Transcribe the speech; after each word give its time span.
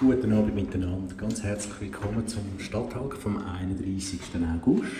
Guten 0.00 0.32
Abend 0.32 0.56
miteinander. 0.56 1.14
Ganz 1.14 1.44
herzlich 1.44 1.80
willkommen 1.80 2.26
zum 2.26 2.58
Stadttag 2.58 3.14
vom 3.14 3.38
31. 3.38 4.20
August. 4.52 4.90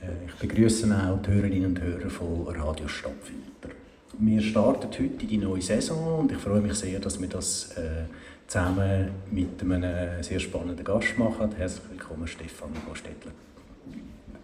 Äh, 0.00 0.26
ich 0.28 0.34
begrüße 0.34 0.86
auch 0.86 1.20
die 1.20 1.32
Hörerinnen 1.32 1.66
und 1.66 1.80
Hörer 1.82 2.08
von 2.08 2.46
Radio 2.46 2.86
Stadtfilter. 2.86 3.74
Wir 4.20 4.40
starten 4.40 4.86
heute 4.86 5.26
die 5.26 5.36
neue 5.36 5.60
Saison 5.60 6.20
und 6.20 6.30
ich 6.30 6.38
freue 6.38 6.60
mich 6.60 6.74
sehr, 6.74 7.00
dass 7.00 7.20
wir 7.20 7.28
das 7.28 7.76
äh, 7.76 8.04
zusammen 8.46 9.10
mit 9.32 9.60
einem 9.60 10.22
sehr 10.22 10.38
spannenden 10.38 10.84
Gast 10.84 11.18
machen. 11.18 11.50
Herzlich 11.56 11.90
willkommen, 11.90 12.28
Stefan 12.28 12.70
Bostetler. 12.88 13.32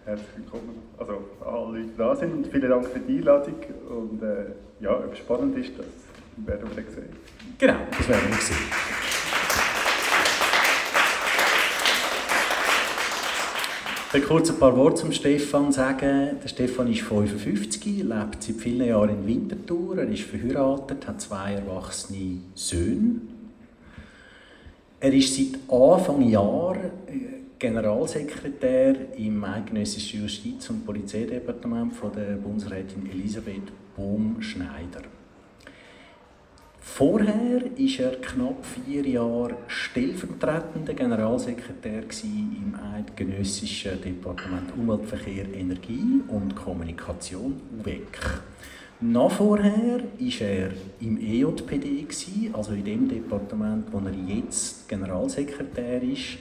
Herzlich 0.03 0.27
willkommen, 0.35 0.81
also 0.97 1.13
alle 1.45 1.79
Leute 1.79 1.91
da 1.97 2.13
sind 2.13 2.33
und 2.33 2.47
vielen 2.47 2.69
Dank 2.69 2.85
für 2.85 2.99
die 2.99 3.19
Einladung. 3.19 3.55
Und 3.89 4.21
äh, 4.21 4.47
ja, 4.81 4.97
ob 4.97 5.13
es 5.13 5.19
spannend 5.19 5.57
ist, 5.57 5.79
das 5.79 5.85
werden 6.45 6.69
wir 6.75 6.83
sehen. 6.83 7.15
Genau, 7.57 7.77
das 7.97 8.09
werden 8.09 8.29
wir 8.29 8.37
sehen. 8.37 8.78
Will 14.11 14.21
kurz 14.21 14.49
ein 14.49 14.57
paar 14.57 14.75
Worte 14.75 15.01
zum 15.01 15.11
Stefan 15.11 15.71
sagen. 15.71 16.37
Der 16.41 16.47
Stefan 16.47 16.91
ist 16.91 17.01
55, 17.01 18.03
lebt 18.03 18.43
seit 18.43 18.55
vielen 18.55 18.87
Jahren 18.87 19.09
in 19.09 19.27
Winterthur. 19.27 19.99
Er 19.99 20.07
ist 20.07 20.23
verheiratet, 20.23 21.07
hat 21.07 21.21
zwei 21.21 21.53
erwachsene 21.53 22.39
Söhne. 22.55 23.21
Er 24.99 25.13
ist 25.13 25.35
seit 25.35 25.59
Anfang 25.71 26.27
Jahr 26.27 26.75
äh, 26.75 27.39
Generalsekretär 27.59 29.17
im 29.17 29.43
eidgenössischen 29.43 30.23
Justiz- 30.23 30.69
und 30.69 30.85
Polizeidepartement 30.85 31.93
von 31.93 32.11
der 32.11 32.35
Bundesrätin 32.35 33.09
Elisabeth 33.11 33.71
Bohm-Schneider. 33.95 35.18
Vorher 36.81 37.61
war 37.61 38.05
er 38.05 38.21
knapp 38.21 38.65
vier 38.65 39.05
Jahre 39.05 39.55
stellvertretender 39.67 40.93
Generalsekretär 40.93 42.03
im 42.23 42.75
Eidgenössischen 42.95 44.01
Departement 44.01 44.71
Umweltverkehr, 44.77 45.53
Energie 45.53 46.21
und 46.27 46.55
Kommunikation 46.55 47.59
UWEC. 47.79 48.41
Noch 49.01 49.31
vorher 49.31 49.99
war 49.99 50.47
er 50.47 50.71
im 50.99 51.17
EJPD, 51.17 52.05
also 52.53 52.73
in 52.73 52.83
dem 52.83 53.07
Departement, 53.07 53.85
wo 53.91 53.99
er 53.99 54.13
jetzt 54.13 54.87
Generalsekretär 54.89 56.01
ist, 56.03 56.37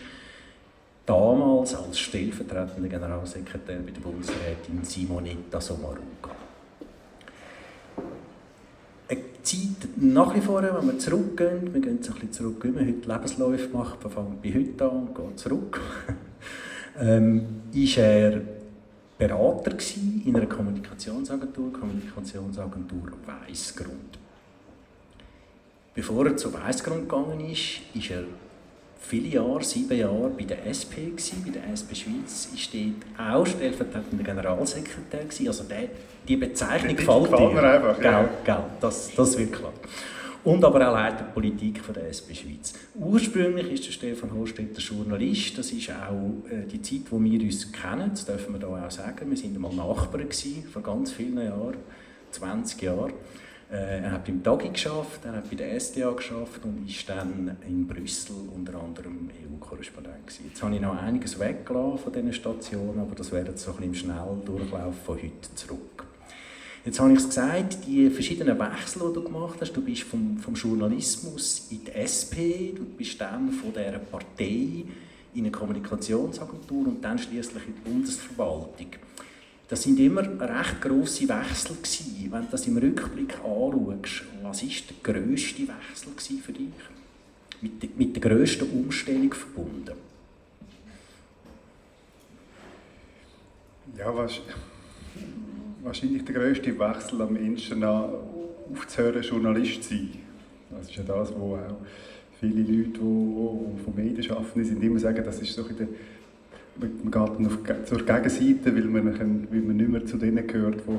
damals 1.06 1.74
als 1.74 1.98
stellvertretender 1.98 2.88
Generalsekretär 2.88 3.78
bei 3.78 3.90
der 3.92 4.00
Bundesrätin 4.00 4.82
Simonetta 4.82 5.60
Sommaruga. 5.60 6.37
Zeit 9.48 9.88
nach 9.96 10.34
wie 10.34 10.40
vor, 10.40 10.62
wenn 10.62 10.86
wir 10.86 10.98
zurückgehen, 10.98 11.72
wir 11.72 11.80
gehen 11.80 11.96
jetzt 11.96 12.08
ein 12.08 12.14
bisschen 12.14 12.32
zurück, 12.32 12.64
wie 12.64 12.68
man 12.68 12.86
heute 12.86 13.08
Lebensläufe 13.08 13.68
macht, 13.74 14.04
wir 14.04 14.10
fangen 14.10 14.38
bei 14.42 14.52
heute 14.52 14.84
an 14.84 15.06
und 15.06 15.14
gehen 15.14 15.36
zurück, 15.36 15.80
ähm, 17.00 17.62
ist 17.72 17.96
er 17.96 18.42
Berater 19.16 19.72
in 20.24 20.36
einer 20.36 20.46
Kommunikationsagentur, 20.46 21.72
Kommunikationsagentur 21.72 23.12
Weissgrund. 23.26 24.18
Bevor 25.94 26.26
er 26.26 26.36
zu 26.36 26.52
Weissgrund 26.52 27.08
gegangen 27.08 27.40
ist, 27.40 27.80
ist 27.94 28.10
er 28.10 28.24
viele 28.98 29.28
Jahre, 29.28 29.62
sieben 29.62 29.96
Jahre 29.96 30.30
bei 30.36 30.44
der 30.44 30.66
SP, 30.66 31.10
gewesen, 31.10 31.42
bei 31.44 31.52
der 31.52 31.72
SP 31.72 31.94
Schweiz, 31.94 32.50
ist 32.54 32.74
dort 32.74 33.30
auch 33.30 33.46
stellvertretender 33.46 34.24
Generalsekretär 34.24 35.24
gewesen. 35.24 35.48
Also 35.48 35.64
der, 35.64 35.88
die 36.26 36.36
Bezeichnung 36.36 36.96
gefällt 36.96 37.32
dir. 37.32 37.48
Mir 37.50 37.62
einfach, 37.62 37.96
gell, 38.00 38.12
ja. 38.12 38.28
gell, 38.44 38.64
das, 38.80 39.10
das 39.14 39.38
wird 39.38 39.52
klar. 39.52 39.72
Und 40.44 40.64
aber 40.64 40.88
auch 40.88 40.94
Leiter 40.94 41.24
Politik 41.24 41.80
von 41.80 41.94
der 41.94 42.08
SP 42.08 42.32
Schweiz. 42.32 42.72
Ursprünglich 42.94 43.72
ist 43.72 43.86
der 43.86 43.92
Stefan 43.92 44.32
Hostetter 44.32 44.80
Journalist. 44.80 45.58
Das 45.58 45.72
ist 45.72 45.90
auch 45.90 46.48
äh, 46.50 46.64
die 46.66 46.80
Zeit, 46.80 47.10
wo 47.10 47.22
wir 47.22 47.40
uns 47.40 47.70
kennen. 47.72 48.10
Das 48.10 48.24
dürfen 48.24 48.54
wir 48.54 48.66
hier 48.66 48.86
auch 48.86 48.90
sagen. 48.90 49.28
Wir 49.28 49.36
sind 49.36 49.54
einmal 49.56 49.74
Nachbarn 49.74 50.22
gewesen, 50.22 50.64
vor 50.72 50.82
ganz 50.82 51.12
vielen 51.12 51.44
Jahren, 51.44 51.76
20 52.30 52.80
Jahren. 52.80 53.12
Äh, 53.70 54.00
er 54.02 54.12
hat 54.12 54.24
beim 54.24 54.42
Dagi 54.42 54.70
geschafft, 54.70 55.24
er 55.24 55.34
hat 55.34 55.50
bei 55.50 55.56
der 55.56 55.78
SDA 55.78 56.10
geschafft 56.12 56.64
und 56.64 56.88
ist 56.88 57.06
dann 57.08 57.56
in 57.66 57.86
Brüssel 57.86 58.36
unter 58.54 58.80
anderem 58.80 59.28
EU-Korrespondent 59.28 60.40
Jetzt 60.42 60.62
habe 60.62 60.74
ich 60.74 60.80
noch 60.80 60.96
einiges 60.96 61.38
weggelassen 61.38 61.98
von 61.98 62.12
diesen 62.12 62.32
Stationen, 62.32 62.98
aber 62.98 63.14
das 63.14 63.30
wäre 63.30 63.48
jetzt 63.48 63.62
so 63.62 63.72
ein 63.72 63.76
bisschen 63.76 63.92
im 63.92 63.94
Schnelldurchlauf 63.94 64.94
von 65.04 65.16
heute 65.16 65.54
zurück. 65.54 66.04
Jetzt 66.84 66.98
habe 66.98 67.12
ich 67.12 67.18
es 67.18 67.26
gesagt, 67.26 67.86
die 67.86 68.08
verschiedenen 68.08 68.58
Wechsel, 68.58 69.02
die 69.08 69.14
du 69.14 69.24
gemacht 69.24 69.58
hast, 69.60 69.72
du 69.72 69.82
bist 69.82 70.04
vom, 70.04 70.38
vom 70.38 70.54
Journalismus 70.54 71.66
in 71.70 71.84
die 71.84 71.92
SP, 71.92 72.72
du 72.74 72.86
bist 72.86 73.20
dann 73.20 73.50
von 73.52 73.74
dieser 73.74 73.98
Partei 73.98 74.84
in 75.34 75.40
eine 75.40 75.50
Kommunikationsagentur 75.50 76.86
und 76.86 77.04
dann 77.04 77.18
schließlich 77.18 77.66
in 77.66 77.74
die 77.74 77.90
Bundesverwaltung. 77.90 78.88
Das 79.68 79.82
sind 79.82 80.00
immer 80.00 80.22
recht 80.22 80.80
grosse 80.80 81.28
Wechsel 81.28 81.76
gewesen. 81.76 82.28
Wenn 82.30 82.42
du 82.42 82.48
das 82.50 82.66
im 82.66 82.78
Rückblick 82.78 83.34
anschaust, 83.44 84.24
was 84.42 84.62
war 84.62 84.70
der 85.04 85.20
grösste 85.22 85.62
Wechsel 85.68 86.38
für 86.38 86.52
dich? 86.52 86.68
Mit, 87.60 87.98
mit 87.98 88.16
der 88.16 88.22
grössten 88.22 88.70
Umstellung 88.70 89.32
verbunden? 89.34 89.92
Ja, 93.98 94.14
was, 94.14 94.40
wahrscheinlich 95.82 96.24
der 96.24 96.34
grösste 96.34 96.78
Wechsel 96.78 97.20
am 97.20 97.32
Menschen 97.32 97.84
aufzuhören, 97.84 99.22
Journalist 99.22 99.82
zu 99.82 99.90
sein. 99.90 100.10
Das 100.70 100.88
ist 100.88 100.96
ja 100.96 101.02
das, 101.02 101.32
wo 101.34 101.56
auch 101.56 101.76
viele 102.40 102.60
Leute, 102.60 102.90
die, 102.90 102.98
die 103.00 103.84
von 103.84 103.94
Medien 103.94 104.30
arbeiten, 104.30 104.64
sind, 104.64 104.82
immer 104.82 104.98
sagen, 104.98 105.22
das 105.24 105.40
ist 105.40 105.52
so 105.52 105.66
in 105.66 105.76
der 105.76 105.88
man 106.80 107.10
geht 107.10 107.14
dann 107.14 107.46
auf, 107.46 107.58
zur 107.84 107.98
Gegenseite, 107.98 108.74
weil 108.74 108.84
man, 108.84 109.06
weil 109.50 109.60
man 109.60 109.76
nicht 109.76 109.88
mehr 109.88 110.06
zu 110.06 110.16
denen 110.16 110.46
gehört, 110.46 110.76
die, 110.86 110.92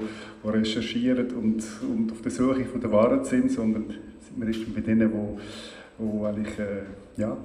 die 0.44 0.50
recherchieren 0.50 1.28
und, 1.32 1.64
und 1.82 2.12
auf 2.12 2.22
der 2.22 2.32
Suche 2.32 2.66
von 2.66 2.82
der 2.82 2.92
Wahrheit 2.92 3.26
sind, 3.26 3.52
sondern 3.52 3.86
man 4.36 4.48
ist 4.48 4.74
bei 4.74 4.82
denen, 4.82 5.12
die, 5.12 6.04
die 6.04 6.26
eigentlich, 6.26 6.60
äh, 6.60 7.22
ja, 7.22 7.38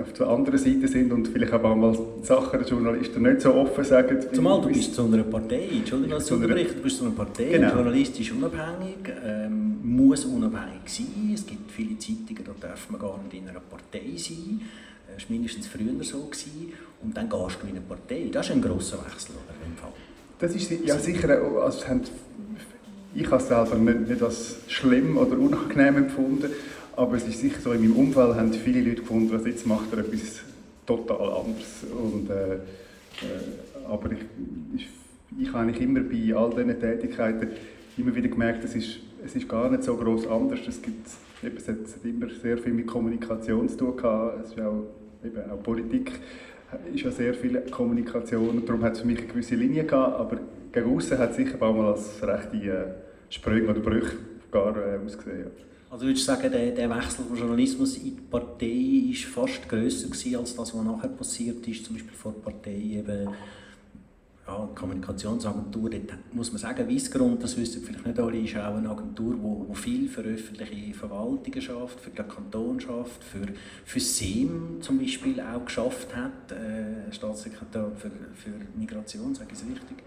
auf 0.00 0.12
der 0.12 0.28
anderen 0.28 0.58
Seite 0.58 0.86
sind 0.86 1.12
und 1.12 1.28
vielleicht 1.28 1.52
auch 1.52 1.74
mal 1.74 1.98
Sachen 2.22 2.60
der 2.60 2.68
Journalisten 2.68 3.22
nicht 3.22 3.40
so 3.40 3.54
offen 3.54 3.82
sagen. 3.82 4.18
Zumal 4.32 4.60
du 4.60 4.68
bist 4.68 4.94
zu 4.94 5.04
einer 5.04 5.24
Partei, 5.24 5.68
Entschuldigung, 5.78 6.14
als 6.14 6.26
du 6.26 6.36
du 6.36 6.82
bist 6.82 6.98
zu 6.98 7.04
einer 7.04 7.14
Partei, 7.14 7.46
genau. 7.46 7.74
Journalist 7.74 8.20
ist 8.20 8.30
unabhängig, 8.30 9.12
ähm, 9.24 9.78
muss 9.82 10.24
unabhängig 10.26 10.82
sein. 10.86 11.32
Es 11.34 11.44
gibt 11.44 11.70
viele 11.72 11.98
Zeitungen, 11.98 12.44
da 12.44 12.68
darf 12.68 12.88
man 12.88 13.00
gar 13.00 13.20
nicht 13.24 13.34
in 13.34 13.48
einer 13.48 13.60
Partei 13.60 14.16
sein. 14.16 14.60
Das 15.14 15.24
war 15.24 15.30
mindestens 15.30 15.66
früher 15.66 16.02
so. 16.02 16.24
Gewesen. 16.24 16.72
Und 17.02 17.16
dann 17.16 17.28
gehst 17.28 17.58
du 17.60 17.66
in 17.66 17.72
eine 17.72 17.80
Partei. 17.80 18.28
Das 18.32 18.46
ist 18.46 18.52
ein 18.52 18.62
grosser 18.62 18.98
Wechsel, 19.04 19.34
oder? 19.34 19.92
Das 20.38 20.54
ist 20.54 20.70
ja 20.84 20.98
sicher, 20.98 21.40
also 21.62 21.78
ich 23.14 23.26
habe 23.30 23.36
es 23.36 23.48
selber 23.48 23.76
nicht, 23.76 24.08
nicht 24.08 24.22
als 24.22 24.56
schlimm 24.66 25.16
oder 25.16 25.38
unangenehm 25.38 25.96
empfunden, 25.96 26.50
aber 26.96 27.16
es 27.16 27.26
ist 27.26 27.40
sicher 27.40 27.60
so, 27.60 27.72
in 27.72 27.82
meinem 27.82 27.96
Umfeld 27.96 28.34
haben 28.34 28.52
viele 28.52 28.80
Leute 28.80 29.02
gefunden, 29.02 29.30
was 29.32 29.46
jetzt 29.46 29.66
macht 29.66 29.92
er 29.92 30.00
etwas 30.00 30.40
total 30.86 31.32
anderes. 31.32 31.84
Und, 31.92 32.30
äh, 32.30 32.54
äh, 32.54 32.58
aber 33.88 34.12
ich, 34.12 34.18
ich, 34.76 34.88
ich 35.38 35.48
habe 35.48 35.60
eigentlich 35.60 35.80
immer 35.80 36.00
bei 36.00 36.34
all 36.34 36.50
diesen 36.50 36.80
Tätigkeiten 36.80 37.48
immer 37.96 38.14
wieder 38.14 38.28
gemerkt, 38.28 38.64
es 38.64 38.74
ist, 38.74 38.98
es 39.24 39.36
ist 39.36 39.48
gar 39.48 39.70
nicht 39.70 39.84
so 39.84 39.96
groß 39.96 40.26
anders. 40.26 40.60
Es, 40.68 40.82
gibt, 40.82 41.06
es 41.06 41.68
hat 41.68 41.76
immer 42.04 42.28
sehr 42.42 42.58
viel 42.58 42.72
mit 42.72 42.86
Kommunikation 42.86 43.68
zu 43.68 43.76
tun 43.76 43.96
gehabt. 43.96 44.44
Es 44.44 44.52
ist 44.52 44.60
auch 44.60 44.84
eben 45.24 45.50
auch 45.50 45.62
Politik 45.62 46.12
ist 46.92 47.04
ja 47.04 47.10
sehr 47.10 47.34
viel 47.34 47.60
Kommunikation 47.70 48.64
darum 48.66 48.82
hat 48.82 48.94
es 48.94 49.00
für 49.00 49.06
mich 49.06 49.18
eine 49.18 49.28
gewisse 49.28 49.54
Linie 49.54 49.84
gehabt, 49.84 50.18
aber 50.18 50.40
gegen 50.72 50.96
außen 50.96 51.18
hat 51.18 51.30
es 51.30 51.36
sicher 51.36 51.60
auch 51.62 51.74
mal 51.74 51.92
als 51.92 52.22
rechte 52.22 52.56
äh, 52.56 53.32
Sprünge 53.32 53.68
oder 53.68 53.80
Brüche 53.80 54.16
gar 54.50 54.76
äh, 54.76 54.98
ausgesehen. 55.04 55.50
Also 55.90 56.06
würdest 56.06 56.26
du 56.26 56.32
sagen, 56.32 56.50
der, 56.50 56.72
der 56.72 56.90
Wechsel 56.90 57.24
vom 57.24 57.36
Journalismus 57.36 57.96
in 57.98 58.16
die 58.16 58.22
Partei 58.28 59.04
war 59.06 59.46
fast 59.46 59.68
grösser 59.68 60.08
gewesen, 60.08 60.36
als 60.36 60.56
das, 60.56 60.74
was 60.74 60.84
nachher 60.84 61.08
passiert 61.10 61.66
ist, 61.68 61.84
zum 61.84 61.94
Beispiel 61.94 62.14
vor 62.14 62.32
der 62.32 62.40
Partei 62.40 62.74
eben 62.74 63.28
ja, 64.46 64.68
Kommunikationsagentur, 64.74 65.90
dort 65.90 66.34
muss 66.34 66.52
man 66.52 66.58
sagen, 66.58 66.88
Weissgrund, 66.88 67.42
das 67.42 67.56
wissen 67.56 67.82
vielleicht 67.82 68.06
nicht 68.06 68.18
alle, 68.18 68.38
ist 68.38 68.56
auch 68.56 68.76
eine 68.76 68.90
Agentur, 68.90 69.34
die, 69.34 69.72
die 69.72 69.76
viel 69.76 70.08
für 70.08 70.20
öffentliche 70.20 70.92
Verwaltungen 70.92 71.62
schafft, 71.62 72.00
für 72.00 72.10
den 72.10 72.28
Kanton 72.28 72.78
schafft, 72.78 73.24
für, 73.24 73.46
für 73.84 74.00
SEM 74.00 74.78
zum 74.80 74.98
Beispiel 74.98 75.40
auch 75.40 75.64
geschafft 75.64 76.14
hat, 76.14 76.52
äh, 76.52 77.10
Staatssekretär 77.10 77.90
für, 77.96 78.10
für 78.34 78.50
Migration, 78.76 79.34
sage 79.34 79.50
ich 79.52 79.58
es 79.58 79.64
richtig. 79.64 80.04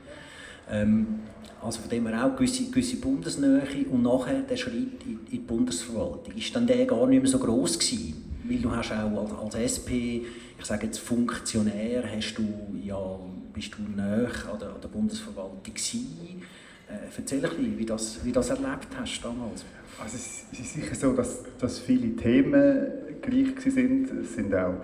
Ähm, 0.70 1.20
also 1.62 1.82
von 1.82 1.90
dem 1.90 2.08
her 2.08 2.26
auch 2.26 2.36
gewisse, 2.36 2.70
gewisse 2.70 2.98
Bundesnähe 2.98 3.88
und 3.90 4.04
nachher 4.04 4.42
der 4.42 4.58
Schritt 4.58 5.04
in, 5.04 5.12
in 5.12 5.26
die 5.32 5.38
Bundesverwaltung. 5.40 6.36
Ist 6.36 6.56
dann 6.56 6.68
der 6.68 6.86
gar 6.86 7.08
nicht 7.08 7.24
mehr 7.24 7.32
so 7.32 7.40
groß 7.40 7.80
gewesen? 7.80 8.24
Weil 8.44 8.60
du 8.60 8.72
hast 8.72 8.92
auch 8.92 9.42
als, 9.42 9.56
als 9.56 9.56
SP, 9.82 10.22
ich 10.60 10.66
sage 10.66 10.86
jetzt 10.86 11.00
Funktionär, 11.00 12.04
hast 12.16 12.36
du 12.36 12.44
ja 12.84 13.20
bist 13.58 13.74
du 13.76 13.82
näher 13.82 14.30
an 14.52 14.60
der, 14.60 14.70
an 14.70 14.82
der 14.82 14.88
Bundesverwaltung. 14.88 15.62
Äh, 15.66 16.94
erzähl 17.18 17.44
ein 17.44 17.50
bisschen, 17.50 17.80
wie 17.80 17.86
das, 17.86 18.24
wie 18.24 18.32
das 18.32 18.50
erlebt 18.52 18.88
hast 18.96 19.22
damals. 19.22 19.66
Also 20.00 20.16
es 20.16 20.60
ist 20.60 20.74
sicher 20.74 20.94
so, 20.94 21.14
dass, 21.14 21.44
dass 21.60 21.80
viele 21.80 22.16
Themen 22.16 22.88
gleich 23.20 23.60
sind. 23.74 24.12
Es 24.12 24.36
sind 24.36 24.54
auch, 24.54 24.76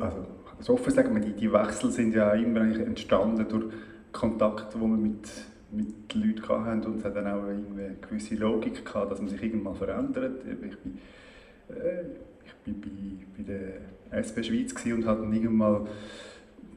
also, 0.00 0.26
also 0.58 0.74
offen 0.74 0.92
sagen 0.92 1.20
die, 1.20 1.32
die 1.32 1.52
Wechsel 1.52 1.90
sind 1.90 2.14
ja 2.14 2.34
immer 2.34 2.60
entstanden 2.60 3.46
durch 3.48 3.64
Kontakte, 4.12 4.78
die 4.78 4.80
wir 4.80 4.96
mit, 4.96 5.28
mit 5.72 6.14
Leuten 6.14 6.48
hatten 6.48 6.84
und 6.84 6.98
es 6.98 7.04
hat 7.04 7.16
dann 7.16 7.26
auch 7.26 7.42
eine 7.42 7.96
gewisse 8.00 8.36
Logik 8.36 8.84
gehabt, 8.84 9.10
dass 9.10 9.18
man 9.18 9.28
sich 9.28 9.42
irgendwann 9.42 9.74
verändert. 9.74 10.40
Ich 10.46 10.78
bin, 10.78 10.98
äh, 11.68 12.04
ich 12.46 12.54
bin 12.64 12.80
bei, 12.80 13.26
bei 13.36 13.42
der 13.42 14.22
SP 14.22 14.44
Schweiz 14.44 14.72
und 14.84 15.04
dann 15.04 15.32
irgendwann 15.32 15.56
mal 15.56 15.86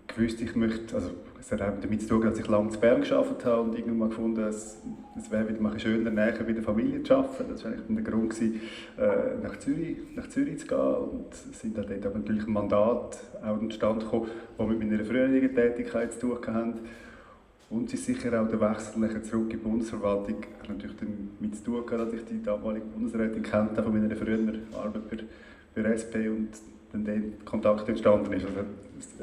gewusst, 0.07 0.41
ich 0.41 0.55
möchte, 0.55 0.95
also 0.95 1.11
es 1.39 1.51
hat 1.51 1.61
auch 1.61 1.79
damit 1.79 2.01
zu 2.01 2.07
tun, 2.07 2.21
dass 2.21 2.39
ich 2.39 2.47
lange 2.47 2.73
in 2.73 2.79
Bern 2.79 3.01
gearbeitet 3.01 3.45
habe 3.45 3.61
und 3.61 3.77
irgendwann 3.77 4.09
gefunden, 4.09 4.41
es, 4.41 4.81
es 5.15 5.31
wäre 5.31 5.47
wieder 5.47 5.61
mal 5.61 5.79
schöner, 5.79 6.09
näher 6.09 6.33
bei 6.43 6.53
der 6.53 6.63
Familie 6.63 7.03
zu 7.03 7.15
arbeiten. 7.15 7.45
Das 7.49 7.63
war 7.63 7.71
eigentlich 7.71 8.03
der 8.03 8.03
Grund, 8.03 8.29
gewesen, 8.31 8.61
äh, 8.97 9.43
nach, 9.43 9.59
Zürich, 9.59 9.97
nach 10.15 10.27
Zürich 10.27 10.59
zu 10.59 10.67
gehen. 10.67 10.79
Und 10.79 11.35
sind 11.35 11.77
dann 11.77 11.85
dort 12.01 12.15
natürlich 12.15 12.47
ein 12.47 12.53
Mandat 12.53 13.19
auch 13.43 13.61
entstanden, 13.61 14.05
das 14.57 14.67
mit 14.67 14.79
meiner 14.79 15.05
früheren 15.05 15.55
Tätigkeit 15.55 16.13
zu 16.13 16.19
tun 16.19 16.37
hatte. 16.47 16.79
Und 17.69 17.87
es 17.87 17.93
ist 17.99 18.05
sicher 18.05 18.41
auch 18.41 18.47
der 18.47 18.61
Wechsel 18.61 19.23
zurück 19.23 19.43
in 19.43 19.49
die 19.49 19.57
Bundesverwaltung 19.57 20.37
hat 20.59 20.69
natürlich 20.69 20.95
damit 20.97 21.55
zu 21.55 21.63
tun 21.63 21.83
dass 21.87 22.13
ich 22.13 22.25
die 22.25 22.41
damalige 22.41 22.85
Bundesrätin 22.85 23.43
kannte 23.43 23.81
von 23.83 23.91
meiner 23.91 24.15
früheren 24.15 24.61
Arbeit 24.73 25.09
bei, 25.09 25.81
bei 25.81 25.89
SP 25.89 26.29
und 26.29 26.49
dann 26.91 27.05
der 27.05 27.21
Kontakt 27.43 27.89
entstanden 27.89 28.31
ist. 28.33 28.45
Also, 28.45 28.61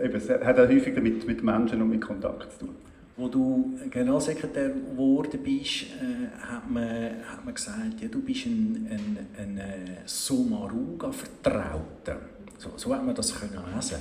eben, 0.02 0.14
es 0.14 0.28
hat 0.28 0.58
auch 0.58 0.68
häufig 0.68 0.94
damit 0.94 1.26
mit 1.26 1.42
Menschen 1.42 1.80
und 1.82 1.90
mit 1.90 2.00
Kontakt 2.00 2.52
zu 2.52 2.60
tun. 2.66 2.74
Wo 3.16 3.28
du 3.28 3.78
Generalsekretär 3.90 4.70
geworden 4.70 5.40
bist, 5.42 5.82
äh, 5.82 6.28
hat, 6.40 6.70
man, 6.70 6.86
hat 7.26 7.44
man 7.44 7.54
gesagt, 7.54 8.00
ja, 8.00 8.08
du 8.08 8.22
bist 8.22 8.46
ein, 8.46 8.88
ein, 8.90 9.18
ein 9.38 9.58
äh, 9.58 9.98
Somaruga-Vertrauter. 10.06 12.20
So, 12.58 12.70
so 12.76 12.94
hat 12.94 13.04
man 13.04 13.14
das 13.14 13.38
können 13.38 13.62
lesen. 13.74 13.98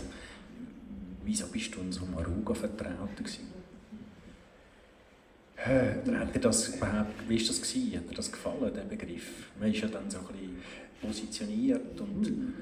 Wieso 1.24 1.48
bist 1.48 1.76
du 1.76 1.82
ein 1.82 1.92
Somaruga-Vertrauter 1.92 3.24
Oder 6.08 6.20
hat 6.20 6.34
dir 6.34 6.40
das 6.40 6.70
überhaupt, 6.70 7.12
wie 7.28 7.40
war 7.40 7.48
das 7.48 7.62
gewesen? 7.62 7.98
Hat 7.98 8.10
dir 8.10 8.16
das 8.16 8.32
gefallen, 8.32 8.74
der 8.74 8.82
Begriff? 8.82 9.52
Man 9.60 9.72
ist 9.72 9.82
ja 9.82 9.90
dann 9.90 10.10
so 10.10 10.18
ein 10.20 10.26
bisschen 10.28 10.56
positioniert 11.02 12.00
und 12.00 12.54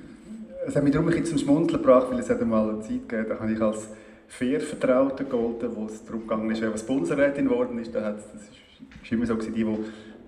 es 0.66 0.76
hat 0.76 0.84
mich 0.84 0.94
darum 0.94 1.26
zum 1.26 1.38
Schmunzeln 1.38 1.82
gebracht, 1.82 2.08
weil 2.12 2.20
es 2.20 2.30
hat 2.30 2.42
einmal 2.42 2.70
eine 2.70 2.82
Zeit 2.82 3.08
gegeben, 3.08 3.26
da 3.30 3.40
habe 3.40 3.52
ich 3.52 3.62
als 3.62 3.88
Fair-Vertrauter 4.28 5.24
gegolten, 5.24 5.76
wo 5.76 5.86
es 5.86 6.04
darum 6.04 6.28
ging, 6.28 6.62
wer 6.62 6.74
was 6.74 6.84
Bundesrätin 6.84 7.46
geworden 7.46 7.80
ist. 7.80 7.94
Da 7.94 8.04
hat, 8.04 8.18
das 8.18 8.42
ist 9.04 9.12
immer 9.12 9.26
so, 9.26 9.36
die, 9.36 9.52
die, 9.52 9.66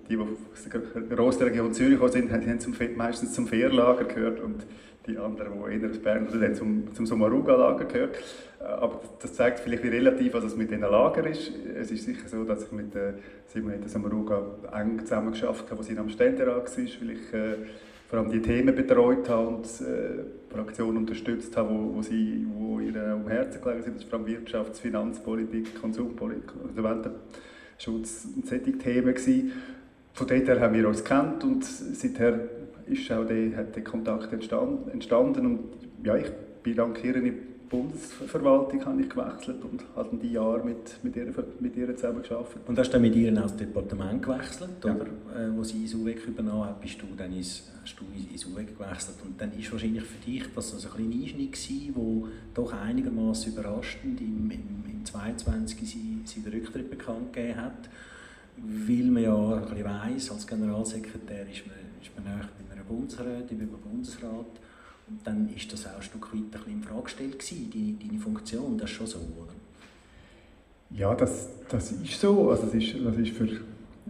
die, 0.08 0.18
aus 0.18 0.68
der 0.68 1.02
grossen 1.16 1.44
Region 1.44 1.72
Zürich 1.72 2.00
sind, 2.12 2.32
haben 2.32 2.60
zum, 2.60 2.74
meistens 2.96 3.32
zum 3.32 3.46
Fairlager 3.46 4.04
gehört 4.04 4.40
und 4.40 4.66
die 5.06 5.18
anderen, 5.18 5.52
die 5.66 5.80
eher 5.80 5.90
aus 5.90 5.98
Bern 5.98 6.28
sind, 6.30 6.56
zum, 6.56 6.94
zum 6.94 7.06
Somaruga-Lager 7.06 7.84
gehört. 7.86 8.16
Äh, 8.60 8.64
aber 8.64 9.00
das 9.20 9.34
zeigt 9.34 9.60
vielleicht, 9.60 9.82
wie 9.82 9.88
relativ 9.88 10.34
was 10.34 10.44
es 10.44 10.56
mit 10.56 10.70
diesen 10.70 10.82
Lager 10.82 11.26
ist. 11.26 11.52
Es 11.76 11.90
ist 11.90 12.04
sicher 12.04 12.28
so, 12.28 12.44
dass 12.44 12.64
ich 12.64 12.72
mit 12.72 12.94
äh, 12.94 13.14
Simon 13.48 13.74
Samaruga 13.86 14.42
eng 14.72 15.00
zusammengearbeitet 15.00 15.70
habe, 15.70 15.78
als 15.78 15.86
sie 15.86 15.98
am 15.98 16.08
Ständerat 16.08 16.76
war, 16.76 16.84
weil 17.00 17.10
ich 17.10 17.34
äh, 17.34 17.54
vor 18.12 18.18
allem 18.18 18.30
die 18.30 18.42
Themen 18.42 18.74
betreut 18.74 19.26
habe 19.30 19.48
und 19.48 19.64
äh, 19.64 20.52
Fraktionen 20.52 20.98
unterstützt 20.98 21.56
habe, 21.56 21.70
wo, 21.70 21.94
wo, 21.94 22.02
sie, 22.02 22.46
wo 22.58 22.78
ihr 22.78 22.92
um 23.16 23.26
Herzen 23.26 23.62
gelegen 23.62 23.82
sind. 23.82 23.94
Das 23.94 24.02
ist 24.02 24.10
vor 24.10 24.18
allem 24.18 24.28
Wirtschafts-, 24.28 24.80
Finanzpolitik, 24.80 25.80
Konsumpolitik, 25.80 26.46
Konsumentenschutz 26.60 28.28
solche 28.44 28.76
Themen 28.76 29.14
gewesen. 29.14 29.52
Von 30.12 30.26
dort 30.26 30.46
her 30.46 30.60
haben 30.60 30.74
wir 30.74 30.86
uns 30.86 31.02
kennt 31.02 31.42
und 31.42 31.64
seither 31.64 32.38
ist 32.84 33.10
auch 33.10 33.24
der, 33.24 33.56
hat 33.56 33.74
der 33.76 33.82
Kontakt 33.82 34.30
entstanden. 34.30 35.46
Und 35.46 35.64
ja, 36.04 36.14
ich 36.14 36.30
bin 36.62 36.76
dank 36.76 37.02
ihr 37.02 37.16
Bundesverwaltung 37.72 38.84
habe 38.84 39.00
ich 39.00 39.08
gewechselt 39.08 39.64
und 39.64 39.82
habe 39.96 40.16
die 40.18 40.32
Jahre 40.32 40.62
mit, 40.62 41.02
mit, 41.02 41.16
ihr, 41.16 41.32
mit 41.58 41.74
ihr 41.74 41.96
zusammen 41.96 42.22
gearbeitet. 42.22 42.60
Und 42.66 42.78
hast 42.78 42.88
du 42.88 42.92
dann 42.92 43.02
mit 43.02 43.16
ihr 43.16 43.32
auch 43.32 43.42
das 43.42 43.56
Departement 43.56 44.22
gewechselt, 44.22 44.84
ja. 44.84 44.94
oder? 44.94 45.06
Äh, 45.06 45.56
wo 45.56 45.64
sie 45.64 45.80
ins 45.80 45.94
UWEG 45.94 46.26
übernommen 46.26 46.66
hat, 46.66 46.82
bist 46.82 47.00
du 47.00 47.06
dann 47.16 47.32
ins, 47.32 47.70
hast 47.82 47.96
du 47.98 48.04
ins 48.30 48.44
UWEG 48.44 48.78
gewechselt. 48.78 49.16
Und 49.24 49.40
dann 49.40 49.58
ist 49.58 49.72
wahrscheinlich 49.72 50.04
für 50.04 50.30
dich 50.30 50.44
das 50.54 50.74
also 50.74 50.88
ein 50.88 50.94
kleiner 50.94 51.22
Einschnitt 51.22 51.52
gewesen, 51.52 51.92
wo 51.94 52.28
doch 52.52 52.72
einigermaßen 52.74 53.52
überraschend 53.52 54.20
im, 54.20 54.50
im, 54.50 54.84
im 54.92 55.04
22 55.04 55.78
sie, 55.80 56.20
sie 56.26 56.40
den 56.42 56.52
Rücktritt 56.52 56.90
bekannt 56.90 57.32
gegeben 57.32 57.56
hat. 57.58 57.88
Weil 58.58 59.06
man 59.06 59.22
ja 59.22 59.54
ein 59.54 59.62
bisschen 59.62 59.84
weiss, 59.84 60.30
als 60.30 60.46
Generalsekretär 60.46 61.46
ist 61.50 61.66
man, 61.66 61.76
ist 62.02 62.10
man 62.14 62.24
näher 62.24 62.48
bei 62.68 62.74
einer 62.74 62.84
Bundesrätin, 62.84 63.56
bei 63.56 63.64
einem 63.64 63.80
Bundesrat 63.80 64.60
dann 65.24 65.48
ist 65.54 65.72
das 65.72 65.86
auch 65.86 65.96
ein 65.96 66.02
Stück 66.02 66.32
weit 66.32 66.40
ein 66.40 66.50
bisschen 66.50 66.72
in 66.72 66.82
Frage 66.82 67.02
gestellt 67.02 67.38
gewesen, 67.38 67.70
deine, 67.72 67.92
deine 68.10 68.20
Funktion, 68.20 68.78
das 68.78 68.90
ist 68.90 68.96
schon 68.96 69.06
so, 69.06 69.18
oder? 69.18 69.52
Ja, 70.90 71.14
das, 71.14 71.48
das 71.68 71.92
ist 71.92 72.20
so, 72.20 72.50
also 72.50 72.64
das 72.66 72.74
ist, 72.74 72.94
das 73.04 73.16
ist 73.16 73.36
für 73.36 73.48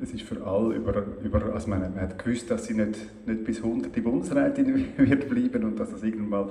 es 0.01 0.13
ist 0.15 0.23
für 0.23 0.43
alle 0.47 0.75
über, 0.75 1.05
über 1.23 1.53
also 1.53 1.69
man, 1.69 1.81
man 1.81 2.01
hat 2.01 2.19
gewusst, 2.19 2.51
dass 2.51 2.65
sie 2.65 2.75
nicht, 2.75 2.99
nicht 3.27 3.45
bis 3.45 3.59
100 3.59 3.95
die 3.95 4.01
Bundesrätin 4.01 4.87
wird 4.97 5.29
bleiben 5.29 5.65
und 5.65 5.79
dass 5.79 5.93
es 5.93 6.03
irgendwann 6.03 6.47
mal, 6.47 6.49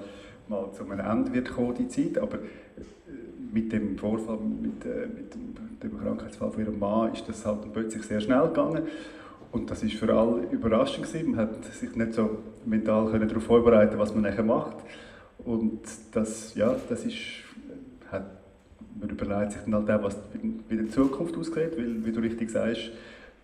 mal 0.47 0.71
zu 0.73 0.83
einem 0.83 0.99
Ende 0.99 1.33
wird 1.33 1.51
kommen, 1.51 1.73
die 1.75 1.87
Zeit, 1.87 2.17
aber 2.19 2.35
äh, 2.37 2.41
mit 3.51 3.71
dem 3.71 3.97
Vorfall, 3.97 4.37
mit, 4.37 4.85
äh, 4.85 5.07
mit 5.07 5.33
dem, 5.33 5.55
dem 5.81 5.99
Krankheitsfall 5.99 6.51
von 6.51 6.63
ihrem 6.63 6.77
Mann 6.77 7.13
ist 7.13 7.27
das 7.27 7.45
halt 7.45 7.73
plötzlich 7.73 8.03
sehr 8.03 8.21
schnell 8.21 8.47
gegangen 8.47 8.83
und 9.51 9.69
das 9.69 9.83
ist 9.83 9.95
für 9.95 10.13
alle 10.13 10.43
überraschend 10.51 11.05
gewesen. 11.05 11.31
Man 11.31 11.39
hat 11.39 11.65
sich 11.65 11.95
nicht 11.95 12.13
so 12.13 12.37
mental 12.65 13.09
können 13.11 13.27
darauf 13.27 13.43
vorbereiten, 13.43 13.97
was 13.99 14.13
man 14.13 14.23
nachher 14.23 14.43
macht. 14.43 14.77
Und 15.39 15.81
das, 16.13 16.55
ja, 16.55 16.75
das 16.87 17.05
ist, 17.05 17.17
hat, 18.11 18.25
man 18.99 19.09
überlegt 19.09 19.53
sich 19.53 19.61
dann 19.63 19.75
halt 19.75 19.89
auch, 19.89 20.03
was 20.03 20.17
wie 20.69 20.77
die 20.77 20.89
Zukunft 20.89 21.35
aussieht, 21.35 21.77
weil, 21.77 22.05
wie 22.05 22.11
du 22.11 22.21
richtig 22.21 22.49
sagst, 22.51 22.91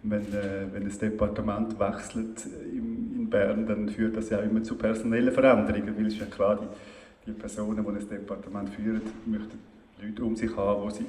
wenn, 0.03 0.21
äh, 0.21 0.67
wenn 0.71 0.85
das 0.85 0.99
Departement 0.99 1.79
wechselt 1.79 2.45
in, 2.71 3.15
in 3.15 3.29
Bern, 3.29 3.65
dann 3.65 3.89
führt 3.89 4.15
das 4.15 4.29
ja 4.29 4.39
immer 4.39 4.63
zu 4.63 4.75
personellen 4.75 5.33
Veränderungen, 5.33 5.97
weil 5.97 6.05
es 6.05 6.13
ist 6.13 6.19
ja 6.19 6.27
klar, 6.27 6.59
die, 6.61 7.31
die 7.31 7.37
Personen, 7.37 7.83
die 7.85 7.93
das 7.95 8.07
Departement 8.07 8.69
führen, 8.69 9.01
möchten 9.25 9.59
Leute 10.01 10.23
um 10.23 10.35
sich 10.35 10.55
haben, 10.55 10.83
wo 10.83 10.89
sie 10.89 11.05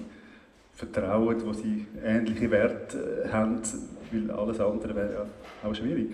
vertrauen, 0.74 1.36
wo 1.44 1.52
sie 1.52 1.86
ähnliche 2.02 2.50
Werte 2.50 3.24
äh, 3.24 3.28
haben, 3.28 3.60
weil 4.12 4.30
alles 4.30 4.60
andere 4.60 4.94
wäre 4.94 5.12
ja 5.12 5.68
auch 5.68 5.74
schwierig. 5.74 6.10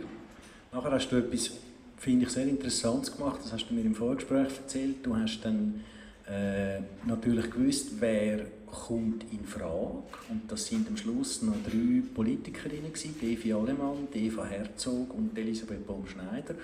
Nachher 0.73 0.93
hast 0.93 1.08
du 1.11 1.17
etwas, 1.17 1.52
finde 1.96 2.26
ich, 2.26 2.31
sehr 2.31 2.46
Interessantes 2.46 3.17
gemacht, 3.17 3.41
das 3.43 3.52
hast 3.52 3.69
du 3.69 3.75
mir 3.75 3.82
im 3.82 3.94
Vorgespräch 3.94 4.49
erzählt. 4.56 4.97
Du 5.04 5.16
hast 5.16 5.40
dann 5.45 5.80
äh, 6.28 6.80
natürlich 7.07 7.50
gewusst, 7.50 7.92
wer 8.00 8.47
kommt 8.66 9.25
in 9.33 9.45
Frage 9.45 10.02
und 10.28 10.42
das 10.49 10.66
sind 10.66 10.88
am 10.88 10.97
Schluss 10.97 11.42
noch 11.42 11.54
drei 11.64 12.02
Politikerinnen 12.12 12.92
gewesen, 12.92 13.14
Evi 13.23 13.52
Allemann, 13.52 14.09
Eva 14.12 14.45
Herzog 14.45 15.14
und 15.14 15.37
Elisabeth 15.38 15.87
Baum-Schneider 15.87 16.54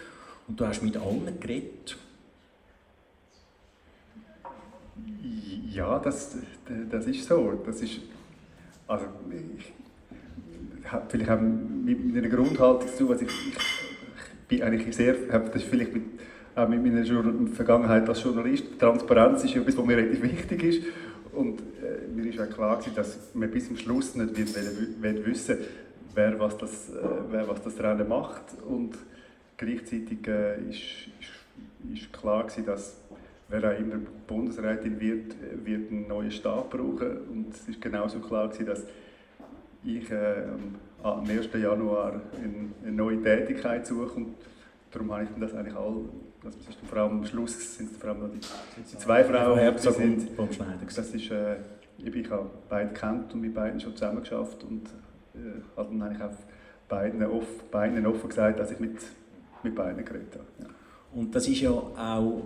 und 0.49 0.59
du 0.59 0.67
hast 0.67 0.83
mit 0.83 0.97
allen 0.97 1.39
geredet. 1.39 1.97
Ja, 5.73 5.99
das, 5.99 6.37
das 6.91 7.07
ist 7.07 7.27
so. 7.27 7.63
Das 7.65 7.81
ist, 7.81 8.01
also 8.89 9.07
ich, 9.57 9.73
vielleicht 11.09 11.31
auch 11.31 11.41
mit 11.41 12.15
meiner 12.15 12.29
Grundhaltung 12.29 12.89
zu 12.89 12.99
tun, 12.99 13.09
was 13.11 13.23
ich, 13.23 13.29
ich, 13.29 14.49
bin 14.49 14.63
eigentlich 14.63 14.97
sehr, 14.97 15.15
habe 15.31 15.51
das 15.51 15.63
vielleicht 15.63 15.95
mit, 15.95 16.03
auch 16.57 16.69
mit 16.69 16.83
meiner 16.83 17.05
Vergangenheit 17.53 18.09
als 18.09 18.23
Journalist, 18.23 18.79
Transparenz 18.79 19.45
ist 19.45 19.57
etwas, 19.57 19.77
was 19.77 19.85
mir 19.85 19.97
relativ 19.97 20.23
wichtig 20.23 20.63
ist. 20.65 20.83
Und 21.33 21.61
äh, 21.61 22.09
mir 22.13 22.29
ist 22.29 22.41
auch 22.41 22.51
klar 22.51 22.79
gewesen, 22.79 22.95
dass 22.97 23.31
man 23.35 23.51
bis 23.51 23.69
zum 23.69 23.77
Schluss 23.77 24.17
nicht 24.17 24.37
wird, 24.37 25.03
will, 25.03 25.27
wissen 25.27 25.59
wer 26.15 26.39
was, 26.39 26.57
das, 26.59 26.91
äh, 26.91 26.95
wer 27.31 27.49
was 27.49 27.63
das 27.63 27.79
Rennen 27.81 28.09
macht. 28.09 28.43
Und 28.67 28.97
gleichzeitig 29.57 30.27
äh, 30.27 30.61
ist, 30.69 30.81
ist, 31.21 32.03
ist 32.03 32.13
klar 32.13 32.45
gewesen, 32.45 32.67
dass 32.67 32.97
wer 33.49 33.73
auch 33.73 33.79
immer 33.79 33.97
Bundesrätin 34.27 35.01
wird, 35.01 35.33
äh, 35.35 35.65
wird 35.65 35.91
einen 35.91 36.09
neuen 36.09 36.31
Stab 36.31 36.71
brauchen. 36.71 37.19
Und 37.31 37.55
es 37.55 37.69
ist 37.69 37.81
genauso 37.81 38.19
klar 38.21 38.49
gewesen, 38.49 38.67
dass 38.67 38.85
ich 39.85 40.11
äh, 40.11 40.45
am 41.03 41.25
1. 41.29 41.49
Januar 41.55 42.21
eine, 42.37 42.93
neue 42.93 43.23
Tätigkeit 43.23 43.87
suche 43.87 44.15
und 44.15 44.35
darum 44.91 45.13
habe 45.13 45.25
ich 45.25 45.31
das 45.39 45.55
eigentlich 45.55 45.77
all, 45.77 45.97
das 46.43 46.57
ist 46.57 46.79
vor 46.89 46.99
allem 46.99 47.19
am 47.19 47.25
Schluss 47.25 47.77
sind 47.77 47.93
es 47.93 47.97
vor 47.97 48.11
allem 48.11 48.31
die, 48.33 48.41
die 48.91 48.99
zwei 48.99 49.25
Frauen, 49.25 49.59
die 49.75 49.91
sind, 49.91 50.29
das 50.37 51.15
ist, 51.15 51.31
äh, 51.31 51.57
ich 51.99 52.31
habe 52.31 52.51
beide 52.69 52.93
kennt 52.93 53.33
und 53.35 53.41
mit 53.41 53.55
beiden 53.55 53.81
schon 53.81 53.95
zusammen 53.97 54.21
geschafft 54.21 54.65
und 54.65 54.87
äh, 55.35 55.61
habe 55.77 55.91
dann 55.91 56.03
eigentlich 56.03 56.23
auch 56.23 56.37
beiden, 56.89 57.23
off, 57.25 57.71
beiden 57.71 58.07
offen 58.07 58.29
gesagt, 58.29 58.59
dass 58.59 58.71
ich 58.71 58.81
mit, 58.81 58.99
mit 59.63 59.75
beiden 59.75 60.05
geredet 60.05 60.35
habe. 60.35 60.47
Ja. 60.59 60.67
Und 61.13 61.35
das 61.35 61.49
ist 61.49 61.61
ja 61.61 61.71
auch 61.71 62.43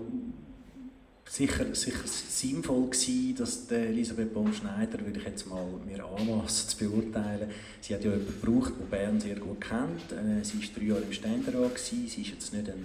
sicher, 1.26 1.74
sicher 1.74 2.06
sinnvoll 2.06 2.90
gewesen, 2.90 3.34
dass 3.36 3.70
Elisabeth 3.70 4.32
Baum-Schneider, 4.34 5.04
würde 5.04 5.18
ich 5.18 5.26
jetzt 5.26 5.48
mal 5.48 5.66
mir 5.86 6.04
anmassen 6.04 6.68
zu 6.68 6.76
beurteilen, 6.78 7.50
sie 7.80 7.94
hat 7.94 8.04
ja 8.04 8.10
jemanden 8.10 8.40
gebraucht, 8.40 8.72
der 8.78 8.96
Bern 8.96 9.20
sehr 9.20 9.36
gut 9.36 9.60
kennt. 9.60 10.12
Äh, 10.12 10.44
sie 10.44 10.58
war 10.58 10.68
drei 10.76 10.84
Jahre 10.84 11.02
im 11.02 11.12
Ständerat, 11.12 11.74
gewesen. 11.74 12.08
sie 12.08 12.22
ist 12.22 12.30
jetzt 12.30 12.52
nicht 12.52 12.68
eine 12.68 12.82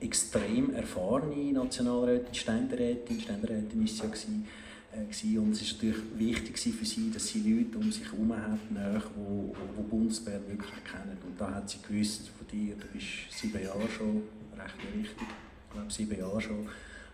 extrem 0.00 0.74
erfahrene 0.74 1.52
Nationalrätin, 1.52 2.34
Ständerätin, 2.34 3.20
Ständerätin 3.20 3.84
ist 3.84 3.96
sie 3.96 4.02
ja 4.02 4.08
gewesen. 4.08 4.46
Äh, 4.92 5.38
und 5.38 5.52
es 5.52 5.62
war 5.62 5.78
natürlich 5.78 6.02
wichtig 6.16 6.58
für 6.58 6.84
sie, 6.84 7.10
dass 7.10 7.28
sie 7.28 7.40
Leute 7.40 7.78
um 7.78 7.92
sich 7.92 8.10
herum 8.10 8.32
hat, 8.32 8.58
die 8.68 8.76
wo, 9.16 9.54
wo 9.76 9.82
Bundesbern 9.82 10.42
wirklich 10.48 10.84
kennen. 10.84 11.16
Und 11.24 11.40
da 11.40 11.54
hat 11.54 11.70
sie 11.70 11.78
gewusst 11.86 12.30
von 12.36 12.46
dir, 12.48 12.74
du 12.74 12.86
bist 12.88 13.06
sieben 13.30 13.62
Jahre 13.62 13.88
schon, 13.96 14.22
recht 14.58 14.74
richtig, 14.96 15.28
ich 15.28 15.72
glaube 15.72 15.92
sieben 15.92 16.18
Jahre 16.18 16.40
schon, 16.40 16.68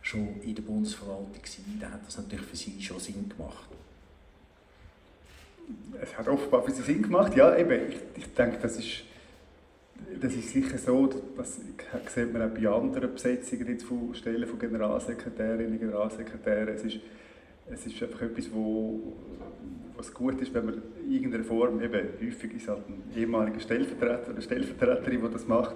schon 0.06 0.40
in 0.42 0.54
der 0.54 0.62
Bundesverwaltung 0.62 1.32
gewesen, 1.32 1.78
dann 1.80 1.92
hat 1.92 2.06
das 2.06 2.16
natürlich 2.16 2.46
für 2.46 2.56
Sie 2.56 2.80
schon 2.80 3.00
Sinn 3.00 3.28
gemacht. 3.28 3.68
Es 6.00 6.16
hat 6.16 6.28
offenbar 6.28 6.62
für 6.62 6.70
Sie 6.70 6.82
Sinn 6.82 7.02
gemacht, 7.02 7.34
ja, 7.34 7.56
eben. 7.56 7.90
Ich, 7.90 8.22
ich 8.22 8.34
denke, 8.34 8.58
das 8.62 8.78
ist, 8.78 9.02
das 10.20 10.32
ist 10.32 10.50
sicher 10.50 10.78
so, 10.78 11.10
das 11.36 11.58
sieht 12.14 12.32
man 12.32 12.42
auch 12.42 12.54
bei 12.54 12.68
anderen 12.68 13.12
Besetzungen 13.12 13.66
jetzt 13.66 13.82
von 13.82 14.14
Stellen 14.14 14.46
von 14.46 14.60
Generalsekretärinnen 14.60 15.80
Generalsekretären. 15.80 16.68
Es 16.68 16.84
ist, 16.84 16.98
es 17.68 17.86
ist 17.86 18.00
einfach 18.00 18.22
etwas, 18.22 18.48
wo, 18.52 19.12
was 19.96 20.14
gut 20.14 20.40
ist, 20.40 20.54
wenn 20.54 20.66
man 20.66 20.82
in 21.04 21.14
irgendeiner 21.14 21.44
Form, 21.44 21.82
eben 21.82 22.08
häufig 22.22 22.54
ist 22.54 22.68
halt 22.68 22.88
ein 22.88 23.02
ehemaliger 23.16 23.58
Stellvertreter 23.58 24.30
oder 24.30 24.40
Stellvertreterin, 24.40 25.20
die 25.20 25.32
das 25.32 25.48
macht, 25.48 25.74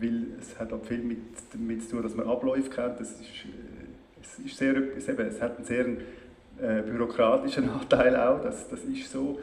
weil 0.00 0.26
es 0.40 0.58
hat 0.58 0.72
auch 0.72 0.84
viel 0.84 0.98
mit, 0.98 1.18
damit 1.52 1.82
zu 1.82 1.90
tun, 1.90 2.02
dass 2.02 2.14
man 2.14 2.28
Abläufe 2.28 2.70
kennt. 2.70 3.00
Es, 3.00 3.12
ist, 3.12 3.20
äh, 3.20 4.20
es, 4.20 4.38
ist 4.38 4.56
sehr, 4.56 4.74
es, 4.96 5.08
eben, 5.08 5.26
es 5.26 5.40
hat 5.40 5.56
einen 5.56 5.64
sehr 5.64 5.86
äh, 5.86 6.82
bürokratischen 6.82 7.68
Anteil 7.80 8.16
auch, 8.16 8.40
das, 8.42 8.68
das 8.68 8.84
ist 8.84 9.10
so. 9.10 9.38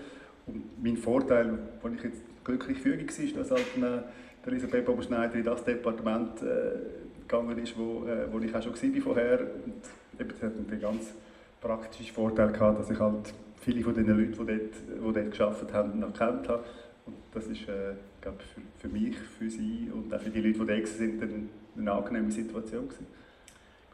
Und 0.47 0.83
mein 0.83 0.97
Vorteil, 0.97 1.57
wenn 1.81 1.95
ich 1.95 2.03
jetzt 2.03 2.21
glücklich 2.43 2.79
füge, 2.79 3.05
war, 3.05 3.39
dass 3.39 3.51
halt 3.51 3.65
eine, 3.75 4.03
der 4.45 4.51
Elisabeth 4.53 4.85
Bober-Schneider 4.85 5.35
in 5.35 5.43
das 5.43 5.63
Departement 5.63 6.41
äh, 6.41 7.25
gegangen 7.27 7.57
ist, 7.57 7.77
wo, 7.77 8.05
äh, 8.05 8.31
wo 8.31 8.39
ich 8.39 8.55
auch 8.55 8.61
schon 8.61 8.73
war 8.73 9.01
vorher. 9.01 9.39
Und 9.39 9.73
eben, 10.19 10.29
das 10.29 10.41
hat 10.43 10.53
einen 10.55 10.79
ganz 10.79 11.13
praktischen 11.61 12.13
Vorteil 12.13 12.51
gehabt, 12.51 12.79
dass 12.79 12.91
ich 12.91 12.99
halt 12.99 13.33
viele 13.61 13.83
von 13.83 13.95
den 13.95 14.05
Leuten, 14.05 14.31
die 14.31 14.37
dort, 14.37 14.49
die 14.49 15.13
dort 15.13 15.31
gearbeitet 15.31 15.73
haben, 15.73 15.99
noch 15.99 16.13
kennt 16.13 16.47
habe. 16.47 16.63
Und 17.05 17.15
das 17.33 17.45
ist, 17.45 17.67
äh, 17.67 17.93
glaube 18.21 18.39
für, 18.53 18.61
für 18.79 18.87
mich, 18.87 19.15
für 19.37 19.49
Sie 19.49 19.89
und 19.93 20.13
auch 20.13 20.21
für 20.21 20.29
die 20.29 20.41
Leute, 20.41 20.59
die 20.59 20.81
da 20.81 20.87
sind, 20.87 21.21
eine, 21.21 21.49
eine 21.77 21.91
angenehme 21.91 22.31
Situation 22.31 22.87
gewesen. 22.87 23.07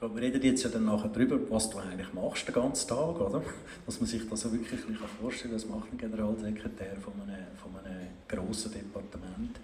Wir 0.01 0.21
reden 0.21 0.41
jetzt 0.41 0.63
ja 0.63 0.69
dann 0.71 0.85
nachher 0.85 1.09
darüber, 1.09 1.37
was 1.51 1.69
du 1.69 1.77
eigentlich 1.77 2.11
machst 2.11 2.47
den 2.47 2.55
ganzen 2.55 2.89
Tag, 2.89 3.21
oder? 3.21 3.43
Dass 3.85 3.99
man 3.99 4.09
sich 4.09 4.27
das 4.27 4.41
so 4.41 4.51
wirklich 4.51 4.79
vorstellen 5.19 5.51
kann, 5.51 5.61
was 5.61 5.69
macht 5.69 5.93
ein 5.93 5.97
Generalsekretär 5.99 6.95
von 6.95 7.13
einem, 7.21 7.45
von 7.55 7.71
einem 7.85 8.07
grossen 8.27 8.71
Departement. 8.71 9.59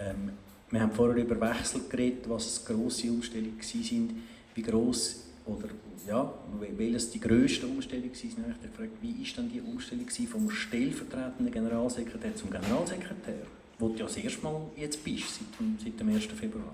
Ähm, 0.00 0.30
wir 0.70 0.80
haben 0.80 0.92
vorher 0.92 1.22
über 1.22 1.38
Wechsel 1.38 1.82
geredet, 1.86 2.28
was 2.28 2.64
grosse 2.64 3.10
Umstellungen 3.10 3.58
waren. 3.58 4.22
Wie 4.54 4.62
gross 4.62 5.27
oder 5.48 5.68
ja, 6.06 6.32
welches 6.76 7.10
die 7.10 7.20
grösste 7.20 7.66
Umstellung 7.66 8.10
war, 8.10 8.12
ich 8.12 8.62
gefragt, 8.62 8.92
wie 9.00 9.18
war 9.18 9.36
dann 9.36 9.50
die 9.50 9.60
Umstellung 9.60 10.08
vom 10.08 10.50
stellvertretenden 10.50 11.52
Generalsekretär 11.52 12.34
zum 12.34 12.50
Generalsekretär, 12.50 13.46
wo 13.78 13.88
du 13.88 13.94
ja 13.94 14.04
das 14.06 14.16
erste 14.16 14.42
Mal 14.42 14.60
jetzt 14.76 15.02
bist, 15.04 15.34
seit 15.34 15.60
dem, 15.60 15.78
seit 15.82 16.00
dem 16.00 16.08
1. 16.08 16.24
Februar? 16.26 16.72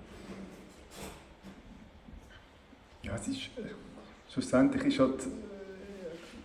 Ja, 3.03 3.17
es 3.17 3.29
ist, 3.29 3.39
äh, 3.57 3.71
schlussendlich 4.33 4.85
ist 4.85 4.99
halt, 4.99 5.27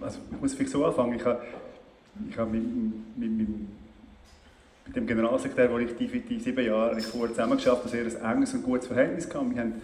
also 0.01 0.19
ich 0.31 0.41
muss 0.41 0.53
vielleicht 0.53 0.71
so 0.71 0.85
anfangen, 0.85 1.13
ich 1.13 1.25
habe, 1.25 1.41
ich 2.29 2.37
habe 2.37 2.51
mit, 2.51 2.63
mit, 3.17 3.31
mit, 3.31 3.47
mit 4.85 4.95
dem 4.95 5.07
Generalsekretär, 5.07 5.71
wo 5.71 5.77
ich 5.77 5.95
die, 5.95 6.07
die 6.07 6.39
sieben 6.39 6.65
Jahre 6.65 6.99
vorher 7.01 7.29
zusammengeschafft 7.29 7.85
habe, 7.85 7.97
ein 7.97 8.09
sehr 8.09 8.31
enges 8.31 8.53
und 8.53 8.63
gutes 8.63 8.87
Verhältnis 8.87 9.29
gehabt. 9.29 9.53
Wir 9.53 9.61
haben 9.61 9.81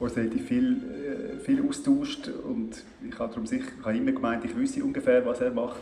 wo 0.00 0.06
er 0.06 0.30
viel, 0.30 1.36
äh, 1.36 1.38
viel 1.40 1.62
austauscht 1.68 2.28
und 2.28 2.82
ich 3.06 3.18
habe 3.18 3.28
darum 3.28 3.46
sicher, 3.46 3.68
ich 3.78 3.84
habe 3.84 3.96
immer 3.96 4.12
gemeint, 4.12 4.44
ich 4.44 4.56
wüsste 4.56 4.82
ungefähr, 4.82 5.24
was 5.26 5.40
er 5.42 5.50
macht. 5.50 5.76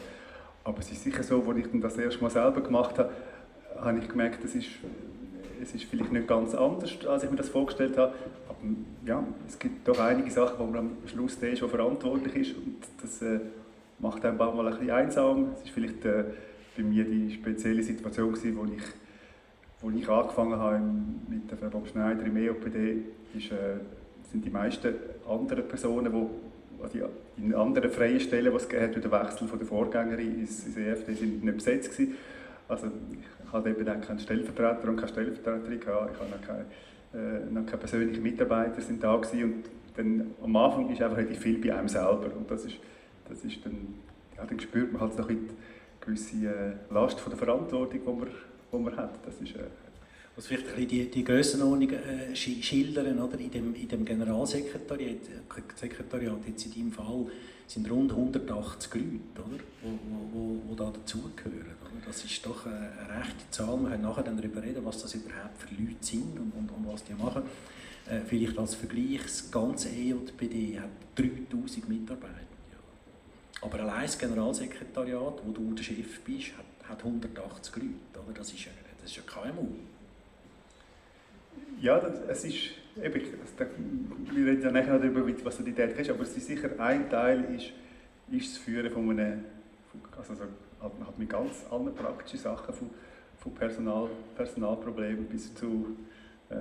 Aber 0.64 0.80
es 0.80 0.90
ist 0.90 1.04
sicher 1.04 1.22
so, 1.22 1.42
als 1.48 1.58
ich 1.58 1.80
das 1.80 1.96
erste 1.96 2.20
Mal 2.20 2.30
selber 2.30 2.60
gemacht 2.60 2.98
habe, 2.98 3.10
habe 3.80 3.98
ich 3.98 4.08
gemerkt, 4.08 4.44
es 4.44 4.56
ist, 4.56 4.68
es 5.62 5.72
ist 5.72 5.84
vielleicht 5.84 6.12
nicht 6.12 6.26
ganz 6.26 6.52
anders, 6.54 7.06
als 7.06 7.22
ich 7.22 7.30
mir 7.30 7.37
das 7.37 7.48
vorgestellt 7.48 7.96
habe. 7.96 8.12
Aber 8.48 8.58
ja, 9.06 9.25
es 9.46 9.56
gibt 9.56 9.87
doch 9.87 10.00
einige 10.00 10.30
Sachen, 10.32 10.58
wo 10.58 10.64
man 10.66 10.78
am 10.78 10.90
Schluss 11.06 11.38
der 11.38 11.54
der 11.54 11.68
verantwortlich 11.68 12.34
ist 12.34 12.56
und 12.56 12.76
das 13.00 13.22
äh, 13.22 13.38
macht 14.00 14.25
einem 14.25 14.37
mal 14.37 14.66
ein 14.66 14.72
bisschen 14.72 14.90
einsam. 14.90 15.52
Es 15.54 15.62
ist 15.62 15.70
vielleicht 15.70 16.04
äh, 16.04 16.25
bei 16.76 16.82
mir 16.82 17.04
die 17.04 17.30
spezielle 17.30 17.84
Situation 17.84 18.32
gewesen, 18.32 18.56
wo 18.56 18.64
ich, 18.64 18.82
wo 19.80 19.96
ich 19.96 20.08
angefangen 20.08 20.58
habe 20.58 20.80
mit 21.28 21.48
der 21.48 21.56
Frau 21.56 21.68
Bob 21.68 21.87
Schneider 21.87 22.25
im 22.25 22.37
EOPD, 22.37 23.04
ist, 23.34 23.52
äh, 23.52 23.76
sind 24.30 24.44
die 24.44 24.50
meisten 24.50 24.94
anderen 25.28 25.66
Personen, 25.66 26.12
die 26.12 26.82
also 26.82 26.99
in 27.37 27.54
anderen 27.54 27.90
freien 27.90 28.20
Stellen, 28.20 28.52
die 28.52 28.56
es 28.56 28.64
hat, 28.64 28.94
durch 28.94 29.02
den 29.02 29.11
Wechsel 29.11 29.49
von 29.49 29.58
der 29.58 29.66
Vorgängerin 29.66 30.40
ins, 30.40 30.64
ins 30.66 30.76
EFD, 30.76 31.14
sind 31.14 31.44
nicht 31.44 31.56
besetzt 31.56 31.92
gewesen. 31.92 32.14
Also 32.68 32.87
ich 33.12 33.52
hatte 33.52 33.70
eben 33.70 33.88
auch 33.88 34.00
keinen 34.00 34.18
Stellvertreter 34.18 34.88
und 34.88 34.97
keine 34.97 35.08
Stellvertreterin 35.08 35.80
gehabt. 35.80 36.11
Ich 36.12 36.20
hatte 36.20 36.30
noch 36.30 36.47
keine, 36.47 37.61
äh, 37.61 37.64
keine 37.66 37.78
persönlichen 37.78 38.23
Mitarbeiter 38.23 38.80
sind 38.80 39.02
da 39.02 39.16
gewesen. 39.16 39.44
und 39.44 39.64
dann, 39.97 40.35
am 40.42 40.54
Anfang 40.56 40.90
ist 40.90 41.02
einfach 41.02 41.16
relativ 41.16 41.40
viel 41.40 41.58
bei 41.58 41.75
einem 41.75 41.88
selber 41.88 42.30
und 42.37 42.49
das 42.49 42.64
ist, 42.64 42.76
das 43.28 43.42
ist 43.44 43.64
dann, 43.64 43.94
ja, 44.37 44.44
dann 44.44 44.61
spürt 44.61 44.92
man 44.92 45.00
halt 45.02 45.18
noch 45.18 45.28
eine 45.28 45.38
gewisse 46.00 46.47
äh, 46.47 46.94
Last 46.94 47.18
von 47.18 47.30
der 47.30 47.38
Verantwortung, 47.38 48.00
die 48.00 48.06
man, 48.06 48.28
die 48.73 48.76
man 48.76 48.97
hat. 48.97 49.18
Das 49.26 49.40
ist, 49.40 49.56
äh, 49.56 49.64
muss 50.38 50.47
vielleicht 50.47 50.68
ein 50.76 50.87
die, 50.87 51.11
die 51.11 51.25
Grössenordnung 51.25 51.90
äh, 51.90 52.37
schildern, 52.37 53.18
oder? 53.18 53.40
In 53.40 53.50
dem, 53.50 53.75
in 53.75 53.88
dem 53.88 54.04
Generalsekretariat, 54.04 55.16
Sekretariat 55.75 56.38
jetzt 56.47 56.64
in 56.66 56.75
deinem 56.75 56.92
Fall, 56.92 57.26
sind 57.66 57.90
rund 57.90 58.12
180 58.12 58.95
Leute, 58.95 59.11
oder? 59.37 59.59
Wo, 60.33 60.75
da 60.76 60.90
dazugehören. 60.90 61.76
Das 62.07 62.25
ist 62.25 62.47
doch 62.47 62.64
eine 62.66 63.21
rechte 63.21 63.50
Zahl. 63.50 63.78
Wir 63.80 63.90
können 63.90 64.02
nachher 64.04 64.23
dann 64.23 64.37
darüber 64.37 64.62
reden, 64.62 64.85
was 64.85 65.02
das 65.02 65.12
überhaupt 65.14 65.59
für 65.59 65.75
Leute 65.75 65.97
sind 66.00 66.38
und, 66.38 66.52
und, 66.57 66.71
und 66.71 66.92
was 66.92 67.02
die 67.02 67.14
machen. 67.14 67.42
Äh, 68.09 68.21
vielleicht 68.25 68.57
als 68.57 68.76
Vergleich, 68.76 69.23
das 69.23 69.50
ganze 69.50 69.88
EJPD 69.88 70.78
hat 70.78 70.90
3000 71.16 71.88
Mitarbeiter. 71.88 72.33
Ja. 72.71 73.66
Aber 73.66 73.80
allein 73.80 74.02
das 74.02 74.16
Generalsekretariat, 74.16 75.42
wo 75.45 75.50
du 75.50 75.75
der 75.75 75.83
Chef 75.83 76.21
bist, 76.21 76.52
hat, 76.57 76.88
hat 76.90 77.04
180 77.04 77.75
Leute. 77.75 77.88
Oder? 78.25 78.38
Das, 78.38 78.52
ist, 78.52 78.66
das 79.02 79.11
ist 79.11 79.18
ein 79.18 79.26
KMU. 79.26 79.66
Ja, 81.80 82.00
das, 82.00 82.20
es 82.28 82.44
ist, 82.44 82.56
eben, 82.97 83.20
wir 84.32 84.47
reden 84.47 84.62
ja 84.62 84.70
nachher 84.70 84.99
darüber, 84.99 85.23
was 85.44 85.58
die 85.58 85.70
Idee 85.70 85.94
ist, 85.97 86.11
aber 86.11 86.23
es 86.23 86.37
ist 86.37 86.47
sicher 86.47 86.70
ein 86.78 87.08
Teil 87.08 87.44
ist, 87.54 87.73
ist 88.30 88.54
das 88.54 88.58
Führen 88.58 88.90
von 88.90 89.11
einem, 89.11 89.44
also 90.16 90.35
so, 90.35 90.42
halt 90.80 91.18
mit 91.18 91.30
ganz 91.30 91.64
allen 91.70 91.94
praktischen 91.94 92.40
Sachen, 92.40 92.75
von, 92.75 92.90
von 93.38 93.54
Personal, 93.54 94.08
Personalproblemen 94.37 95.26
bis 95.26 95.54
zu 95.54 95.97
äh, 96.50 96.54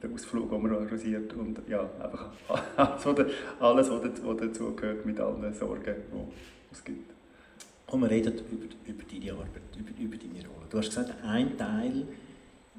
der 0.00 0.10
Ausflug, 0.12 0.50
den 0.50 0.62
man 0.62 0.72
organisiert 0.72 1.32
und 1.34 1.60
ja, 1.68 1.88
einfach 2.00 2.30
alles, 3.60 3.90
was 3.90 4.38
dazu 4.38 4.76
gehört 4.76 5.04
mit 5.04 5.18
allen 5.18 5.52
Sorgen, 5.52 5.82
die 6.12 6.72
es 6.72 6.84
gibt. 6.84 7.12
Und 7.88 8.00
wir 8.02 8.10
reden 8.10 8.34
über, 8.52 8.66
über 8.86 9.02
deine 9.10 9.32
Arbeit, 9.32 9.62
über, 9.76 10.00
über 10.00 10.16
deine 10.16 10.46
Rolle. 10.46 10.66
Du 10.70 10.78
hast 10.78 10.90
gesagt, 10.90 11.12
ein 11.24 11.56
Teil 11.56 12.06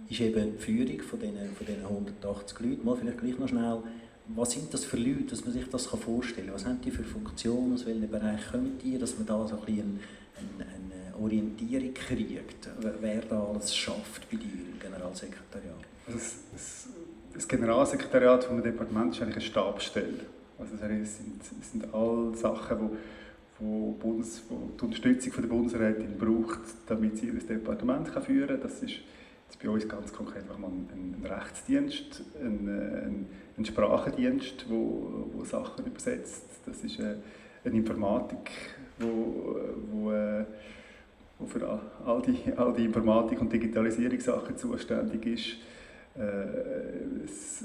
ist 0.09 0.21
eben 0.21 0.57
die 0.57 0.63
Führung 0.63 1.01
von 1.01 1.19
diesen, 1.19 1.55
von 1.55 1.65
diesen 1.65 1.83
180 1.83 2.59
Leuten. 2.59 2.85
Mal 2.85 2.95
vielleicht 2.97 3.19
gleich 3.19 3.37
noch 3.37 3.47
schnell, 3.47 3.83
was 4.35 4.51
sind 4.51 4.73
das 4.73 4.85
für 4.85 4.97
Leute, 4.97 5.23
dass 5.23 5.43
man 5.43 5.53
sich 5.53 5.67
das 5.69 5.87
vorstellen 5.87 6.47
kann? 6.47 6.55
Was 6.55 6.65
haben 6.65 6.81
die 6.81 6.91
für 6.91 7.03
Funktionen, 7.03 7.73
aus 7.73 7.85
welchem 7.85 8.09
Bereich 8.09 8.51
kommen 8.51 8.77
die, 8.83 8.97
dass 8.97 9.17
man 9.17 9.25
da 9.25 9.47
so 9.47 9.55
ein 9.55 9.65
bisschen 9.65 9.99
eine, 10.37 10.65
eine 10.65 11.23
Orientierung 11.23 11.93
kriegt, 11.93 12.69
wer 13.01 13.21
da 13.21 13.43
alles 13.43 13.75
schafft 13.75 14.29
bei 14.29 14.37
dir 14.37 14.45
im 14.45 14.79
Generalsekretariat? 14.79 15.75
Also 16.07 16.19
das, 16.53 16.87
das, 17.33 17.47
Generalsekretariat 17.47 18.49
des 18.49 18.63
Departements 18.63 19.17
ist 19.17 19.23
eigentlich 19.23 19.35
eine 19.35 19.45
Stabsstelle. 19.45 20.25
Also 20.57 20.75
es 20.75 21.17
sind, 21.17 21.41
es 21.41 21.71
sind 21.71 21.93
alle 21.93 22.35
Sachen, 22.35 22.79
wo, 22.79 22.91
wo, 23.59 23.91
Bundes, 23.93 24.41
wo 24.49 24.69
die 24.77 24.85
Unterstützung 24.85 25.33
von 25.33 25.43
der 25.43 25.49
Bundesrätin 25.49 26.17
braucht, 26.17 26.59
damit 26.87 27.17
sie 27.17 27.27
ihr 27.27 27.33
Departement 27.33 28.09
führen 28.25 28.47
kann. 28.47 28.61
Das 28.61 28.83
ist 28.83 28.95
Bei 29.61 29.69
uns 29.69 29.87
ganz 29.87 30.13
konkret 30.13 30.47
wir 30.47 30.55
einen 30.55 31.25
Rechtsdienst, 31.25 32.21
einen, 32.39 33.27
einen 33.57 33.65
Sprachendienst, 33.65 34.69
wo, 34.69 35.27
wo 35.33 35.43
Sachen 35.43 35.85
übersetzt. 35.85 36.45
Das 36.65 36.83
ist 36.83 36.99
eine, 36.99 37.17
eine 37.65 37.75
Informatik, 37.75 38.51
wo, 38.99 39.59
wo, 39.91 40.11
äh, 40.11 40.45
wo 41.39 41.45
für 41.45 41.79
all 42.05 42.21
die, 42.21 42.53
all 42.55 42.73
die 42.73 42.85
Informatik- 42.85 43.41
und 43.41 43.51
Digitalisierungssachen 43.51 44.57
zuständig 44.57 45.25
ist. 45.25 45.57
Äh, 46.17 47.23
es, 47.25 47.63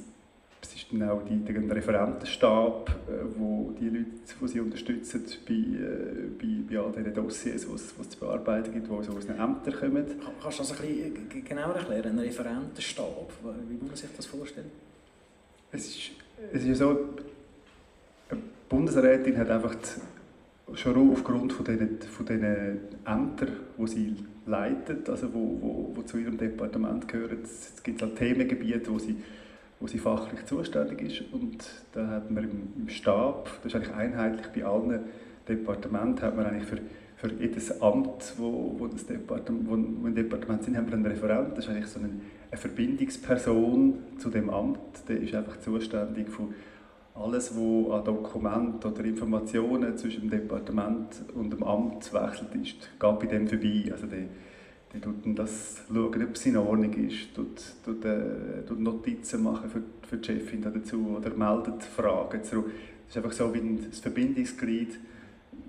es 0.74 0.82
ist 0.82 0.92
dann 0.92 1.08
auch 1.08 1.22
die, 1.22 1.36
der 1.36 1.76
Referentenstab, 1.76 2.90
äh, 2.90 3.12
wo 3.38 3.72
die 3.78 3.88
Leute, 3.88 4.06
die 4.40 4.48
sie 4.48 4.60
unterstützen 4.60 5.24
bei, 5.46 5.54
äh, 5.54 6.26
bei, 6.36 6.74
bei 6.74 6.80
all 6.80 6.90
diesen 6.90 7.14
Dossiers, 7.14 7.66
die 7.66 7.74
es 7.74 8.10
zu 8.10 8.18
bearbeiten 8.18 8.72
gibt, 8.72 8.88
die 8.88 8.90
aus 8.90 9.08
unseren 9.08 9.38
Ämtern 9.38 9.74
kommen. 9.74 10.04
Kannst 10.42 10.58
du 10.58 10.62
das 10.62 10.80
ein 10.80 10.88
bisschen 10.88 11.44
genauer 11.44 11.76
erklären, 11.76 12.18
ein 12.18 12.18
Referentenstab? 12.18 13.32
Wie 13.68 13.74
muss 13.74 13.86
man 13.86 13.96
sich 13.96 14.10
das 14.16 14.26
vorstellen? 14.26 14.70
Es 15.70 15.86
ist, 15.86 16.10
es 16.52 16.62
ist 16.62 16.68
ja 16.68 16.74
so, 16.74 17.08
eine 18.30 18.40
Bundesrätin 18.68 19.36
hat 19.38 19.50
einfach 19.50 19.76
die, 19.76 20.76
schon 20.76 21.12
aufgrund 21.12 21.52
von 21.52 21.64
diesen, 21.64 22.00
von 22.02 22.26
diesen 22.26 22.80
Ämtern, 23.06 23.56
die 23.78 23.86
sie 23.86 24.16
leitet, 24.46 25.08
also 25.08 25.32
wo, 25.32 25.58
wo, 25.60 25.92
wo 25.94 26.02
zu 26.02 26.18
ihrem 26.18 26.36
Departement 26.36 27.06
gehören, 27.06 27.38
es 27.44 27.80
gibt 27.82 28.02
halt 28.02 28.16
Themengebiete, 28.16 28.92
wo 28.92 28.98
sie 28.98 29.16
wo 29.84 29.86
sie 29.86 29.98
fachlich 29.98 30.46
zuständig 30.46 31.02
ist. 31.02 31.30
Und 31.30 31.62
da 31.92 32.06
hat 32.06 32.30
man 32.30 32.44
im, 32.44 32.72
im 32.78 32.88
Stab, 32.88 33.50
das 33.62 33.74
ist 33.74 33.76
eigentlich 33.76 33.94
einheitlich 33.94 34.46
bei 34.46 34.64
allen 34.64 35.00
Departementen, 35.46 36.22
hat 36.22 36.34
man 36.34 36.46
eigentlich 36.46 36.64
für, 36.64 36.78
für 37.16 37.30
jedes 37.34 37.82
Amt, 37.82 38.32
wo, 38.38 38.76
wo, 38.78 38.86
das 38.86 39.04
Departement, 39.04 39.68
wo, 39.68 39.72
wo 39.72 40.06
ein 40.06 40.14
Departement 40.14 40.64
sind, 40.64 40.78
haben 40.78 40.86
wir 40.86 40.94
einen 40.94 41.04
Referent. 41.04 41.58
Das 41.58 41.66
ist 41.66 41.70
eigentlich 41.70 41.88
so 41.88 41.98
eine, 41.98 42.08
eine 42.50 42.58
Verbindungsperson 42.58 43.98
zu 44.16 44.30
dem 44.30 44.48
Amt. 44.48 45.06
Der 45.06 45.20
ist 45.20 45.34
einfach 45.34 45.60
zuständig 45.60 46.30
für 46.30 46.48
alles, 47.14 47.54
was 47.54 47.92
an 47.92 48.04
Dokumenten 48.06 48.90
oder 48.90 49.04
Informationen 49.04 49.98
zwischen 49.98 50.22
dem 50.22 50.30
Departement 50.30 51.08
und 51.34 51.52
dem 51.52 51.62
Amt 51.62 52.10
wechselt 52.10 52.54
ist, 52.54 52.80
geht 52.98 53.18
bei 53.18 53.26
dem 53.26 53.46
vorbei. 53.46 53.90
Also 53.92 54.06
der, 54.06 54.28
die 54.94 55.00
tut 55.00 55.38
das 55.38 55.82
schauen, 55.88 56.22
ob 56.22 56.34
es 56.36 56.46
in 56.46 56.56
Ordnung 56.56 56.92
ist, 56.92 57.34
tut, 57.34 57.60
tut, 57.84 58.04
äh, 58.04 58.62
tut 58.66 58.78
Notizen 58.78 59.42
machen 59.42 59.68
für, 59.68 59.82
für 60.08 60.16
die 60.16 60.24
Chefin 60.24 60.62
dazu 60.62 61.16
oder 61.16 61.30
meldet 61.34 61.82
Fragen 61.82 62.42
zurück. 62.44 62.70
Das 63.06 63.16
ist 63.16 63.16
einfach 63.16 63.32
so 63.32 63.52
wie 63.52 63.58
ein 63.58 63.78
Verbindungsglied, 63.92 64.98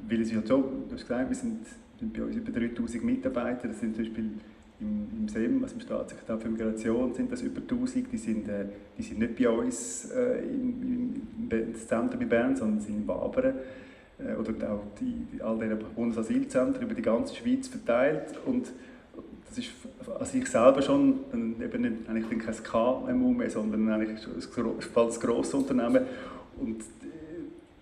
weil 0.08 0.22
es 0.22 0.32
ja 0.32 0.42
so, 0.46 0.58
du 0.88 0.94
hast 0.94 1.02
gesagt, 1.02 1.30
wir 1.30 1.36
sind, 1.36 1.66
sind 2.00 2.14
bei 2.14 2.24
uns 2.24 2.36
über 2.36 2.52
3000 2.52 3.04
Mitarbeiter, 3.04 3.68
das 3.68 3.80
sind 3.80 3.96
zum 3.96 4.06
Beispiel 4.06 4.30
im, 4.80 5.08
im 5.18 5.28
SEM, 5.28 5.64
also 5.64 5.76
im 5.76 5.82
Staatssekretariat 5.82 6.44
für 6.44 6.50
Migration, 6.50 7.14
sind 7.14 7.32
das 7.32 7.42
über 7.42 7.62
1000, 7.62 8.12
die 8.12 8.18
sind, 8.18 8.48
äh, 8.48 8.66
die 8.98 9.04
sind 9.04 9.20
nicht 9.20 9.38
bei 9.38 9.50
uns 9.50 10.12
äh, 10.12 10.44
im, 10.44 11.22
im, 11.50 11.76
Zentrum 11.76 12.22
in 12.22 12.30
Bern, 12.30 12.56
sondern 12.56 12.80
sind 12.80 12.98
in 12.98 13.08
Wabern 13.08 13.56
äh, 14.20 14.36
oder 14.36 14.72
auch 14.72 14.84
die, 15.00 15.42
all 15.42 15.58
diese 15.58 15.76
Bundesasylzentren 15.76 16.84
über 16.84 16.94
die 16.94 17.02
ganze 17.02 17.36
Schweiz 17.36 17.68
verteilt. 17.68 18.36
Und 18.46 18.72
das 19.56 19.66
ist 19.66 19.72
also 20.20 20.38
ich 20.38 20.48
selber 20.48 20.82
schon 20.82 21.20
eben 21.34 21.82
nicht, 21.82 22.10
eigentlich 22.10 22.46
kein 22.46 22.64
KMU 22.64 23.32
mehr, 23.32 23.50
sondern 23.50 23.90
eigentlich 23.90 24.26
ein 24.28 25.20
grosses 25.20 25.54
Unternehmen 25.54 26.06
und 26.60 26.84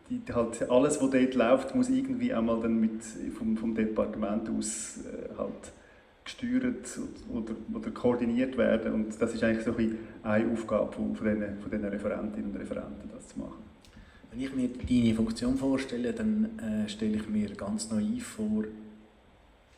die, 0.09 0.21
halt 0.33 0.69
alles, 0.69 1.01
was 1.01 1.09
dort 1.09 1.33
läuft, 1.33 1.75
muss 1.75 1.89
irgendwie 1.89 2.33
einmal 2.33 2.61
dann 2.61 2.79
mit 2.79 3.01
vom, 3.37 3.57
vom 3.57 3.73
Departement 3.73 4.49
aus 4.49 4.99
äh, 4.99 5.37
halt 5.37 5.71
gesteuert 6.23 6.99
oder, 7.33 7.53
oder 7.73 7.91
koordiniert 7.91 8.57
werden 8.57 8.93
und 8.93 9.21
das 9.21 9.33
ist 9.33 9.43
eigentlich 9.43 9.65
so 9.65 9.75
ein 9.75 9.97
eine 10.23 10.51
Aufgabe 10.51 10.91
von, 10.91 11.15
von, 11.15 11.27
diesen, 11.27 11.59
von 11.59 11.71
diesen 11.71 11.85
Referentinnen 11.85 12.51
und 12.51 12.57
Referenten, 12.57 13.09
das 13.13 13.27
zu 13.29 13.39
machen. 13.39 13.63
Wenn 14.31 14.41
ich 14.41 14.55
mir 14.55 14.69
deine 14.69 15.13
Funktion 15.15 15.57
vorstelle, 15.57 16.13
dann 16.13 16.57
äh, 16.59 16.87
stelle 16.89 17.17
ich 17.17 17.27
mir 17.29 17.49
ganz 17.55 17.91
naiv 17.91 18.25
vor, 18.25 18.63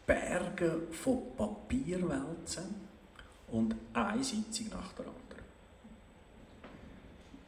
Berge 0.06 0.84
von 0.92 1.36
Papierwälzen 1.36 2.64
und 3.52 3.76
eine 3.94 4.24
Sitzung 4.24 4.68
nach 4.72 4.94
der 4.94 5.06
anderen. 5.06 5.46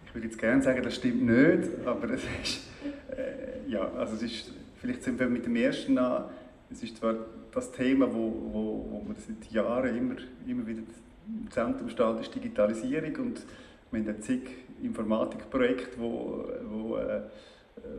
Ich 0.05 0.15
würde 0.15 0.27
jetzt 0.27 0.39
gerne 0.39 0.61
sagen, 0.63 0.81
das 0.81 0.95
stimmt 0.95 1.23
nicht, 1.23 1.85
aber 1.85 2.09
es 2.09 2.21
ist, 2.41 2.67
äh, 3.15 3.69
ja, 3.69 3.91
also 3.91 4.15
es 4.15 4.23
ist, 4.23 4.51
vielleicht 4.79 5.03
sind 5.03 5.19
wir 5.19 5.27
mit 5.27 5.45
dem 5.45 5.55
ersten 5.55 5.97
an, 5.97 6.25
es 6.71 6.81
ist 6.83 6.97
zwar 6.97 7.15
das 7.51 7.71
Thema, 7.71 8.07
wo, 8.11 8.31
wo, 8.51 8.87
wo 8.89 9.03
man 9.05 9.15
seit 9.15 9.51
Jahren 9.51 9.95
immer, 9.95 10.15
immer 10.47 10.65
wieder 10.65 10.81
im 11.27 11.51
Zentrum 11.51 11.89
steht, 11.89 12.19
ist 12.21 12.35
Digitalisierung 12.35 13.15
und 13.17 13.45
wir 13.91 14.01
haben 14.01 14.21
zig 14.21 14.41
Informatikprojekte, 14.81 15.99
wo, 15.99 16.45
wo, 16.69 16.97
äh, 16.97 17.21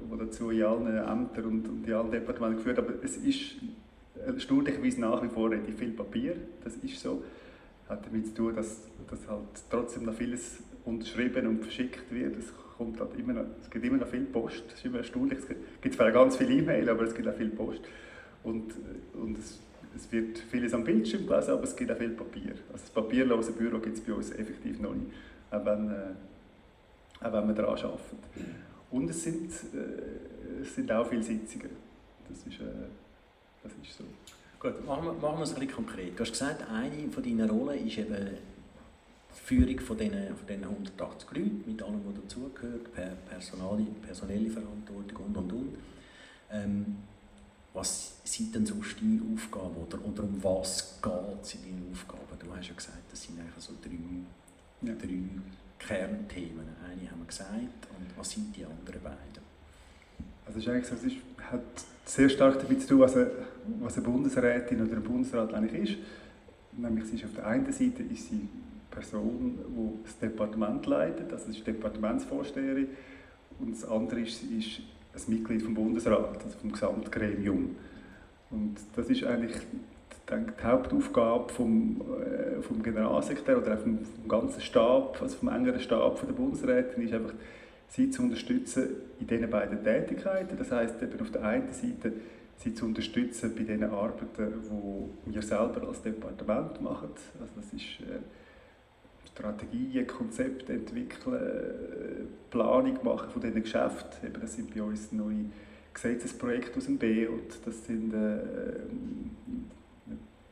wo 0.08 0.16
dazu 0.16 0.50
in 0.50 0.62
allen 0.62 0.96
Ämtern 0.96 1.44
und, 1.44 1.68
und 1.68 1.86
in 1.86 1.92
allen 1.92 2.10
Departementen 2.10 2.58
geführt 2.58 2.78
aber 2.78 2.94
es 3.02 3.16
ist 3.16 3.56
erstaunlicherweise 4.26 5.00
nach 5.00 5.22
wie 5.22 5.28
vor 5.28 5.50
relativ 5.50 5.78
viel 5.78 5.92
Papier, 5.92 6.36
das 6.64 6.76
ist 6.76 7.00
so. 7.00 7.22
Hat 7.88 8.04
damit 8.04 8.26
zu 8.28 8.34
tun, 8.34 8.54
dass, 8.54 8.82
dass 9.10 9.26
halt 9.28 9.48
trotzdem 9.70 10.04
noch 10.04 10.14
vieles 10.14 10.58
unterschrieben 10.84 11.46
und 11.46 11.62
verschickt 11.62 12.12
wird. 12.12 12.36
Es, 12.36 12.52
kommt 12.78 13.00
halt 13.00 13.18
immer 13.18 13.32
noch, 13.32 13.44
es 13.60 13.68
gibt 13.68 13.84
immer 13.84 13.98
noch 13.98 14.06
viel 14.06 14.24
Post, 14.24 14.62
das 14.68 14.74
ist 14.74 14.84
immer 14.84 14.98
erstaunlich. 14.98 15.38
Es 15.40 15.46
gibt 15.82 15.94
zwar 15.96 16.12
ganz 16.12 16.36
viele 16.36 16.54
E-Mails, 16.54 16.88
aber 16.88 17.02
es 17.02 17.14
gibt 17.14 17.28
auch 17.28 17.34
viel 17.34 17.50
Post. 17.50 17.82
Und, 18.44 18.72
und 19.14 19.36
es, 19.36 19.60
es, 19.96 20.10
wird 20.12 20.38
vieles 20.38 20.72
am 20.72 20.84
Bildschirm 20.84 21.26
gelesen, 21.26 21.50
aber 21.50 21.64
es 21.64 21.74
gibt 21.74 21.90
auch 21.90 21.96
viel 21.96 22.10
Papier. 22.10 22.52
Also 22.72 22.84
das 22.84 22.90
papierlose 22.90 23.52
Büro 23.52 23.78
gibt 23.80 23.96
es 23.96 24.00
bei 24.00 24.12
uns 24.12 24.30
effektiv 24.30 24.78
noch 24.78 24.94
nicht, 24.94 25.10
auch 25.50 25.64
wenn, 25.66 25.90
äh, 25.90 27.24
auch 27.24 27.32
wenn 27.32 27.48
wir 27.48 27.54
daran 27.54 27.76
arbeiten. 27.76 28.16
Und 28.92 29.10
es 29.10 29.24
sind, 29.24 29.50
äh, 29.50 30.62
es 30.62 30.74
sind 30.76 30.90
auch 30.92 31.06
viele 31.08 31.22
Sitzungen. 31.22 31.70
Das 32.28 32.38
ist, 32.46 32.60
äh, 32.60 32.64
das 33.68 33.88
ist 33.88 33.98
so. 33.98 34.04
Gut, 34.60 34.84
machen 34.86 35.04
wir, 35.04 35.12
machen 35.12 35.38
wir 35.38 35.44
es 35.44 35.54
ein 35.54 35.60
bisschen 35.60 35.74
konkret. 35.74 36.18
Du 36.18 36.22
hast 36.22 36.32
gesagt, 36.32 36.68
eine 36.68 37.08
von 37.10 37.22
deinen 37.22 37.48
Rollen 37.48 37.86
ist 37.86 37.98
eben 37.98 38.36
die 39.30 39.40
Führung 39.44 39.78
von 39.80 39.96
diesen, 39.96 40.36
von 40.36 40.46
diesen 40.46 40.64
180 40.64 41.30
Leuten, 41.30 41.64
mit 41.66 41.82
allem, 41.82 42.00
was 42.04 42.14
dazugehört, 42.22 42.92
per 42.92 43.10
personale, 43.28 43.84
personelle 44.02 44.50
Verantwortung 44.50 45.26
und, 45.26 45.36
und, 45.36 45.52
und. 45.52 45.78
Ähm, 46.50 46.96
was 47.72 48.16
sind 48.24 48.54
denn 48.54 48.66
sonst 48.66 49.00
deine 49.00 49.20
Aufgaben 49.32 49.76
oder, 49.76 50.04
oder 50.04 50.24
um 50.24 50.42
was 50.42 50.98
geht 51.00 51.42
es 51.42 51.54
in 51.54 51.62
deinen 51.62 51.92
Aufgaben? 51.92 52.24
Du 52.40 52.56
hast 52.56 52.68
ja 52.68 52.74
gesagt, 52.74 53.02
das 53.10 53.22
sind 53.22 53.38
einfach 53.38 53.60
so 53.60 53.74
drei, 53.80 54.88
ja. 54.88 54.94
drei 54.94 55.20
Kernthemen. 55.78 56.66
Eine 56.84 57.10
haben 57.10 57.20
wir 57.20 57.26
gesagt 57.26 57.52
und 57.52 58.16
was 58.16 58.30
sind 58.30 58.56
die 58.56 58.64
anderen 58.64 59.02
beiden? 59.02 59.46
Also 60.44 60.58
es 60.58 60.66
ist 60.66 60.68
eigentlich 60.68 60.86
so, 60.86 60.94
es 60.94 61.04
ist, 61.04 61.16
hat 61.38 61.62
sehr 62.08 62.28
stark 62.28 62.58
damit 62.60 62.82
zu 62.82 62.88
tun, 62.88 63.00
was 63.00 63.16
eine, 63.16 63.30
was 63.80 63.96
eine 63.96 64.06
Bundesrätin 64.06 64.82
oder 64.82 64.96
ein 64.96 65.02
Bundesrat 65.02 65.52
eigentlich 65.52 65.90
ist. 65.90 65.98
Nämlich 66.76 67.04
sie 67.06 67.16
ist 67.16 67.24
auf 67.24 67.34
der 67.34 67.46
einen 67.46 67.72
Seite 67.72 68.02
ist 68.02 68.28
sie 68.28 68.48
Person, 68.90 69.58
die 69.68 70.04
das 70.04 70.18
Departement 70.18 70.84
leitet, 70.86 71.32
also 71.32 71.50
ist 71.50 71.66
Departementsvorsteherin, 71.66 72.88
und 73.60 73.72
das 73.72 73.88
andere 73.88 74.20
ist, 74.20 74.40
sie 74.40 74.58
ist 74.58 74.80
ein 75.14 75.34
Mitglied 75.34 75.62
vom 75.62 75.74
Bundesrat, 75.74 76.42
also 76.44 76.58
vom 76.58 76.72
Gesamtgremium. 76.72 77.76
Und 78.50 78.76
das 78.94 79.10
ist 79.10 79.24
eigentlich 79.24 79.56
die 80.30 80.64
Hauptaufgabe 80.64 81.52
vom, 81.52 82.00
äh, 82.00 82.62
vom 82.62 82.82
Generalsekretär 82.82 83.58
oder 83.58 83.74
auch 83.74 83.78
vom, 83.80 83.98
vom, 83.98 84.28
ganzen 84.28 84.60
Stab, 84.60 85.20
also 85.20 85.36
vom 85.36 85.48
engeren 85.48 85.80
Stab 85.80 86.18
von 86.18 86.28
der 86.28 86.34
Bundesrätin, 86.34 87.02
ist 87.02 87.12
einfach 87.12 87.34
sie 87.88 88.10
zu 88.10 88.22
unterstützen 88.22 88.88
in 89.20 89.26
diesen 89.26 89.50
beiden 89.50 89.82
Tätigkeiten. 89.82 90.56
Das 90.56 90.70
heißt 90.70 91.02
eben 91.02 91.20
auf 91.20 91.30
der 91.30 91.44
einen 91.44 91.72
Seite 91.72 92.12
sie 92.58 92.74
zu 92.74 92.86
unterstützen 92.86 93.54
bei 93.56 93.62
den 93.62 93.84
Arbeiten, 93.84 94.52
die 95.26 95.34
wir 95.34 95.42
selber 95.42 95.86
als 95.88 96.02
Departement 96.02 96.80
machen. 96.80 97.10
Also 97.40 97.52
das 97.56 97.72
ist 97.72 98.00
äh, 98.00 98.18
Strategien, 99.26 100.06
Konzepte 100.06 100.72
entwickeln, 100.72 101.34
äh, 101.34 102.24
Planung 102.50 102.98
machen 103.04 103.30
von 103.30 103.40
diesen 103.40 103.62
Geschäften. 103.62 104.26
Eben, 104.26 104.40
das 104.40 104.54
sind 104.54 104.74
bei 104.74 104.82
uns 104.82 105.12
neue 105.12 105.46
Gesetzesprojekte 105.94 106.78
aus 106.78 106.86
dem 106.86 106.98
B 106.98 107.26
und 107.26 107.64
das 107.64 107.86
sind 107.86 108.12
äh, 108.12 108.38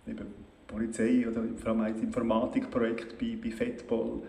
eben 0.09 0.27
Polizei 0.67 1.27
oder 1.29 1.43
vor 1.57 1.73
allem 1.73 1.81
ein 1.83 2.01
Informatikprojekt 2.03 3.19
bei, 3.19 3.37
bei 3.43 3.51
FEDPOL 3.51 4.23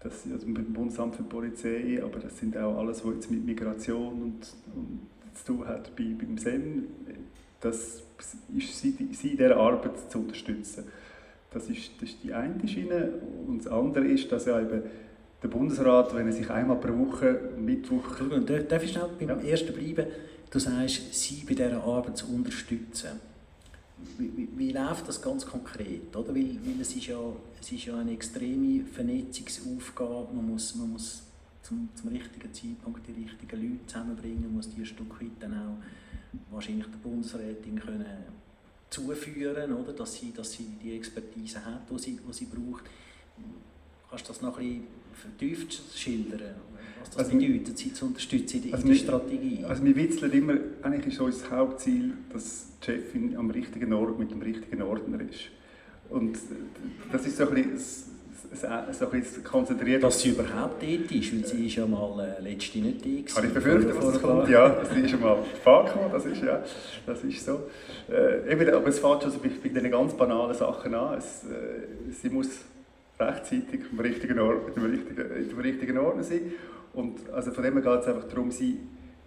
das 0.00 0.24
also 0.32 0.46
mit 0.46 0.58
dem 0.58 0.72
Bundesamt 0.72 1.16
für 1.16 1.24
Polizei, 1.24 2.00
aber 2.02 2.20
das 2.20 2.38
sind 2.38 2.56
auch 2.56 2.78
alles, 2.78 3.04
was 3.04 3.14
jetzt 3.14 3.30
mit 3.30 3.44
Migration 3.44 4.22
und, 4.22 4.54
und 4.74 5.00
zu 5.34 5.52
tun 5.52 5.66
hat 5.66 5.94
bei, 5.96 6.04
beim 6.18 6.38
SEM. 6.38 6.84
Das 7.60 8.02
ist 8.56 8.80
sie, 8.80 8.94
sie 9.12 9.30
in 9.30 9.36
dieser 9.36 9.56
Arbeit 9.56 10.10
zu 10.10 10.20
unterstützen. 10.20 10.84
Das 11.50 11.68
ist, 11.68 11.90
das 12.00 12.10
ist 12.10 12.22
die 12.22 12.32
eine 12.32 12.68
Schiene. 12.68 13.10
Und 13.46 13.64
das 13.64 13.72
andere 13.72 14.06
ist, 14.06 14.30
dass 14.30 14.46
ja 14.46 14.60
eben 14.60 14.82
der 15.42 15.48
Bundesrat, 15.48 16.14
wenn 16.14 16.26
er 16.26 16.32
sich 16.32 16.50
einmal 16.50 16.78
pro 16.78 16.96
Woche, 16.98 17.52
Mittwoch... 17.58 18.16
Darf 18.68 18.82
ich 18.82 18.92
schnell 18.92 19.08
beim 19.18 19.28
ja. 19.28 19.50
ersten 19.50 19.72
bleiben? 19.72 20.06
Du 20.50 20.58
sagst, 20.58 21.14
sie 21.14 21.44
bei 21.46 21.54
dieser 21.54 21.82
Arbeit 21.82 22.16
zu 22.16 22.32
unterstützen. 22.32 23.20
Wie, 24.16 24.30
wie, 24.36 24.48
wie, 24.56 24.72
läuft 24.72 25.08
das 25.08 25.20
ganz 25.20 25.44
konkret? 25.44 26.14
Oder? 26.14 26.28
Weil, 26.28 26.56
weil 26.64 26.80
es, 26.80 26.94
ist 26.94 27.06
ja, 27.06 27.18
es 27.60 27.72
ist 27.72 27.84
ja 27.86 27.98
eine 27.98 28.12
extreme 28.12 28.84
Vernetzungsaufgabe. 28.84 30.34
Man 30.34 30.50
muss, 30.50 30.74
man 30.74 30.92
muss 30.92 31.22
zum, 31.62 31.88
zum 31.94 32.10
richtigen 32.10 32.52
Zeitpunkt 32.52 33.06
die 33.06 33.22
richtigen 33.22 33.62
Leute 33.62 33.86
zusammenbringen, 33.86 34.42
man 34.42 34.54
muss 34.54 34.70
die 34.70 34.80
ein 34.80 34.86
Stück 34.86 35.20
weit 35.20 35.30
dann 35.40 35.54
auch 35.54 35.76
wahrscheinlich 36.50 36.86
der 36.86 36.98
Bundesrätin 36.98 37.78
können 37.78 38.06
zuführen, 38.90 39.72
oder? 39.72 39.92
Dass, 39.92 40.14
sie, 40.14 40.32
dass 40.32 40.52
sie 40.52 40.66
die 40.82 40.96
Expertise 40.96 41.64
hat, 41.64 41.90
die 41.90 41.98
sie, 41.98 42.18
die 42.26 42.32
sie 42.32 42.46
braucht. 42.46 42.84
Kannst 44.08 44.24
du 44.24 44.32
das 44.32 44.40
noch 44.40 44.58
ein 44.58 44.64
bisschen 44.64 44.86
vertieft 45.12 45.80
schildern? 45.94 46.54
was 47.00 47.10
das 47.10 47.18
also 47.18 47.38
bedeutet, 47.38 47.78
sie 47.78 47.92
zu 47.92 48.06
unterstützen 48.06 48.64
in 48.64 48.74
also 48.74 48.88
der 48.88 48.94
Strategie. 48.94 49.64
Also 49.64 49.84
wir 49.84 49.96
witzeln 49.96 50.32
immer, 50.32 50.54
eigentlich 50.82 51.14
ist 51.14 51.20
unser 51.20 51.50
Hauptziel, 51.50 52.14
dass 52.32 52.66
die 52.80 52.86
Chefin 52.86 53.36
am 53.36 53.50
richtigen 53.50 53.92
Ort 53.92 54.18
mit 54.18 54.30
dem 54.30 54.42
richtigen 54.42 54.82
Ordner 54.82 55.20
ist. 55.20 55.50
Und 56.10 56.38
das 57.12 57.26
ist 57.26 57.36
so 57.36 57.48
ein 57.48 57.54
bisschen 57.54 58.08
so 58.92 59.06
ein 59.06 59.20
bisschen 59.20 59.44
konzentriert. 59.44 60.02
Dass 60.02 60.20
sie 60.20 60.30
überhaupt 60.30 60.82
dort 60.82 61.12
ist, 61.12 61.32
weil 61.32 61.46
sie 61.46 61.66
ist 61.66 61.76
ja 61.76 61.86
mal 61.86 62.36
äh, 62.38 62.42
letzte 62.42 62.78
nicht 62.78 63.04
da 63.04 63.34
Kann 63.34 63.48
ich 63.48 63.54
befürchten, 63.54 63.96
was 63.96 64.12
das 64.12 64.22
kommt? 64.22 64.48
Ja, 64.48 64.84
sie 64.84 65.00
ist 65.00 65.10
schon 65.10 65.20
mal 65.20 65.36
gefahren 65.36 66.10
das 66.12 66.24
ist, 66.24 66.42
ja, 66.42 66.62
das 67.06 67.24
ist 67.24 67.44
so. 67.44 67.68
Äh, 68.10 68.52
eben, 68.52 68.74
aber 68.74 68.88
es 68.88 68.98
fängt 68.98 69.22
schon 69.22 69.32
so 69.32 69.38
bei, 69.38 69.50
bei 69.62 69.68
diesen 69.68 69.90
ganz 69.90 70.14
banalen 70.14 70.54
Sachen 70.54 70.94
an. 70.94 71.18
Es, 71.18 71.44
äh, 71.44 72.12
sie 72.22 72.30
muss 72.30 72.48
rechtzeitig 73.18 73.80
im 73.92 74.00
richtigen 74.00 74.38
Ort, 74.38 74.76
im 74.76 74.84
richtigen, 74.84 75.50
im 75.50 75.58
richtigen 75.58 75.98
Ort 75.98 76.24
sein. 76.24 76.52
Und 76.94 77.28
also 77.30 77.50
von 77.50 77.64
dem 77.64 77.74
her 77.74 77.82
geht 77.82 78.02
es 78.02 78.08
einfach 78.08 78.28
darum, 78.28 78.50
sie, 78.50 78.78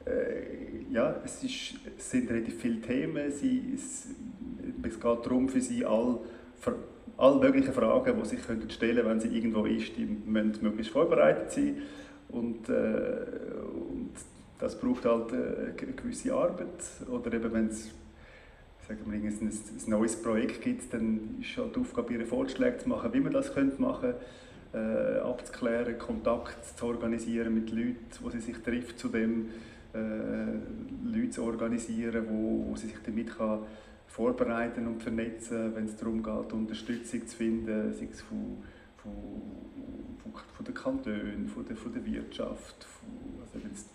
äh, 0.06 0.92
ja, 0.92 1.16
es, 1.24 1.44
ist, 1.44 1.76
es 1.98 2.10
sind 2.10 2.30
relativ 2.30 2.60
viele 2.60 2.82
Themen, 2.82 3.32
sie, 3.32 3.74
es, 3.76 4.08
es 4.84 5.00
geht 5.00 5.26
darum, 5.26 5.48
für 5.48 5.62
sie 5.62 5.86
all 7.18 7.40
möglichen 7.40 7.74
Fragen, 7.74 8.20
die 8.20 8.28
sich 8.28 8.40
stellen 8.42 8.96
können, 8.96 9.10
wenn 9.10 9.20
sie 9.20 9.36
irgendwo 9.36 9.66
ist, 9.66 9.96
die 9.96 10.06
müssen 10.06 10.58
möglichst 10.62 10.92
vorbereitet 10.92 11.52
sein. 11.52 11.82
Und, 12.30 12.70
äh, 12.70 12.72
und 12.72 14.12
das 14.60 14.80
braucht 14.80 15.06
halt 15.06 15.32
äh, 15.34 15.84
eine 15.84 15.94
gewisse 15.94 16.34
Arbeit. 16.34 16.68
Oder 17.10 17.34
eben, 17.34 17.54
wenn 17.54 17.68
es 17.68 17.92
ein, 18.90 18.98
ein, 19.48 19.90
neues 19.90 20.22
Projekt 20.22 20.62
gibt, 20.62 20.94
dann 20.94 21.38
ist 21.40 21.58
halt 21.58 21.76
die 21.76 21.80
Aufgabe, 21.80 22.14
ihre 22.14 22.26
Vorschläge 22.26 22.78
zu 22.78 22.90
machen, 22.90 23.14
wie 23.14 23.20
man 23.20 23.34
das 23.34 23.54
könnte 23.54 23.82
machen 23.82 24.14
äh, 24.74 25.20
abzuklären, 25.20 25.98
Kontakt 25.98 26.78
zu 26.78 26.86
organisieren 26.86 27.54
mit 27.54 27.72
Leuten, 27.72 27.98
wo 28.22 28.30
sie 28.30 28.40
sich 28.40 28.58
trifft, 28.58 29.00
zu 29.00 29.10
dem 29.10 29.50
äh, 29.94 29.98
Leute 31.04 31.30
zu 31.32 31.44
organisieren, 31.44 32.26
wo, 32.30 32.72
wo 32.72 32.76
sie 32.76 32.88
sich 32.88 32.98
damit 33.06 33.38
kann 33.38 33.60
vorbereiten 34.12 34.88
und 34.88 35.02
vernetzen, 35.02 35.74
wenn 35.74 35.86
es 35.86 35.96
darum 35.96 36.22
geht, 36.22 36.54
Unterstützung 36.54 37.26
zu 37.26 37.38
finden, 37.38 37.94
sei 37.94 38.10
es 38.12 38.22
von, 38.22 38.58
von, 38.98 39.12
von, 40.22 40.34
von 40.54 40.66
den 40.66 40.74
Kantonen, 40.74 41.48
von 41.48 41.66
der, 41.66 41.78
von 41.78 41.94
der 41.94 42.06
Wirtschaft, 42.06 42.84
von, 42.84 43.10
also 43.42 43.64
wenn 43.64 43.72
es 43.72 43.86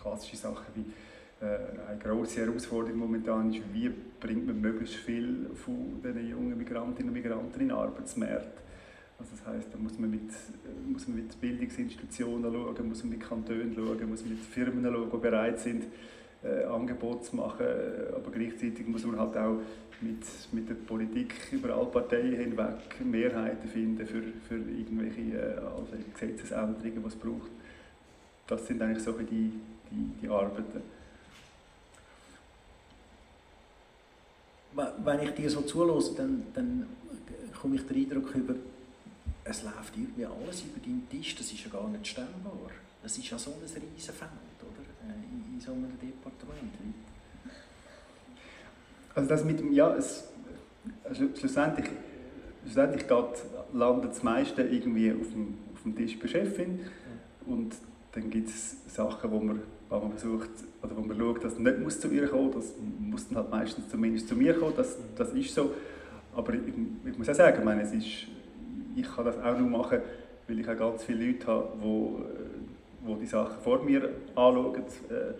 klassische 0.00 0.36
Sachen 0.36 0.66
wie 0.74 1.44
äh, 1.44 1.88
eine 1.88 1.98
große 1.98 2.40
Herausforderung 2.40 2.98
momentan 2.98 3.50
ist, 3.50 3.62
wie 3.72 3.90
bringt 4.20 4.46
man 4.46 4.60
möglichst 4.60 4.96
viel 4.96 5.50
von 5.54 6.02
diesen 6.04 6.28
jungen 6.28 6.56
Migrantinnen 6.56 7.08
und 7.08 7.14
Migranten 7.14 7.60
in 7.60 7.68
den 7.68 7.76
Arbeitsmarkt. 7.76 8.60
Also 9.18 9.32
das 9.32 9.46
heißt, 9.46 9.68
da 9.72 9.78
muss 9.78 9.98
man, 9.98 10.10
mit, 10.10 10.30
muss 10.86 11.08
man 11.08 11.16
mit 11.16 11.40
Bildungsinstitutionen 11.40 12.52
schauen, 12.52 12.88
muss 12.88 13.02
man 13.02 13.10
mit 13.10 13.20
Kantonen 13.20 13.74
schauen, 13.74 14.10
muss 14.10 14.20
man 14.20 14.30
mit 14.32 14.40
Firmen 14.40 14.84
schauen, 14.84 15.10
die 15.10 15.16
bereit 15.16 15.58
sind, 15.58 15.84
äh, 16.42 16.64
Angebote 16.64 17.22
zu 17.22 17.36
machen, 17.36 17.66
aber 18.14 18.30
gleichzeitig 18.30 18.86
muss 18.86 19.04
man 19.04 19.18
halt 19.18 19.36
auch 19.36 19.58
mit, 20.00 20.22
mit 20.52 20.68
der 20.68 20.74
Politik 20.74 21.34
über 21.52 21.74
alle 21.74 21.86
Parteien 21.86 22.34
hinweg 22.34 23.00
Mehrheiten 23.04 23.68
finden 23.68 24.06
für, 24.06 24.22
für 24.46 24.56
irgendwelche 24.56 25.38
äh, 25.38 25.58
also 25.58 25.92
Gesetzesänderungen, 26.12 27.02
die 27.02 27.08
es 27.08 27.16
braucht. 27.16 27.50
Das 28.46 28.66
sind 28.66 28.80
eigentlich 28.82 29.02
so 29.02 29.12
die, 29.12 29.52
die, 29.90 30.10
die 30.22 30.28
Arbeiten. 30.28 30.82
Wenn 35.04 35.20
ich 35.22 35.30
dir 35.30 35.48
so 35.48 35.62
zulasse, 35.62 36.14
dann, 36.16 36.42
dann 36.52 36.86
komme 37.60 37.76
ich 37.76 37.86
den 37.86 38.04
Eindruck 38.04 38.34
über, 38.34 38.54
es 39.44 39.62
läuft 39.62 39.96
irgendwie 39.96 40.26
alles 40.26 40.62
über 40.62 40.80
deinen 40.84 41.08
Tisch, 41.08 41.34
das 41.34 41.50
ist 41.50 41.64
ja 41.64 41.70
gar 41.70 41.88
nicht 41.88 42.06
stemmbar. 42.06 42.52
Das 43.02 43.16
ist 43.16 43.30
ja 43.30 43.38
so 43.38 43.52
ein 43.52 43.60
riesen 43.62 44.14
Feld, 44.14 44.30
oder? 44.60 45.10
Äh, 45.10 45.54
in 45.54 45.60
so 45.60 45.72
einem 45.72 45.98
Departement. 45.98 46.25
Also 49.16 49.30
das 49.30 49.44
mit 49.44 49.60
dem, 49.60 49.72
ja, 49.72 49.94
es, 49.94 50.28
also 51.02 51.24
schlussendlich, 51.38 51.86
schlussendlich 52.64 53.08
geht, 53.08 53.44
landet 53.72 54.10
das 54.10 54.22
meiste 54.22 54.62
irgendwie 54.62 55.10
auf 55.10 55.30
dem, 55.30 55.54
auf 55.74 55.82
dem 55.82 55.96
Tisch 55.96 56.18
bei 56.18 56.28
Chefin. 56.28 56.80
Und 57.46 57.74
dann 58.12 58.28
gibt 58.28 58.48
es 58.50 58.76
Sachen, 58.94 59.30
wo 59.30 59.40
man, 59.40 59.62
wo 59.88 59.98
man 60.00 60.10
versucht, 60.10 60.50
oder 60.82 60.96
wo 60.96 61.00
man 61.00 61.18
schaut, 61.18 61.42
dass 61.42 61.54
es 61.54 61.58
nicht 61.58 61.78
muss 61.78 61.98
zu 61.98 62.08
ihr 62.08 62.28
kommen 62.28 62.52
das 62.52 62.74
muss 62.98 63.28
dann 63.28 63.38
halt 63.38 63.50
meistens 63.50 63.88
zumindest 63.88 64.28
zu 64.28 64.36
mir 64.36 64.52
kommen, 64.52 64.74
das, 64.76 64.96
das 65.16 65.32
ist 65.32 65.54
so. 65.54 65.72
Aber 66.34 66.52
ich, 66.52 66.60
ich 67.06 67.16
muss 67.16 67.28
auch 67.30 67.34
sagen, 67.34 67.58
ich, 67.58 67.64
meine, 67.64 67.82
es 67.82 67.92
ist, 67.92 68.26
ich 68.96 69.14
kann 69.14 69.24
das 69.24 69.38
auch 69.38 69.58
nur 69.58 69.70
machen, 69.70 70.00
weil 70.46 70.58
ich 70.58 70.68
auch 70.68 70.76
ganz 70.76 71.04
viele 71.04 71.26
Leute 71.26 71.46
habe, 71.46 71.72
die 71.82 72.46
die 73.06 73.20
die 73.20 73.26
Sachen 73.26 73.62
vor 73.62 73.82
mir 73.82 74.10
anschauen, 74.34 74.82
äh, 75.08 75.32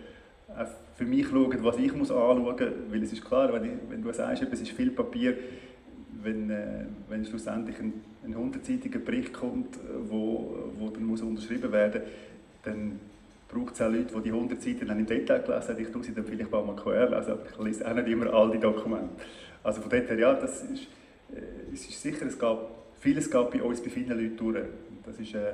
für 0.95 1.05
mich 1.05 1.27
schauen, 1.27 1.63
was 1.63 1.77
ich 1.77 1.93
muss 1.93 2.11
anschauen 2.11 2.43
muss, 2.43 2.61
weil 2.89 3.03
es 3.03 3.13
ist 3.13 3.23
klar, 3.23 3.53
wenn, 3.53 3.65
ich, 3.65 3.71
wenn 3.89 4.01
du 4.01 4.11
sagst, 4.13 4.43
es 4.43 4.61
ist 4.61 4.71
viel 4.71 4.91
Papier, 4.91 5.35
wenn, 6.23 6.49
äh, 6.49 6.85
wenn 7.09 7.25
schlussendlich 7.25 7.79
ein, 7.79 7.93
ein 8.23 8.35
100-seitiger 8.35 8.99
Bericht 8.99 9.33
kommt, 9.33 9.75
äh, 9.75 9.79
wo, 10.09 10.57
wo 10.77 10.89
dann 10.89 11.03
muss 11.05 11.21
unterschrieben 11.21 11.71
werden 11.71 12.01
dann 12.63 12.99
braucht 13.47 13.75
es 13.75 13.81
auch 13.81 13.89
Leute, 13.89 14.13
die 14.13 14.21
die 14.23 14.31
100 14.31 14.61
Seiten 14.61 14.87
dann 14.87 14.99
im 14.99 15.05
Detail 15.05 15.39
gelesen 15.39 15.69
haben. 15.69 15.81
Ich 15.81 15.89
tue 15.89 16.03
sie 16.03 16.13
dann 16.13 16.25
vielleicht 16.25 16.51
mal 16.51 16.75
QR 16.75 17.09
lesen, 17.09 17.31
aber 17.31 17.45
ich 17.49 17.57
lese 17.65 17.89
auch 17.89 17.95
nicht 17.95 18.07
immer 18.07 18.33
all 18.33 18.51
die 18.51 18.59
Dokumente. 18.59 19.09
Also 19.63 19.81
von 19.81 19.89
dort 19.89 20.09
her, 20.09 20.19
ja, 20.19 20.33
das 20.33 20.63
ist, 20.63 20.83
äh, 21.33 21.73
es 21.73 21.87
ist 21.87 22.01
sicher, 22.01 22.25
es 22.25 22.37
gab, 22.37 22.69
vieles 22.99 23.31
gab 23.31 23.51
bei 23.51 23.61
uns, 23.61 23.81
bei 23.81 23.89
vielen 23.89 24.09
Leuten 24.09 24.35
durch. 24.35 24.65
Das 25.05 25.17
ist, 25.17 25.33
äh, 25.33 25.53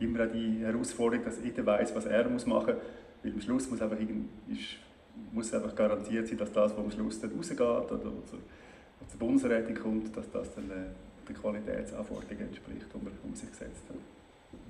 immer 0.00 0.26
die 0.26 0.60
Herausforderung, 0.60 1.24
dass 1.24 1.42
jeder 1.42 1.64
weiß, 1.66 1.94
was 1.94 2.06
er 2.06 2.28
muss 2.28 2.46
machen 2.46 2.74
muss. 2.74 2.82
Weil 3.22 3.32
am 3.32 3.40
Schluss 3.40 3.68
muss 3.70 3.82
einfach, 3.82 3.98
ist, 3.98 4.76
muss 5.32 5.52
einfach 5.52 5.74
garantiert 5.74 6.28
sein, 6.28 6.38
dass 6.38 6.52
das, 6.52 6.72
was 6.72 6.78
am 6.78 6.90
Schluss 6.90 7.20
dann 7.20 7.32
rausgeht 7.32 7.60
oder, 7.60 7.92
oder 7.92 8.22
zur 9.08 9.18
Bundesrätin 9.18 9.74
kommt, 9.74 10.16
dass 10.16 10.30
das 10.30 10.54
dann 10.54 10.70
äh, 10.70 10.74
den 11.26 11.36
Qualitätsanforderungen 11.36 12.48
entspricht, 12.48 12.86
die 12.92 13.04
man 13.04 13.12
um 13.24 13.34
sich 13.34 13.50
gesetzt 13.50 13.84
hat. 13.88 13.96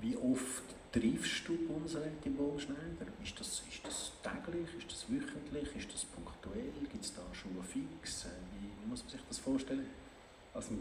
Wie 0.01 0.15
oft 0.17 0.63
triffst 0.91 1.47
du 1.47 1.55
Bundesrätin 1.67 2.35
Bohlschneider? 2.35 3.07
Ist 3.23 3.39
das, 3.39 3.63
ist 3.69 3.85
das 3.85 4.11
täglich, 4.23 4.67
ist 4.77 4.91
das 4.91 5.05
wöchentlich, 5.09 5.75
ist 5.75 5.93
das 5.93 6.05
punktuell? 6.05 6.71
Gibt 6.91 7.03
es 7.03 7.13
da 7.13 7.21
schon 7.33 7.51
fix? 7.63 8.27
Wie, 8.59 8.89
muss 8.89 9.03
man 9.03 9.11
sich 9.11 9.21
das 9.27 9.39
vorstellen? 9.39 9.85
Also, 10.53 10.71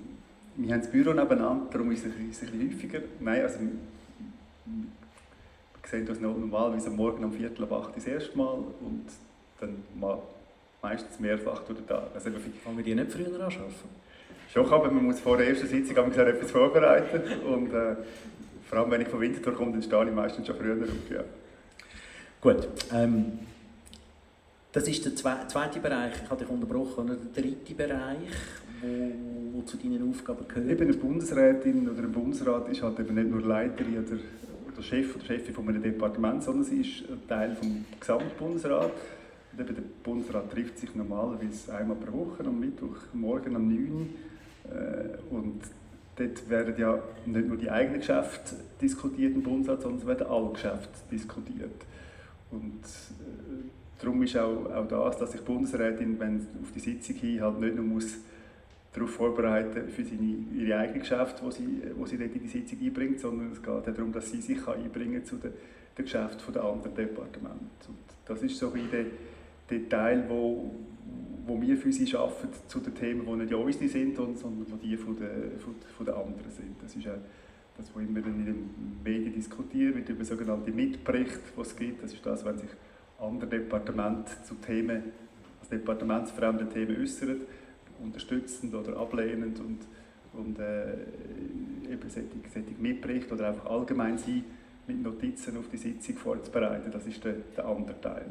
wir 0.57 0.72
haben 0.72 0.81
das 0.81 0.90
Büro 0.90 1.12
nebeneinander, 1.12 1.68
darum 1.70 1.92
ist 1.92 2.04
es 2.04 2.12
ein 2.12 2.28
bisschen 2.28 2.72
häufiger. 2.72 3.00
Nein, 3.20 3.42
also 3.42 3.61
wir 3.61 3.70
sehen 5.90 6.09
uns 6.09 6.20
normalerweise 6.20 6.88
am 6.88 6.96
Morgen 6.96 7.24
um 7.24 7.33
Viertel 7.33 7.64
ab 7.64 7.72
acht 7.72 7.96
das 7.96 8.07
erste 8.07 8.37
Mal 8.37 8.59
und 8.81 9.07
dann 9.61 9.77
mal 9.98 10.18
meistens 10.83 11.18
mehrfach 11.18 11.62
durch 11.64 11.79
den 11.79 11.87
Tag. 11.87 12.09
Also, 12.14 12.31
Fangen 12.62 12.77
wir 12.77 12.85
die 12.85 12.94
nicht 12.94 13.11
früher 13.11 13.35
an 13.35 13.40
arbeiten? 13.40 13.62
Schon, 14.53 14.66
aber 14.66 14.90
man 14.90 15.05
muss 15.05 15.20
vor 15.20 15.37
der 15.37 15.48
ersten 15.48 15.66
Sitzung 15.66 15.96
etwas 15.96 16.51
vorbereiten 16.51 17.20
und 17.46 17.72
äh, 17.72 17.96
vor 18.68 18.79
allem 18.79 18.90
wenn 18.90 19.01
ich 19.03 19.09
von 19.09 19.20
Winterthur 19.20 19.55
komme, 19.55 19.72
dann 19.72 19.83
stehe 19.83 20.05
ich 20.05 20.14
meistens 20.14 20.46
schon 20.46 20.57
früher 20.57 20.83
auf. 20.83 21.11
Ja. 21.11 21.24
Gut, 22.40 22.68
ähm, 22.92 23.38
das 24.72 24.87
ist 24.87 25.05
der 25.05 25.16
zweite 25.16 25.81
Bereich, 25.81 26.12
ich 26.22 26.31
habe 26.31 26.42
dich 26.42 26.48
unterbrochen, 26.48 27.05
oder 27.05 27.16
der 27.16 27.42
dritte 27.42 27.74
Bereich, 27.74 28.18
wo, 28.81 29.59
wo 29.59 29.62
zu 29.62 29.77
deinen 29.77 30.09
Aufgaben 30.09 30.46
gehört? 30.46 30.70
Eben 30.70 30.83
eine 30.83 30.96
Bundesrätin 30.96 31.88
oder 31.88 32.03
ein 32.03 32.12
Bundesrat 32.12 32.68
ist 32.68 32.83
halt 32.83 33.01
eben 33.01 33.14
nicht 33.14 33.31
nur 33.31 33.42
Leiterin 33.42 34.05
oder, 34.07 34.18
oder 34.79 34.87
Chef 34.87 35.17
oder 35.17 35.25
Chefin 35.25 35.55
von 35.55 35.69
einem 35.69 35.83
Departement, 35.83 36.43
sondern 36.43 36.64
sie 36.64 36.81
ist 36.81 37.05
Teil 37.29 37.55
vom 37.57 37.85
Gesamtbundesrat. 37.99 38.93
Und 39.53 39.61
eben 39.61 39.75
der 39.75 39.83
Bundesrat 40.05 40.51
trifft 40.53 40.79
sich 40.79 40.95
normalerweise 40.95 41.75
einmal 41.75 41.97
pro 41.97 42.27
Woche 42.27 42.45
am 42.45 42.61
Mittwoch, 42.61 42.97
morgen 43.12 43.57
um 43.57 43.69
9 43.69 43.93
Uhr. 43.93 44.07
Äh, 44.73 45.35
und 45.35 45.62
dort 46.17 46.49
werden 46.49 46.75
ja 46.79 46.99
nicht 47.27 47.49
nur 47.49 47.57
die 47.57 47.71
eigenen 47.71 48.01
Geschäfte 48.01 48.57
diskutiert 48.81 49.35
im 49.35 49.43
Bundesrat, 49.43 49.83
sondern 49.83 50.01
es 50.01 50.07
werden 50.07 50.27
alle 50.29 50.51
Geschäfte 50.51 50.99
diskutiert. 51.11 51.85
Und 52.51 52.83
äh, 52.85 53.69
darum 53.99 54.23
ist 54.23 54.37
auch, 54.37 54.71
auch 54.71 54.87
das, 54.87 55.19
dass 55.19 55.33
sich 55.33 55.41
die 55.41 55.47
Bundesrätin, 55.47 56.21
wenn 56.21 56.47
auf 56.62 56.71
die 56.73 56.81
Sitzung 56.81 57.17
hin 57.17 57.41
halt 57.41 57.59
nicht 57.59 57.75
nur 57.75 57.85
muss 57.85 58.19
darauf 58.92 59.11
vorbereiten 59.11 59.88
für 59.88 60.05
seine, 60.05 60.37
ihre 60.55 60.79
eigenen 60.79 61.01
Geschäfte, 61.01 61.42
die 61.44 61.53
sie, 61.53 61.83
wo 61.96 62.07
sie 62.07 62.16
dort 62.16 62.35
in 62.35 62.42
die 62.42 62.48
Sitzung 62.48 62.79
einbringt, 62.81 63.20
sondern 63.20 63.53
es 63.53 63.62
geht 63.62 63.98
darum, 63.98 64.12
dass 64.12 64.31
sie 64.31 64.40
sich 64.40 64.66
einbringen 64.66 65.24
zu 65.24 65.37
den, 65.37 65.53
den 65.96 66.05
Geschäften 66.05 66.53
der 66.53 66.64
anderen 66.64 66.94
Departemente. 66.94 67.88
Und 67.88 67.98
das 68.24 68.42
ist 68.42 68.57
so 68.57 68.72
ein 68.72 68.90
der, 68.90 69.05
der 69.70 69.88
Teil, 69.88 70.24
wo, 70.29 70.74
wo 71.46 71.61
wir 71.61 71.77
für 71.77 71.92
sie 71.92 72.14
arbeiten, 72.16 72.48
zu 72.66 72.81
den 72.81 72.94
Themen, 72.94 73.27
die 73.27 73.44
nicht 73.44 73.55
unsere 73.55 73.88
sind, 73.88 74.16
sondern 74.16 74.81
die 74.83 74.96
von 74.96 75.16
den, 75.16 75.59
von, 75.59 75.74
von 75.96 76.07
den 76.07 76.14
anderen 76.14 76.51
sind. 76.51 76.83
Das 76.83 76.96
ist 76.96 77.07
auch 77.07 77.18
das, 77.77 77.94
was 77.94 78.03
immer 78.03 78.18
in 78.18 78.44
den 78.44 78.70
Medien 79.05 79.33
diskutiert 79.33 79.94
wird, 79.94 80.09
über 80.09 80.24
sogenannte 80.24 80.70
Mitberichte, 80.72 81.40
die 81.57 81.61
es 81.61 81.77
gibt. 81.77 82.03
Das 82.03 82.12
ist 82.12 82.24
das, 82.24 82.44
wenn 82.44 82.59
sich 82.59 82.70
andere 83.20 83.51
Departemente 83.51 84.33
zu 84.44 84.55
Themen, 84.55 85.03
als 85.61 85.68
departementsfremde 85.68 86.68
Themen 86.68 87.01
äußern 87.01 87.40
unterstützend 88.02 88.74
oder 88.74 88.96
ablehnend 88.96 89.61
und, 89.61 89.78
und 90.32 90.58
äh, 90.58 90.92
eben 91.90 92.08
solche, 92.08 92.28
solche 92.52 92.70
Mitberichte 92.78 93.34
oder 93.34 93.48
einfach 93.48 93.66
allgemein 93.66 94.18
sein, 94.18 94.44
mit 94.87 95.02
Notizen 95.02 95.56
auf 95.58 95.68
die 95.68 95.76
Sitzung 95.76 96.16
vorzubereiten. 96.16 96.90
Das 96.90 97.06
ist 97.06 97.22
der, 97.22 97.34
der 97.56 97.66
andere 97.66 98.00
Teil. 98.00 98.26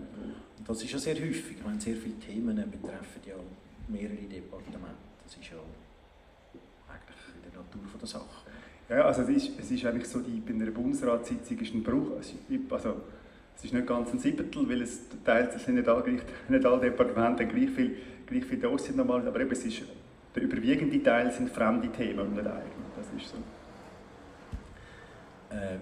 Das 0.65 0.83
ist 0.83 0.91
ja 0.91 0.97
sehr 0.97 1.15
häufig. 1.15 1.57
Ich 1.57 1.63
meine, 1.63 1.79
sehr 1.79 1.95
viele 1.95 2.15
Themen 2.19 2.55
betreffen 2.55 3.21
ja 3.25 3.35
mehrere 3.87 4.15
Departemente. 4.15 4.95
Das 5.23 5.35
ist 5.35 5.51
ja 5.51 5.57
eigentlich 6.89 7.17
in 7.35 7.51
der 7.51 7.61
Natur 7.61 7.81
der 7.99 8.07
Sache. 8.07 8.47
Ja, 8.89 9.05
also 9.05 9.21
es 9.23 9.29
ist, 9.29 9.59
es 9.59 9.71
ist 9.71 9.85
eigentlich 9.85 10.07
so, 10.07 10.19
die, 10.19 10.39
bei 10.39 10.53
einer 10.53 10.71
Bundesratssitzung 10.71 11.59
ist 11.59 11.73
ein 11.73 11.83
Bruch, 11.83 12.11
also 12.69 12.95
es 13.57 13.63
ist 13.63 13.73
nicht 13.73 13.87
ganz 13.87 14.13
ein 14.13 14.19
Siebtel, 14.19 14.69
weil 14.69 14.81
es 14.81 15.01
teilt, 15.25 15.53
es 15.55 15.65
sind 15.65 15.75
nicht 15.75 15.87
alle, 15.87 16.03
nicht 16.47 16.65
alle 16.65 16.79
Departemente 16.79 17.45
gleich 17.45 17.69
viel, 17.71 17.97
gleich 18.27 18.45
viel 18.45 18.59
Dossier 18.59 18.95
normal, 18.95 19.27
aber 19.27 19.39
eben 19.39 19.51
es 19.51 19.65
ist, 19.65 19.81
der 20.35 20.43
überwiegende 20.43 21.01
Teil 21.01 21.31
sind 21.31 21.49
fremde 21.49 21.89
Themen 21.91 22.19
und 22.19 22.35
nicht 22.35 22.45
eigene, 22.45 22.85
das 22.95 23.07
ist 23.21 23.31
so. 23.31 23.37
Äh, 25.55 25.77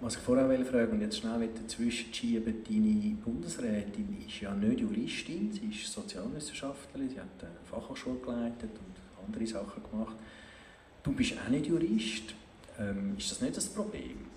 was 0.00 0.16
ich 0.16 0.22
vorher 0.22 0.64
fragen 0.64 0.92
und 0.92 1.00
jetzt 1.02 1.18
schnell 1.18 1.46
dazwischen 1.48 2.14
schieben, 2.14 2.64
deine 2.64 3.16
Bundesrätin 3.16 4.16
ist 4.26 4.40
ja 4.40 4.54
nicht 4.54 4.80
Juristin, 4.80 5.52
sie 5.52 5.66
ist 5.66 5.92
Sozialwissenschaftlerin, 5.92 7.10
sie 7.10 7.20
hat 7.20 7.26
eine 7.40 7.52
Fachhochschule 7.70 8.18
geleitet 8.18 8.70
und 8.78 9.26
andere 9.26 9.46
Sachen 9.46 9.82
gemacht. 9.90 10.16
Du 11.02 11.12
bist 11.12 11.34
auch 11.34 11.50
nicht 11.50 11.66
Jurist. 11.66 12.34
Ähm, 12.78 13.14
ist 13.18 13.30
das 13.30 13.40
nicht 13.42 13.56
das 13.56 13.68
Problem? 13.68 14.29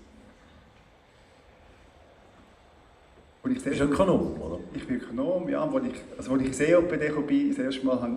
Und 3.44 3.54
ich 3.54 3.62
bist 3.62 3.78
Ökonom, 3.78 4.40
oder? 4.40 4.58
Ich 4.74 4.86
bin 4.86 4.96
Ökonom, 4.96 5.46
ja. 5.50 5.62
Als 5.62 5.86
ich, 5.86 6.00
also 6.16 6.32
als 6.32 6.60
ich 6.60 6.72
COPD 6.72 7.10
bin, 7.26 7.50
das 7.50 7.58
erste 7.58 7.84
Mal 7.84 8.00
habe, 8.00 8.16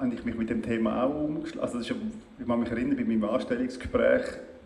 habe 0.00 0.14
ich 0.14 0.24
mich 0.24 0.34
mit 0.34 0.48
dem 0.48 0.62
Thema 0.62 1.04
auch 1.04 1.24
umgeschlagen. 1.24 1.60
Also 1.60 1.78
ist, 1.78 1.90
ich 2.38 2.46
kann 2.46 2.60
mich 2.60 2.70
erinnern, 2.70 2.96
bei 2.96 3.04
meinem 3.04 3.24
Anstellungsgespräch 3.24 4.22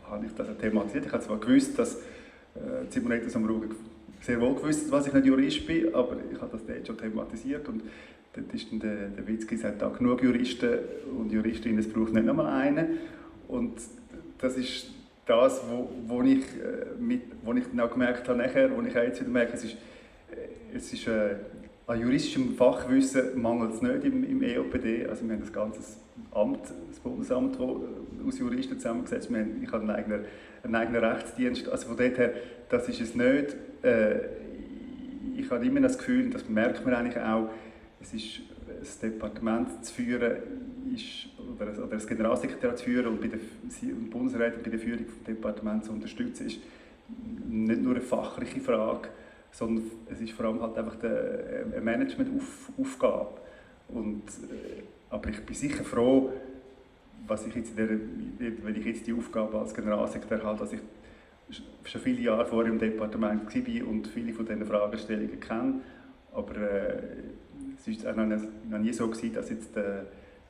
habe 0.09 0.27
ich 0.27 0.33
das 0.37 0.47
thematisiert. 0.59 1.07
Ich 1.07 1.13
habe 1.13 1.23
zwar 1.25 1.39
gewusst, 1.39 1.77
dass 1.77 1.97
äh, 1.97 2.91
Simonetta 2.91 3.29
Samruga 3.29 3.67
sehr 4.21 4.41
wohl 4.41 4.55
gewusst, 4.55 4.91
was 4.93 5.09
ich 5.09 5.13
nicht 5.13 5.27
Jurist 5.27 5.67
bin, 5.67 5.93
aber 5.97 6.17
ich 6.33 6.41
habe 6.41 6.53
das 6.53 6.65
dort 6.65 6.87
schon 6.87 6.99
thematisiert 6.99 7.69
und 7.69 7.83
dort 8.33 8.55
ist 8.55 8.71
dann 8.71 8.79
der, 8.79 9.09
der 9.09 9.27
Witz 9.27 9.49
gesagt, 9.49 9.83
da 9.83 9.89
genug 9.89 10.23
Juristen 10.23 10.79
und 11.19 11.33
Juristinnen, 11.33 11.79
es 11.79 11.93
braucht 11.93 12.13
nicht 12.13 12.27
nochmal 12.27 12.47
einen. 12.47 12.99
Und 13.49 13.81
das 14.39 14.57
ist 14.57 14.91
das, 15.31 15.63
wo, 15.71 15.89
wo, 16.09 16.23
ich, 16.23 16.39
äh, 16.39 16.99
mit, 16.99 17.23
wo 17.43 17.53
ich 17.55 17.65
dann 17.71 17.81
auch 17.81 17.93
gemerkt 17.93 18.29
habe, 18.29 18.39
nachher, 18.39 18.77
wo 18.77 18.83
ich 18.83 18.99
auch 18.99 19.03
jetzt 19.03 19.21
wieder 19.21 19.31
merke, 19.31 19.55
es 19.55 19.65
ist, 19.65 19.75
äh, 19.75 20.77
es 20.77 20.93
ist 20.93 21.07
äh, 21.07 21.37
an 21.87 22.01
juristischem 22.01 22.57
Fachwissen 22.57 23.41
mangelt 23.41 23.75
es 23.75 23.83
nicht 23.83 24.05
im, 24.05 24.25
im 24.25 24.43
EOPD. 24.43 25.07
Also 25.07 25.25
wir 25.25 25.35
haben 25.35 25.43
ein 25.43 25.53
ganzes 25.53 25.99
Amt, 26.33 26.63
das 26.89 26.99
Bundesamt, 26.99 27.55
das 27.55 27.61
äh, 27.61 28.29
aus 28.29 28.39
Juristen 28.39 28.75
zusammengesetzt 28.75 29.31
ist. 29.31 29.37
Ich 29.63 29.71
habe 29.71 29.83
einen 29.83 29.91
eigenen, 29.91 30.25
einen 30.65 30.75
eigenen 30.75 31.05
Rechtsdienst. 31.05 31.69
Also 31.69 31.89
von 31.89 31.97
dort 31.97 32.19
her, 32.19 32.33
das 32.69 32.89
ist 32.89 33.01
es 33.01 33.15
nicht. 33.15 33.57
Äh, 33.83 34.19
ich 35.37 35.49
habe 35.49 35.65
immer 35.65 35.81
das 35.81 35.97
Gefühl, 35.97 36.31
das 36.31 36.49
merkt 36.49 36.85
man 36.85 36.95
eigentlich 36.95 37.23
auch, 37.23 37.51
es 38.01 38.13
ist, 38.15 38.41
das 38.81 38.99
Departement 38.99 39.85
zu 39.85 39.95
führen 39.95 40.37
ist, 40.95 41.29
oder, 41.55 41.87
das 41.87 42.07
Generalsekretär 42.07 42.77
zu 42.77 42.85
führen 42.85 43.07
und 43.07 43.21
bei 43.21 43.29
der 43.29 43.39
Bundesrätin 44.11 44.63
bei 44.63 44.71
der 44.71 44.79
Führung 44.79 45.05
des 45.05 45.25
Departements 45.27 45.87
zu 45.87 45.93
unterstützen, 45.93 46.47
ist 46.47 46.61
nicht 47.49 47.83
nur 47.83 47.95
eine 47.95 48.01
fachliche 48.01 48.61
Frage, 48.61 49.09
sondern 49.53 49.91
es 50.11 50.21
ist 50.21 50.33
vor 50.33 50.47
allem 50.47 50.63
halt 50.63 50.77
einfach 50.79 50.97
eine 51.03 51.81
Managementaufgabe. 51.81 53.41
Und, 53.89 54.23
äh, 54.23 54.83
aber 55.11 55.31
ich 55.31 55.41
bin 55.41 55.55
sicher 55.55 55.85
froh, 55.85 56.33
was 57.27 57.47
ich 57.47 57.55
jetzt 57.55 57.77
der, 57.77 57.89
wenn 57.89 58.77
ich 58.77 58.85
jetzt 58.85 59.07
die 59.07 59.13
Aufgabe 59.13 59.59
als 59.59 59.75
Generalsekretär 59.75 60.43
habe, 60.43 60.59
dass 60.59 60.73
ich 60.73 60.81
schon 61.85 62.01
viele 62.01 62.21
Jahre 62.21 62.47
vorher 62.47 62.73
im 62.73 62.79
Departement 62.79 63.45
war 63.45 63.89
und 63.89 64.07
viele 64.07 64.33
von 64.33 64.47
diesen 64.47 64.65
Fragestellungen 64.65 65.41
kenne. 65.41 65.75
Aber 66.33 66.57
äh, 66.57 67.03
es 67.87 68.05
war 68.05 68.15
noch 68.15 68.79
nie 68.79 68.93
so, 68.93 69.09
gewesen, 69.09 69.35
dass, 69.35 69.51
jetzt, 69.51 69.77
äh, 69.77 70.03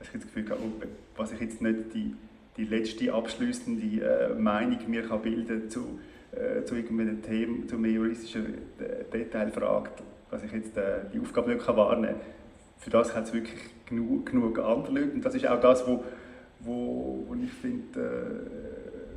ich 0.08 0.12
das 0.12 0.22
Gefühl 0.22 0.48
habe, 0.50 0.60
oh, 0.62 0.86
was 1.16 1.32
ich 1.32 1.40
jetzt 1.40 1.60
nicht 1.60 1.94
die, 1.94 2.14
die 2.56 2.64
letzte 2.64 3.12
abschließende 3.12 4.04
äh, 4.04 4.34
Meinung 4.34 4.78
mir 4.88 5.02
kann 5.02 5.22
bilden 5.22 5.68
zu, 5.68 6.00
äh, 6.32 6.64
zu 6.64 6.74
irgendeinem 6.74 7.22
Thema, 7.22 7.66
zu 7.66 7.76
einem 7.76 7.94
juristischen 7.94 8.54
äh, 8.78 9.04
Detail 9.12 9.50
fragt, 9.50 10.02
dass 10.30 10.42
ich 10.44 10.52
jetzt 10.52 10.76
äh, 10.76 11.00
die 11.12 11.20
Aufgabe 11.20 11.50
nicht 11.50 11.64
kann 11.64 11.76
wahrnehmen 11.76 12.14
kann. 12.14 12.26
Für 12.78 12.90
das 12.90 13.14
hat 13.14 13.24
es 13.24 13.34
wirklich 13.34 13.60
genug, 13.86 14.26
genug 14.26 14.58
andere 14.58 15.00
Leute. 15.00 15.12
Und 15.12 15.24
das 15.24 15.34
ist 15.34 15.46
auch 15.46 15.60
das, 15.60 15.86
wo, 15.86 16.02
wo, 16.60 17.24
wo 17.28 17.34
ich 17.34 17.52
finde, 17.52 18.48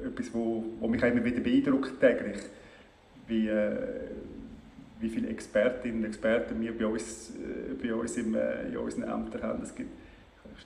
äh, 0.04 0.08
etwas, 0.08 0.34
wo, 0.34 0.66
wo 0.80 0.88
mich 0.88 1.02
immer 1.02 1.24
wieder 1.24 1.40
beeindruckt 1.40 2.00
täglich, 2.00 2.40
wie, 3.28 3.48
äh, 3.48 3.78
wie 5.00 5.10
viele 5.10 5.30
Expertinnen 5.30 6.00
und 6.00 6.06
Experten 6.06 6.60
wir 6.60 6.78
bei 6.78 6.86
uns, 6.86 7.32
äh, 7.32 7.74
bei 7.82 7.94
uns 7.94 8.18
im, 8.18 8.36
in 8.36 8.78
unseren 8.78 9.04
Ämtern 9.04 9.44
haben. 9.44 9.64
Es 9.64 9.74
gibt, 9.74 9.92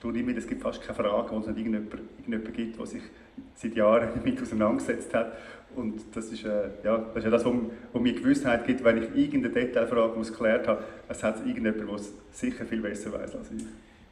ich 0.02 0.20
immer, 0.20 0.36
es 0.36 0.46
gibt 0.46 0.62
fast 0.62 0.80
keine 0.82 0.94
Frage, 0.94 1.30
wo 1.30 1.38
es 1.38 1.46
nicht 1.46 1.58
irgendjemand, 1.58 1.92
irgendjemand 2.18 2.54
gibt, 2.54 2.78
der 2.78 2.86
sich 2.86 3.02
seit 3.54 3.74
Jahren 3.74 4.08
damit 4.14 4.40
auseinandergesetzt 4.40 5.12
hat. 5.14 5.32
Und 5.76 6.00
das 6.14 6.26
ist, 6.32 6.44
äh, 6.44 6.70
ja, 6.82 6.98
das 6.98 7.16
ist 7.16 7.24
ja 7.24 7.30
das, 7.30 7.44
was 7.44 8.02
mir 8.02 8.12
Gewissheit 8.14 8.66
gibt, 8.66 8.82
wenn 8.84 8.98
ich 8.98 9.14
irgendeine 9.14 9.54
Detailfrage 9.54 10.20
geklärt 10.20 10.66
habe, 10.66 10.82
es 11.08 11.22
hat 11.22 11.38
irgendjemand, 11.46 11.80
der 11.80 11.94
es 11.94 12.12
sicher 12.32 12.64
viel 12.64 12.80
besser 12.80 13.12
weiß 13.12 13.36
als 13.36 13.50
ich. 13.50 13.64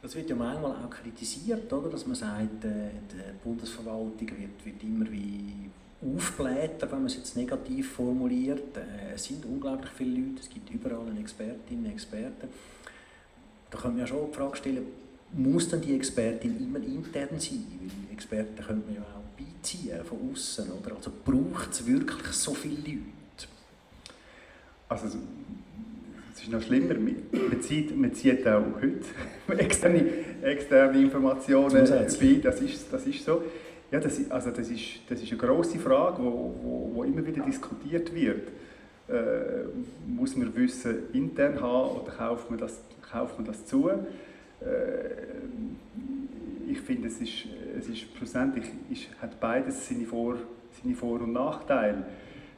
Das 0.02 0.14
wird 0.14 0.28
ja 0.30 0.36
manchmal 0.36 0.72
auch 0.72 0.90
kritisiert, 0.90 1.72
oder? 1.72 1.88
dass 1.88 2.06
man 2.06 2.14
sagt, 2.14 2.64
äh, 2.64 2.90
die 3.10 3.38
Bundesverwaltung 3.42 4.20
wird, 4.20 4.64
wird 4.64 4.82
immer 4.82 5.10
wie 5.10 5.70
aufblättern, 6.02 6.90
wenn 6.92 6.98
man 6.98 7.06
es 7.06 7.16
jetzt 7.16 7.36
negativ 7.36 7.92
formuliert. 7.92 8.76
Äh, 8.76 9.14
es 9.14 9.24
sind 9.24 9.44
unglaublich 9.44 9.90
viele 9.90 10.20
Leute, 10.20 10.40
es 10.42 10.48
gibt 10.48 10.70
überall 10.70 11.16
Expertinnen 11.18 11.86
und 11.86 11.92
Experten. 11.92 12.48
Da 13.70 13.78
kann 13.78 13.92
man 13.92 14.00
ja 14.00 14.06
schon 14.06 14.30
die 14.30 14.36
Frage 14.36 14.56
stellen, 14.56 14.86
muss 15.36 15.68
denn 15.68 15.80
die 15.80 15.94
Expertin 15.94 16.56
immer 16.58 16.78
intern 16.78 17.38
sein? 17.38 17.64
Weil 17.80 18.14
Experten 18.14 18.62
können 18.64 18.82
man 18.86 18.94
ja 18.96 19.02
auch 19.02 19.38
beiziehen 19.38 20.04
von 20.04 20.32
außen, 20.32 20.66
oder? 20.70 20.96
Also 20.96 21.10
braucht 21.24 21.72
es 21.72 21.86
wirklich 21.86 22.32
so 22.32 22.54
viele 22.54 22.76
Leute? 22.76 23.02
Also 24.88 25.06
es 25.06 26.42
ist 26.42 26.50
noch 26.50 26.62
schlimmer, 26.62 26.94
man 26.94 27.60
zieht, 27.60 27.96
man 27.96 28.14
zieht 28.14 28.46
auch 28.46 28.62
heute 28.80 29.58
externe, 29.62 30.04
externe 30.42 31.00
Informationen 31.00 31.84
bei, 32.20 32.40
das 32.42 32.60
ist, 32.60 32.86
das 32.92 33.06
ist 33.06 33.24
so. 33.24 33.42
Ja, 33.90 34.00
das, 34.00 34.30
also 34.30 34.50
das, 34.50 34.68
ist, 34.68 34.82
das 35.08 35.22
ist 35.22 35.30
eine 35.30 35.38
grosse 35.38 35.78
Frage, 35.78 36.16
die 36.18 36.24
wo, 36.24 36.54
wo, 36.62 36.90
wo 36.94 37.04
immer 37.04 37.24
wieder 37.24 37.44
diskutiert 37.44 38.12
wird. 38.14 38.48
Äh, 39.08 39.68
muss 40.06 40.36
man 40.36 40.54
Wissen 40.56 41.12
intern 41.12 41.60
haben 41.60 42.00
oder 42.00 42.10
kauft 42.10 42.50
man 42.50 42.58
das, 42.58 42.80
kauft 43.08 43.38
man 43.38 43.46
das 43.46 43.64
zu? 43.64 43.90
Äh, 44.60 45.36
ich 46.70 46.80
finde, 46.80 47.08
es 47.08 47.20
ist, 47.20 47.46
es 47.78 47.88
ist 47.88 48.06
schlussendlich 48.16 48.66
ist, 48.90 49.08
hat 49.20 49.38
beides 49.40 49.88
seine 49.88 50.04
Vor-, 50.04 50.38
seine 50.82 50.94
Vor 50.94 51.20
und 51.20 51.32
Nachteile. 51.32 52.04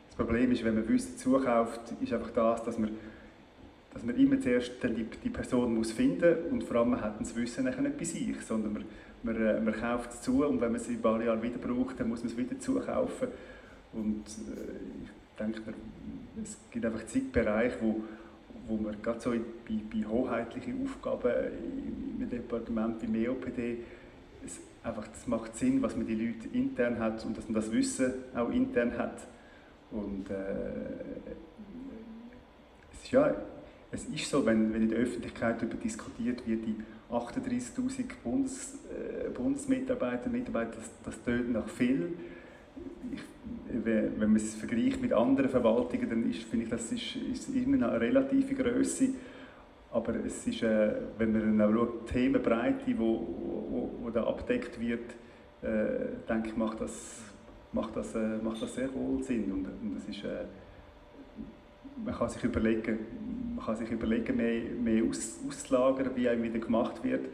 Das 0.06 0.16
Problem 0.16 0.50
ist, 0.50 0.64
wenn 0.64 0.74
man 0.74 0.88
Wissen 0.88 1.16
zukauft, 1.16 1.80
ist 2.00 2.12
einfach 2.12 2.30
das, 2.30 2.64
dass 2.64 2.78
man, 2.78 2.90
dass 3.92 4.02
man 4.02 4.16
immer 4.16 4.40
zuerst 4.40 4.72
die, 4.82 5.06
die 5.22 5.30
Person 5.30 5.74
muss 5.74 5.92
finden 5.92 6.36
muss 6.42 6.52
und 6.52 6.64
vor 6.64 6.78
allem 6.78 6.90
man 6.90 7.00
hat 7.00 7.20
das 7.20 7.36
Wissen 7.36 7.64
nicht 7.64 7.98
bei 7.98 8.04
sich, 8.04 8.40
sondern 8.40 8.72
man, 8.72 8.84
man, 9.22 9.36
äh, 9.36 9.60
man 9.60 9.74
kauft 9.74 10.10
es 10.10 10.22
zu 10.22 10.44
und 10.44 10.60
wenn 10.60 10.72
man 10.72 10.80
es 10.80 10.88
in 10.88 10.96
ein 10.96 11.02
paar 11.02 11.22
Jahren 11.22 11.42
wieder 11.42 11.58
braucht, 11.58 12.00
dann 12.00 12.08
muss 12.08 12.22
man 12.22 12.32
es 12.32 12.36
wieder 12.36 12.58
zukaufen. 12.58 13.28
Und 13.92 14.24
äh, 14.26 15.04
ich 15.04 15.10
denke, 15.38 15.60
es 16.42 16.58
gibt 16.70 16.84
einfach 16.84 17.04
Zeitbereiche, 17.06 17.76
wo, 17.80 18.02
wo 18.68 18.76
man 18.76 19.00
gerade 19.02 19.20
so 19.20 19.30
bei, 19.30 19.38
bei 19.92 20.06
hoheitlichen 20.06 20.84
Aufgaben 20.84 21.32
im 22.20 22.28
Departement, 22.28 23.00
beim 23.00 23.14
EOPD, 23.14 23.78
es 24.44 24.60
einfach, 24.82 25.08
das 25.08 25.26
macht 25.26 25.56
Sinn, 25.56 25.82
was 25.82 25.96
man 25.96 26.06
die 26.06 26.14
Leute 26.14 26.48
intern 26.52 26.98
hat 26.98 27.24
und 27.24 27.36
dass 27.36 27.44
man 27.48 27.54
das 27.54 27.72
Wissen 27.72 28.12
auch 28.34 28.50
intern 28.50 28.96
hat. 28.96 29.26
Und 29.90 30.30
äh, 30.30 30.34
es 32.92 33.04
ist 33.04 33.10
ja, 33.10 33.34
es 33.90 34.04
ist 34.04 34.28
so, 34.28 34.44
wenn, 34.44 34.72
wenn 34.74 34.82
in 34.82 34.90
der 34.90 34.98
Öffentlichkeit 34.98 35.62
darüber 35.62 35.76
diskutiert 35.76 36.46
wird, 36.46 36.66
die 36.66 36.76
38'000 37.10 38.04
Bundes, 38.22 38.78
äh, 38.90 39.30
Bundesmitarbeiter 39.30 40.26
und 40.26 40.32
Mitarbeiter, 40.32 40.72
das, 40.76 40.90
das 41.04 41.22
tönt 41.22 41.52
nach 41.52 41.68
viel. 41.68 42.12
Ich, 43.12 43.20
wenn 43.70 44.18
man 44.18 44.36
es 44.36 44.54
vergleicht 44.54 45.00
mit 45.00 45.12
anderen 45.12 45.50
Verwaltungen, 45.50 46.08
dann 46.08 46.30
ist, 46.30 46.42
finde 46.44 46.64
ich, 46.64 46.70
das 46.70 46.90
ist, 46.92 47.16
ist 47.16 47.48
immer 47.54 47.88
eine 47.88 48.00
relative 48.00 48.54
Größe. 48.54 49.10
Aber 49.90 50.14
es 50.24 50.46
ist, 50.46 50.62
äh, 50.62 50.92
wenn 51.16 51.32
man 51.32 51.60
auch 51.60 51.72
schaut, 51.72 52.08
die 52.08 52.12
Themenbreite, 52.12 52.84
die 52.86 52.98
wo, 52.98 53.26
wo, 53.70 53.90
wo 54.02 54.10
da 54.10 54.24
abdeckt 54.24 54.78
wird, 54.80 55.12
äh, 55.62 56.26
denke 56.28 56.48
ich, 56.48 56.56
macht 56.56 56.80
das, 56.80 57.22
macht 57.72 57.96
das, 57.96 58.14
äh, 58.14 58.38
macht 58.42 58.60
das 58.60 58.74
sehr 58.74 58.92
wohl 58.94 59.22
Sinn. 59.22 59.50
Und, 59.50 59.66
und 59.66 59.96
das 59.96 60.08
ist, 60.08 60.24
äh, 60.24 60.44
man 62.04 62.14
kann 62.14 62.28
sich 62.28 62.44
überlegen, 62.44 62.98
man 63.56 63.64
kann 63.64 63.76
sich 63.76 63.90
überlegen 63.90 64.36
mehr, 64.36 64.62
mehr 64.82 65.04
aus, 65.04 65.38
auszulagern, 65.46 66.10
wie 66.14 66.28
einem 66.28 66.42
wieder 66.42 66.58
gemacht 66.58 67.02
wird. 67.02 67.26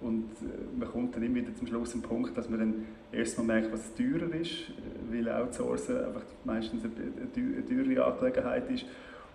Und 0.00 0.30
äh, 0.42 0.78
man 0.78 0.88
kommt 0.88 1.14
dann 1.14 1.22
immer 1.22 1.36
wieder 1.36 1.54
zum 1.54 1.66
Schluss 1.66 1.90
zum 1.90 2.02
Punkt, 2.02 2.36
dass 2.36 2.48
man 2.48 2.58
dann 2.58 2.74
erstmal 3.12 3.46
merkt, 3.46 3.72
was 3.72 3.94
teurer 3.94 4.32
ist, 4.34 4.72
weil 5.12 5.28
Outsourcen 5.28 6.04
einfach 6.04 6.22
meistens 6.44 6.82
eine, 6.84 7.64
teure 7.68 8.04
Angelegenheit 8.04 8.70
ist. 8.70 8.84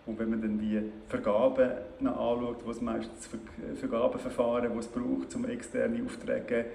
Und 0.06 0.20
wenn 0.20 0.30
man 0.30 0.42
dann 0.42 0.60
die 0.60 0.82
Vergaben 1.08 1.72
anschaut, 2.00 2.58
was 2.66 2.82
meistens 2.82 3.30
Vergabeverfahren, 3.76 4.74
die 4.74 4.80
es 4.80 4.88
braucht, 4.88 5.34
um 5.36 5.46
externe 5.46 6.04
Aufträge 6.04 6.66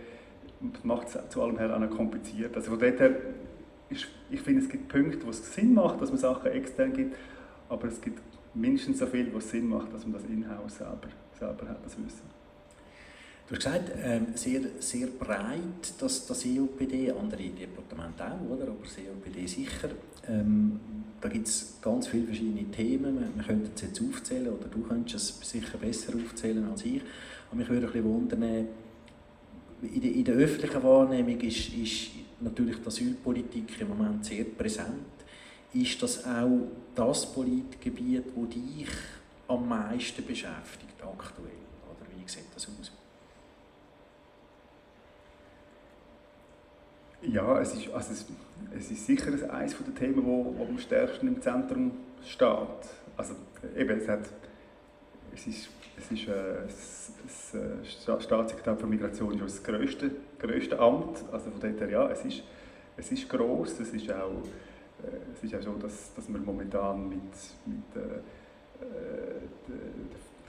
macht 0.83 1.09
es 1.09 1.29
zu 1.29 1.43
allem 1.43 1.59
her 1.59 1.77
auch 1.77 1.97
kompliziert. 1.97 2.57
Also 2.57 2.71
von 2.71 2.81
dort 2.81 3.01
ist, 3.91 4.09
ich 4.31 4.41
finde, 4.41 4.63
es 4.63 4.69
gibt 4.69 4.89
Punkte, 4.89 5.25
wo 5.25 5.31
es 5.31 5.55
Sinn 5.55 5.75
macht, 5.75 6.01
dass 6.01 6.11
man 6.11 6.19
Sachen 6.19 6.51
extern 6.51 6.93
gibt, 6.93 7.17
aber 7.69 7.89
es 7.89 8.01
gibt 8.01 8.21
mindestens 8.55 8.99
so 8.99 9.07
viel, 9.07 9.33
wo 9.33 9.39
es 9.39 9.51
Sinn 9.51 9.69
macht, 9.69 9.93
dass 9.93 10.05
man 10.05 10.15
das 10.15 10.25
in-house 10.25 10.79
selber, 10.79 11.09
selber 11.39 11.69
hat, 11.69 11.85
das 11.85 11.97
Wissen. 12.03 12.38
Du 13.49 13.55
hast 13.55 13.65
gesagt, 13.65 13.93
ähm, 14.05 14.27
sehr, 14.35 14.61
sehr 14.79 15.07
breit, 15.07 15.95
das, 15.99 16.27
das 16.27 16.45
EOPD, 16.45 17.11
andere 17.13 17.45
Departemente 17.45 18.23
auch, 18.23 18.55
oder? 18.55 18.65
aber 18.65 18.85
das 18.85 18.99
EOPD 18.99 19.47
sicher. 19.47 19.89
Ähm, 20.29 20.79
da 21.19 21.31
gibt 21.31 21.49
es 21.49 21.79
ganz 21.81 22.09
viele 22.09 22.27
verschiedene 22.27 22.71
Themen. 22.71 23.19
Wir, 23.19 23.35
wir 23.35 23.43
könnten 23.43 23.71
es 23.75 23.81
jetzt 23.81 24.03
aufzählen, 24.03 24.49
oder 24.49 24.69
du 24.69 24.83
könntest 24.83 25.43
es 25.43 25.51
sicher 25.51 25.79
besser 25.79 26.13
aufzählen 26.15 26.69
als 26.69 26.85
ich. 26.85 27.01
Aber 27.51 27.57
mich 27.57 27.69
würde 27.71 27.87
ein 27.87 27.93
bisschen 27.93 28.13
wundern, 28.13 28.43
in 29.81 30.01
der, 30.03 30.13
in 30.13 30.25
der 30.27 30.35
öffentlichen 30.35 30.83
Wahrnehmung 30.83 31.41
ist, 31.41 31.73
ist 31.73 32.11
natürlich 32.41 32.77
die 32.77 32.87
Asylpolitik 32.87 33.81
im 33.81 33.89
Moment 33.89 34.27
sehr 34.27 34.45
präsent. 34.45 35.07
Ist 35.73 36.03
das 36.03 36.23
auch 36.27 36.69
das 36.95 37.33
Politgebiet, 37.33 38.25
das 38.27 38.49
dich 38.51 38.89
am 39.49 39.67
meisten 39.67 40.27
beschäftigt 40.27 41.01
aktuell? 41.03 41.65
Oder 41.87 42.07
wie 42.15 42.29
sieht 42.29 42.55
das 42.55 42.69
aus? 42.69 42.98
Ja, 47.23 47.61
es 47.61 47.75
ist, 47.75 47.93
also 47.93 48.13
es, 48.13 48.27
es 48.77 48.91
ist 48.93 49.07
sicher 49.07 49.33
eines 49.53 49.77
der 49.77 49.95
Themen, 49.95 50.25
wo, 50.25 50.55
wo 50.57 50.65
am 50.65 50.79
stärksten 50.79 51.29
im 51.29 51.43
Zentrum 51.43 51.91
steht. 52.25 52.49
Also 53.17 53.35
eben, 53.77 53.99
es, 53.99 54.09
hat, 54.09 54.29
es 55.35 55.47
ist, 55.49 55.69
es 55.97 56.11
ist 56.13 56.29
äh, 56.29 56.63
das, 56.67 57.55
äh, 57.55 58.21
Staatssekretär 58.21 58.77
für 58.77 58.87
Migration 58.87 59.35
ist 59.35 59.43
das 59.43 59.63
grösste, 59.65 60.13
grösste 60.39 60.79
Amt. 60.79 61.25
Also 61.33 61.51
von 61.51 61.61
daher, 61.61 61.91
ja, 61.91 62.09
es 62.09 62.25
ist, 62.25 62.45
es 62.97 63.11
ist 63.11 63.29
gross. 63.29 63.81
Es 63.81 63.93
ist 63.93 64.09
auch, 64.13 64.43
äh, 65.03 65.17
es 65.35 65.43
ist 65.43 65.57
auch 65.57 65.63
so, 65.63 65.73
dass, 65.73 66.15
dass 66.15 66.29
wir 66.29 66.39
momentan 66.39 67.09
mit, 67.09 67.23
mit 67.67 67.97
äh, 67.97 68.85
äh 68.85 69.41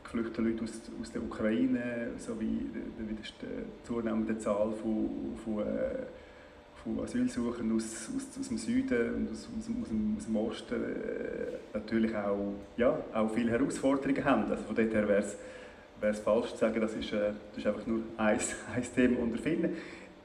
geflüchteten 0.03 0.45
Leuten 0.45 0.63
aus, 0.63 0.71
aus 1.01 1.11
der 1.11 1.21
Ukraine 1.21 2.11
sowie 2.17 2.67
der, 2.73 3.05
der 3.05 3.63
zunehmenden 3.83 4.39
Zahl 4.39 4.71
von, 4.71 5.37
von 5.43 5.59
äh, 5.59 6.05
von 6.95 7.03
Asylsuchern 7.03 7.75
aus, 7.75 8.09
aus, 8.15 8.39
aus 8.39 8.47
dem 8.47 8.57
Süden 8.57 9.15
und 9.15 9.31
aus, 9.31 9.47
aus, 9.57 9.69
aus, 9.81 9.89
dem, 9.89 10.15
aus 10.17 10.25
dem 10.25 10.35
Osten 10.35 10.75
äh, 10.75 11.77
natürlich 11.77 12.15
auch, 12.15 12.53
ja, 12.77 12.97
auch 13.13 13.33
viele 13.33 13.51
Herausforderungen 13.51 14.23
haben. 14.23 14.49
Also 14.49 14.63
von 14.63 14.75
dort 14.75 14.93
her 14.93 15.07
wäre 15.07 15.23
es 16.01 16.19
falsch 16.19 16.51
zu 16.51 16.57
sagen, 16.57 16.81
das 16.81 16.93
ist, 16.93 17.13
äh, 17.13 17.31
das 17.51 17.57
ist 17.57 17.67
einfach 17.67 17.85
nur 17.85 18.01
ein, 18.17 18.39
ein 18.75 18.83
Thema 18.95 19.19
unter 19.19 19.37
vielen. 19.37 19.75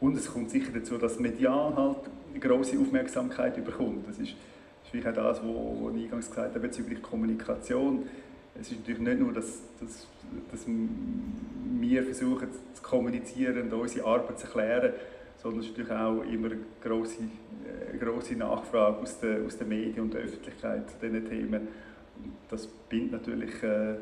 Und 0.00 0.16
es 0.16 0.30
kommt 0.30 0.50
sicher 0.50 0.70
dazu, 0.72 0.98
dass 0.98 1.18
medial 1.18 1.74
halt 1.76 1.98
eine 2.30 2.40
grosse 2.40 2.78
Aufmerksamkeit 2.78 3.64
bekommt. 3.64 4.08
Das 4.08 4.18
ist, 4.18 4.34
vielleicht 4.90 5.08
auch 5.08 5.14
das, 5.14 5.40
was 5.42 5.96
ich 5.96 6.04
eingangs 6.04 6.28
gesagt 6.28 6.50
habe 6.50 6.60
bezüglich 6.60 7.02
Kommunikation. 7.02 8.06
Es 8.60 8.70
ist 8.70 8.80
natürlich 8.80 9.00
nicht 9.00 9.18
nur, 9.18 9.32
dass, 9.32 9.60
dass, 9.80 10.06
dass 10.52 10.60
wir 10.66 12.02
versuchen 12.04 12.48
zu 12.74 12.82
kommunizieren 12.82 13.62
und 13.62 13.72
unsere 13.72 14.06
Arbeit 14.06 14.38
zu 14.38 14.46
erklären, 14.46 14.92
sondern 15.44 15.60
es 15.60 15.66
ist 15.66 15.78
natürlich 15.78 15.92
auch 15.92 16.22
immer 16.22 16.46
eine 16.50 16.58
grosse, 16.82 17.22
äh, 17.22 17.98
grosse 17.98 18.34
Nachfrage 18.34 18.96
aus 18.96 19.20
den, 19.20 19.46
aus 19.46 19.58
den 19.58 19.68
Medien 19.68 20.00
und 20.00 20.14
der 20.14 20.22
Öffentlichkeit 20.22 20.88
zu 20.88 20.96
diesen 21.02 21.28
Themen. 21.28 21.68
Und 22.16 22.32
das 22.48 22.66
bindet 22.88 23.26
natürlich 23.26 23.62
äh, 23.62 23.96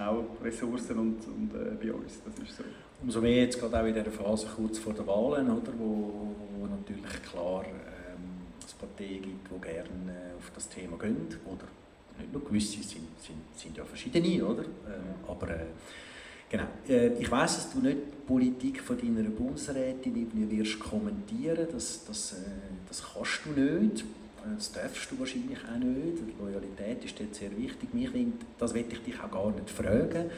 auch 0.00 0.24
Ressourcen 0.42 0.98
und, 0.98 1.18
und 1.28 1.54
äh, 1.54 1.76
bei 1.80 1.92
uns, 1.92 2.20
das 2.24 2.36
ist 2.40 2.56
so. 2.56 2.64
Umso 3.02 3.20
mehr 3.20 3.44
jetzt 3.44 3.60
gerade 3.60 3.80
auch 3.80 3.86
in 3.86 3.94
dieser 3.94 4.10
Phase 4.10 4.48
kurz 4.56 4.78
vor 4.78 4.92
den 4.92 5.06
Wahlen, 5.06 5.48
oder, 5.48 5.72
wo, 5.78 6.34
wo 6.58 6.66
natürlich 6.66 7.22
klar 7.22 7.64
ähm, 7.64 8.42
es 8.66 8.72
Parteien 8.74 9.22
gibt, 9.22 9.48
die 9.48 9.60
gerne 9.60 9.84
äh, 10.08 10.36
auf 10.36 10.50
das 10.56 10.68
Thema 10.68 10.98
gehen, 10.98 11.28
oder 11.44 11.68
nicht 12.18 12.32
nur 12.32 12.44
gewisse, 12.44 12.82
sind, 12.82 13.06
sind, 13.20 13.38
sind 13.54 13.76
ja 13.76 13.84
verschiedene, 13.84 14.44
oder? 14.44 14.62
Ähm, 14.62 15.14
aber 15.28 15.50
äh, 15.50 15.66
Genau. 16.50 16.64
Äh, 16.88 17.14
ich 17.14 17.30
weiß, 17.30 17.56
dass 17.56 17.72
du 17.72 17.80
nicht 17.80 17.96
die 17.96 18.26
Politik 18.26 18.80
von 18.80 18.98
deiner 18.98 19.28
Bundesrätin 19.30 20.16
irgendwie 20.16 20.58
wirst 20.58 20.78
kommentieren. 20.78 21.66
Das, 21.72 22.04
das, 22.06 22.32
äh, 22.32 22.36
das 22.88 23.02
kannst 23.12 23.40
du 23.44 23.60
nicht. 23.60 24.00
Äh, 24.02 24.54
das 24.54 24.72
darfst 24.72 25.10
du 25.10 25.18
wahrscheinlich 25.18 25.58
auch 25.58 25.78
nicht. 25.78 26.18
Die 26.18 26.42
Loyalität 26.42 27.04
ist 27.04 27.18
dort 27.18 27.34
sehr 27.34 27.56
wichtig. 27.56 27.92
Mich 27.92 28.10
das 28.58 28.74
will 28.74 28.84
ich 28.88 29.02
dich 29.02 29.20
auch 29.20 29.30
gar 29.30 29.50
nicht 29.50 29.70
fragen. 29.70 30.30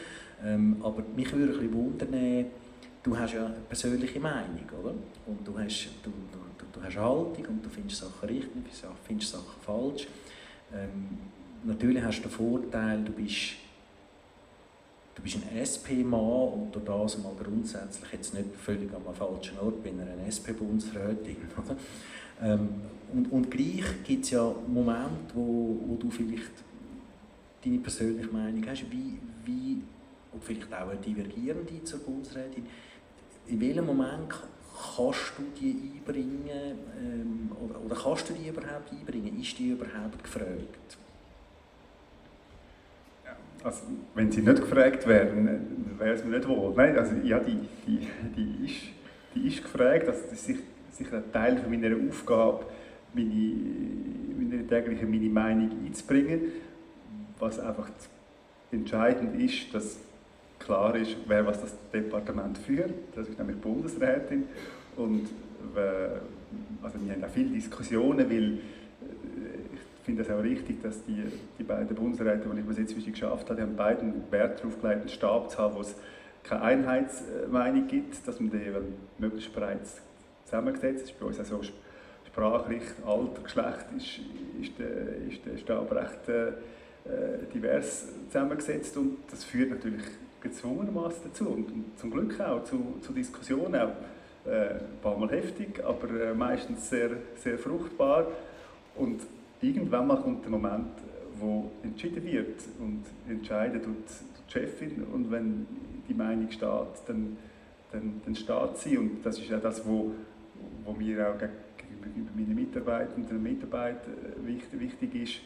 Ähm, 0.45 0.77
aber 0.83 1.03
mich 1.15 1.33
würde 1.33 1.53
ein 1.53 1.59
bisschen 1.59 1.75
wundern, 1.75 2.47
du 3.03 3.17
hast 3.17 3.35
ja 3.35 3.47
eine 3.47 3.55
persönliche 3.69 4.21
Meinung, 4.21 4.69
oder? 4.83 4.95
Und 5.27 5.47
du 5.47 5.59
hast, 5.59 5.89
du, 6.03 6.11
du, 6.11 6.67
du 6.73 6.83
hast 6.85 6.97
Haltung 6.97 7.47
und 7.49 7.65
du 7.65 7.69
findest 7.71 8.01
Sachen 8.01 8.29
richtig, 8.29 8.53
du 8.53 8.91
findest 9.07 9.33
Sachen 9.33 9.61
falsch. 9.61 10.07
Ähm, 10.75 11.19
natürlich 11.65 12.03
hast 12.03 12.19
du 12.19 12.23
den 12.23 12.31
Vorteil, 12.31 13.05
du 13.05 13.13
bist 13.13 13.55
du 15.17 15.23
bist 15.23 15.37
ein 15.37 15.57
SP-Mann 15.57 16.53
und 16.53 16.75
durch 16.75 16.85
das 16.85 17.19
mal 17.19 17.33
grundsätzlich 17.43 18.13
jetzt 18.13 18.35
nicht 18.35 18.55
völlig 18.55 18.91
am 18.95 19.13
falschen 19.15 19.59
Ort 19.59 19.83
bin, 19.83 20.01
eine 20.01 20.27
SP-Bundsrätin. 20.29 21.37
Ähm, 22.39 22.69
und, 23.15 23.33
und 23.33 23.51
gleich 23.51 24.05
gibt 24.05 24.25
es 24.25 24.33
ja 24.33 24.55
Momente, 24.69 25.35
wo, 25.35 25.79
wo 25.87 25.97
du 25.97 26.11
vielleicht 26.11 26.53
deine 27.65 27.79
persönliche 27.79 28.29
Meinung 28.31 28.63
hast, 28.69 28.85
wie, 28.91 29.19
wie, 29.47 29.83
und 30.33 30.45
vielleicht 30.45 30.71
auch 30.75 30.91
eine 30.91 31.01
divergierende 31.01 31.83
zur 31.83 32.01
Bundesrätin, 32.01 32.67
in 33.47 33.59
welchem 33.59 33.87
Moment 33.87 34.29
kannst 34.29 35.33
du 35.39 35.45
die 35.59 35.93
einbringen 35.95 36.79
ähm, 37.01 37.53
oder, 37.65 37.81
oder 37.83 37.97
kannst 37.97 38.29
du 38.29 38.35
die 38.35 38.49
überhaupt 38.49 38.93
einbringen? 38.93 39.41
Ist 39.41 39.59
die 39.59 39.71
überhaupt 39.71 40.23
gefragt? 40.23 40.99
Also, 43.65 43.83
wenn 44.15 44.31
sie 44.31 44.43
nicht 44.43 44.61
gefragt 44.61 45.07
wären, 45.07 45.99
wäre 45.99 46.15
es 46.15 46.25
mir 46.25 46.37
nicht 46.37 46.49
wohl. 46.49 46.73
Nein, 46.77 46.97
also 46.99 47.15
ja, 47.25 47.41
die, 47.41 47.59
die, 47.87 48.09
die, 48.37 48.67
ist, 48.67 48.83
die 49.35 49.49
ist 49.49 49.63
gefragt. 49.63 50.09
Also, 50.09 50.23
das 50.31 50.49
ist 50.49 50.63
sicher 50.93 51.17
ein 51.17 51.33
Teil 51.33 51.57
von 51.59 51.71
meiner 51.71 51.97
Aufgabe, 52.09 52.67
meine, 53.13 53.57
meine 54.39 54.67
tägliche 54.67 55.07
meine 55.07 55.29
Meinung 55.29 55.71
einzubringen. 55.85 56.41
Was 57.39 57.59
einfach 57.59 57.91
entscheidend 58.73 59.41
ist, 59.41 59.75
dass 59.75 59.99
klar 60.59 60.95
ist, 60.97 61.17
wer 61.27 61.47
was 61.47 61.61
das 61.61 61.75
Departement 61.93 62.59
führt. 62.59 62.93
Das 63.15 63.29
ist 63.29 63.39
nämlich 63.39 63.57
die 63.57 63.63
Bundesrätin. 63.63 64.45
Und 64.97 65.27
äh, 65.75 66.19
also 66.83 66.99
wir 67.05 67.13
haben 67.13 67.25
auch 67.25 67.29
viele 67.29 67.51
Diskussionen, 67.51 68.31
weil 68.31 68.59
finde 70.07 70.23
es 70.23 70.31
auch 70.31 70.43
richtig, 70.43 70.81
dass 70.83 71.05
die, 71.05 71.25
die 71.59 71.65
beiden 71.65 71.95
Bundesräte, 71.97 72.49
die 72.49 72.61
ich 72.61 72.65
bis 72.65 72.79
jetzt 72.79 72.95
geschafft 73.05 73.51
habe, 73.51 73.61
haben 73.61 73.75
beiden 73.75 74.31
Wert 74.31 74.61
darauf 74.61 74.81
gelegt, 74.81 75.01
einen 75.01 75.09
Stab 75.09 75.51
zu 75.51 75.59
haben, 75.59 75.75
wo 75.75 75.81
es 75.81 75.97
keine 76.45 76.63
Einheitsmeinung 76.63 77.89
gibt, 77.89 78.27
dass 78.27 78.39
man 78.39 78.51
die 78.51 78.71
möglichst 79.19 79.53
bereits 79.53 80.01
zusammengesetzt 80.45 81.11
ist. 81.11 81.19
Bei 81.19 81.27
uns 81.27 81.41
auch 81.41 81.45
so 81.45 81.61
sprachlich, 82.25 82.83
Alter, 83.05 83.43
Geschlecht 83.43 83.87
ist, 83.97 84.21
ist, 84.63 84.79
der, 84.79 85.17
ist 85.29 85.45
der 85.45 85.59
Stab 85.59 85.93
recht 85.93 86.29
äh, 86.29 86.53
divers 87.53 88.07
zusammengesetzt 88.29 88.97
und 88.97 89.19
das 89.29 89.43
führt 89.43 89.71
natürlich 89.71 90.05
gezwungenermaßen 90.41 91.23
dazu 91.25 91.49
und, 91.49 91.73
und, 91.73 91.99
zum 91.99 92.13
Glück 92.13 92.41
auch 92.41 92.63
zu, 92.63 92.95
zu 93.01 93.13
Diskussionen, 93.13 93.75
auch 93.75 94.49
äh, 94.49 94.75
ein 94.75 95.01
paar 95.03 95.19
Mal 95.19 95.31
heftig, 95.31 95.85
aber 95.85 96.09
äh, 96.11 96.33
meistens 96.33 96.89
sehr, 96.89 97.11
sehr 97.43 97.59
fruchtbar 97.59 98.29
und 98.95 99.21
irgendwann 99.61 100.07
mal 100.07 100.17
kommt 100.17 100.45
der 100.45 100.51
Moment, 100.51 100.91
wo 101.39 101.71
entschieden 101.83 102.25
wird 102.25 102.61
und 102.79 103.05
entscheidet 103.29 103.85
tut 103.85 103.97
die 104.49 104.53
Chefin 104.53 105.05
und 105.13 105.31
wenn 105.31 105.67
die 106.09 106.15
Meinung 106.15 106.51
steht, 106.51 107.03
dann, 107.07 107.37
dann, 107.91 108.21
dann 108.25 108.35
steht 108.35 108.77
sie 108.77 108.97
und 108.97 109.25
das 109.25 109.39
ist 109.39 109.49
ja 109.49 109.59
das, 109.59 109.87
wo, 109.87 110.13
wo 110.85 110.93
mir 110.93 111.29
auch 111.29 111.39
gegenüber 111.39 112.31
meinen 112.35 112.55
Mitarbeitenden 112.55 113.37
und 113.37 113.43
Mitarbeitern 113.43 114.15
wichtig, 114.45 114.81
wichtig 114.81 115.15
ist, 115.15 115.41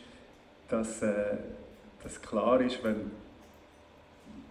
dass, 0.68 1.02
äh, 1.02 1.36
dass 2.02 2.20
klar 2.20 2.60
ist, 2.60 2.82
wenn 2.84 3.10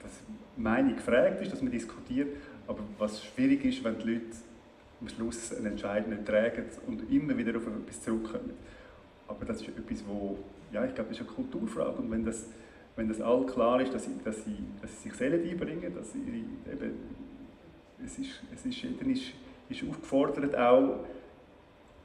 dass 0.01 0.11
Meinung 0.55 0.95
gefragt 0.95 1.41
ist, 1.41 1.51
dass 1.51 1.61
man 1.61 1.71
diskutiert, 1.71 2.35
aber 2.67 2.79
was 2.97 3.23
schwierig 3.23 3.65
ist, 3.65 3.83
wenn 3.83 3.97
die 3.99 4.13
Leute 4.13 4.25
am 5.01 5.09
Schluss 5.09 5.53
einen 5.53 5.67
Entscheid 5.67 6.07
nicht 6.07 6.25
tragen 6.25 6.65
und 6.87 7.11
immer 7.11 7.37
wieder 7.37 7.55
auf 7.57 7.67
etwas 7.67 8.01
zurückkommen. 8.01 8.51
Aber 9.29 9.45
das 9.45 9.61
ist 9.61 9.69
etwas, 9.69 10.03
wo, 10.07 10.37
ja, 10.73 10.83
ich 10.85 10.95
glaube, 10.95 11.11
das 11.11 11.19
ist 11.19 11.27
eine 11.27 11.35
Kulturfrage. 11.35 12.01
Und 12.01 12.11
wenn 12.11 12.25
das, 12.25 12.47
wenn 12.95 13.07
das 13.07 13.21
all 13.21 13.45
klar 13.45 13.79
ist, 13.79 13.93
dass 13.93 14.05
sie, 14.05 14.15
dass 14.25 14.43
sie, 14.43 14.57
dass 14.81 14.91
sie 14.91 15.09
sich 15.09 15.17
selber 15.17 15.37
einbringen, 15.37 15.93
dass 15.95 16.11
sie 16.11 16.19
eben, 16.19 16.93
es 18.03 18.17
ist, 18.17 18.41
es 18.53 18.65
ist, 18.65 18.81
jeder 18.81 19.05
ist, 19.05 19.33
ist 19.69 19.83
aufgefordert, 19.87 20.55
auch 20.57 21.05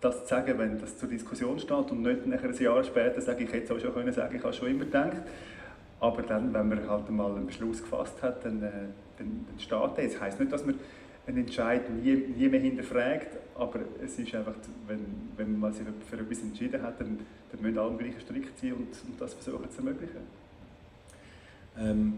das 0.03 0.23
zu 0.25 0.29
sagen, 0.29 0.59
wenn 0.59 0.79
das 0.79 0.99
zur 0.99 1.09
Diskussion 1.09 1.59
steht 1.59 1.91
und 1.91 2.03
nicht 2.03 2.27
nachher 2.27 2.51
ein 2.51 2.57
Jahr 2.57 2.85
später 2.85 3.23
sage 3.23 3.45
ich, 3.45 3.53
hätte 3.53 3.65
es 3.65 3.71
auch 3.71 3.83
schon 3.83 3.95
können 3.95 4.13
sagen, 4.13 4.37
ich 4.37 4.43
habe 4.43 4.53
schon 4.53 4.69
immer 4.69 4.85
gedacht. 4.85 5.23
Aber 6.01 6.21
dann, 6.21 6.53
wenn 6.53 6.69
man 6.69 6.87
halt 6.87 7.09
mal 7.09 7.35
einen 7.35 7.47
Beschluss 7.47 7.83
gefasst 7.83 8.23
hat, 8.23 8.45
dann, 8.45 8.63
äh, 8.63 8.71
dann, 9.17 9.47
dann 9.49 9.59
steht 9.59 9.97
der. 9.97 10.05
Das 10.05 10.21
heisst 10.21 10.41
nicht, 10.41 10.53
dass 10.53 10.67
man 10.67 10.75
einen 11.27 11.39
Entscheid 11.39 11.89
nie, 11.91 12.15
nie 12.15 12.49
mehr 12.49 12.61
hinterfragt, 12.61 13.39
aber 13.55 13.81
es 14.05 14.19
ist 14.19 14.35
einfach, 14.35 14.55
wenn, 14.87 15.05
wenn 15.37 15.59
man 15.59 15.73
sich 15.73 15.87
für 16.09 16.17
etwas 16.19 16.43
entschieden 16.43 16.83
hat, 16.83 17.01
dann, 17.01 17.19
dann 17.51 17.63
müssen 17.63 17.79
alle 17.79 17.97
gleichen 17.97 18.21
Strick 18.21 18.57
ziehen 18.59 18.75
und, 18.75 18.89
und 18.89 19.21
das 19.21 19.35
versuchen 19.35 19.71
zu 19.71 19.79
ermöglichen. 19.79 20.21
Ähm, 21.79 22.15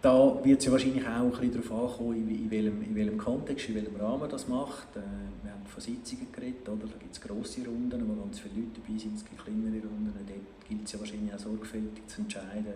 da 0.00 0.38
wird 0.44 0.60
es 0.60 0.66
ja 0.66 0.72
wahrscheinlich 0.72 1.04
auch 1.06 1.24
ein 1.24 1.30
bisschen 1.30 1.62
darauf 1.62 1.92
ankommen, 1.92 2.28
in, 2.30 2.50
welchem, 2.50 2.82
in 2.82 2.94
welchem 2.94 3.18
Kontext, 3.18 3.68
in 3.68 3.74
welchem 3.74 3.96
Rahmen 3.96 4.28
das 4.28 4.46
macht. 4.46 4.94
Äh, 4.94 5.00
wir 5.42 5.52
haben 5.52 5.66
von 5.66 5.82
Sitzungen 5.82 6.30
geredet, 6.30 6.68
oder? 6.68 6.86
da 6.86 6.98
gibt 6.98 7.12
es 7.12 7.20
grosse 7.20 7.64
Runden, 7.64 8.08
wo 8.08 8.22
ganz 8.22 8.38
viele 8.38 8.54
Leute 8.62 8.80
dabei 8.80 8.98
sind, 8.98 9.16
es 9.16 9.24
gibt 9.24 9.42
kleinere 9.42 9.82
Runden. 9.86 10.12
Dort 10.14 10.68
gilt 10.68 10.84
es 10.84 10.92
ja 10.92 11.00
wahrscheinlich 11.00 11.34
auch 11.34 11.38
sorgfältig 11.38 12.06
zu 12.06 12.20
entscheiden, 12.20 12.74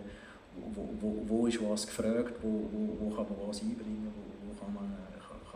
wo, 0.75 0.89
wo, 0.99 1.23
wo 1.27 1.47
ist 1.47 1.61
was 1.63 1.87
gefragt, 1.87 2.33
wo, 2.41 2.67
wo, 2.71 2.97
wo 2.99 3.09
kann 3.15 3.25
man 3.29 3.47
was 3.47 3.61
einbringen, 3.61 4.11
wo, 4.11 4.49
wo 4.49 4.59
kann, 4.59 4.73
man, 4.73 4.91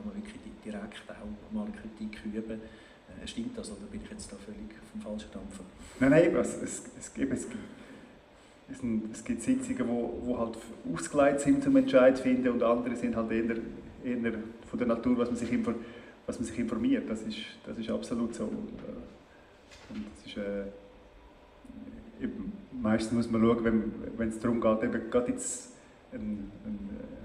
man 0.07 0.15
wirklich 0.15 0.41
direkt 0.63 1.03
auch 1.09 1.53
mal 1.53 1.67
Kritik 1.71 2.19
üben. 2.25 2.61
Äh, 2.61 3.27
stimmt 3.27 3.57
das 3.57 3.71
oder 3.71 3.85
bin 3.91 4.01
ich 4.03 4.09
jetzt 4.09 4.31
da 4.31 4.35
völlig 4.37 4.69
vom 4.91 5.01
falschen 5.01 5.31
Dampfer? 5.31 5.63
Nein, 5.99 6.11
nein, 6.11 6.35
es, 6.35 6.61
es, 6.61 6.83
es, 6.99 7.13
gibt, 7.13 7.33
es, 7.33 7.49
gibt, 7.49 7.63
es, 8.69 8.79
es 9.13 9.23
gibt 9.23 9.41
Sitzungen, 9.41 9.87
wo, 9.87 10.21
wo 10.23 10.37
halt 10.37 10.57
ausgeleitet 10.93 11.41
sind 11.41 11.63
zum 11.63 11.75
Entscheid 11.77 12.19
finden 12.19 12.49
und 12.49 12.63
andere 12.63 12.95
sind 12.95 13.15
halt 13.15 13.31
eher, 13.31 13.57
eher 14.03 14.33
von 14.69 14.79
der 14.79 14.87
Natur, 14.87 15.17
was 15.17 15.29
man 15.29 15.37
sich, 15.37 15.51
inform, 15.51 15.75
was 16.25 16.37
man 16.39 16.47
sich 16.47 16.59
informiert. 16.59 17.09
Das 17.09 17.21
ist, 17.21 17.37
das 17.65 17.77
ist 17.77 17.89
absolut 17.89 18.35
so. 18.35 18.43
Und, 18.43 18.79
äh, 18.79 19.93
und 19.93 20.05
das 20.15 20.25
ist, 20.25 20.37
äh, 20.37 20.65
eben, 22.23 22.53
meistens 22.81 23.13
muss 23.13 23.31
man 23.31 23.41
schauen, 23.41 23.91
wenn, 24.17 24.29
es 24.29 24.39
darum 24.39 24.59
geht, 24.59 24.83
eben 24.83 25.09
gerade 25.09 25.31
jetzt 25.31 25.71
eine, 26.11 26.21
eine, 26.23 26.37
eine 26.65 27.16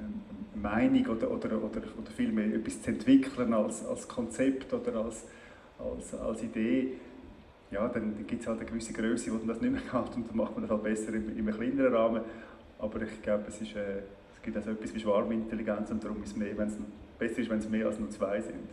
Meinung 0.63 1.07
oder, 1.07 1.31
oder, 1.31 1.63
oder, 1.63 1.83
oder 1.99 2.11
vielmehr 2.17 2.47
etwas 2.55 2.81
zu 2.83 2.91
entwickeln 2.91 3.53
als, 3.53 3.85
als 3.85 4.09
Konzept 4.09 4.73
oder 4.73 5.05
als, 5.05 5.25
als, 5.79 6.15
als 6.15 6.43
Idee, 6.43 6.95
ja, 7.71 7.89
dann, 7.89 8.15
dann 8.15 8.27
gibt 8.27 8.43
es 8.43 8.47
halt 8.47 8.61
eine 8.61 8.69
gewisse 8.69 8.93
Größe, 8.93 9.33
wo 9.33 9.39
das 9.47 9.61
nicht 9.61 9.73
mehr 9.73 9.81
geht 9.93 10.17
und 10.17 10.29
dann 10.29 10.37
macht 10.37 10.53
man 10.53 10.63
das 10.63 10.71
halt 10.71 10.83
besser 10.83 11.15
in 11.15 11.31
einem 11.31 11.55
kleineren 11.55 11.95
Rahmen. 11.95 12.23
Aber 12.79 13.03
ich 13.03 13.23
glaube, 13.23 13.45
es, 13.49 13.61
ist, 13.61 13.75
äh, 13.77 13.99
es 14.37 14.43
gibt 14.43 14.57
also 14.57 14.71
etwas 14.71 14.95
wie 14.95 15.01
Schwarmintelligenz 15.01 15.91
und 15.91 16.05
darum 16.05 16.23
ist 16.23 16.31
es 16.31 16.37
mehr, 16.37 16.57
wenn 16.57 16.69
es 16.69 16.77
besser 17.19 17.39
ist, 17.39 17.51
wenn 17.51 17.59
es 17.59 17.69
mehr 17.69 17.87
als 17.87 17.99
nur 17.99 18.11
zwei 18.11 18.41
sind. 18.41 18.69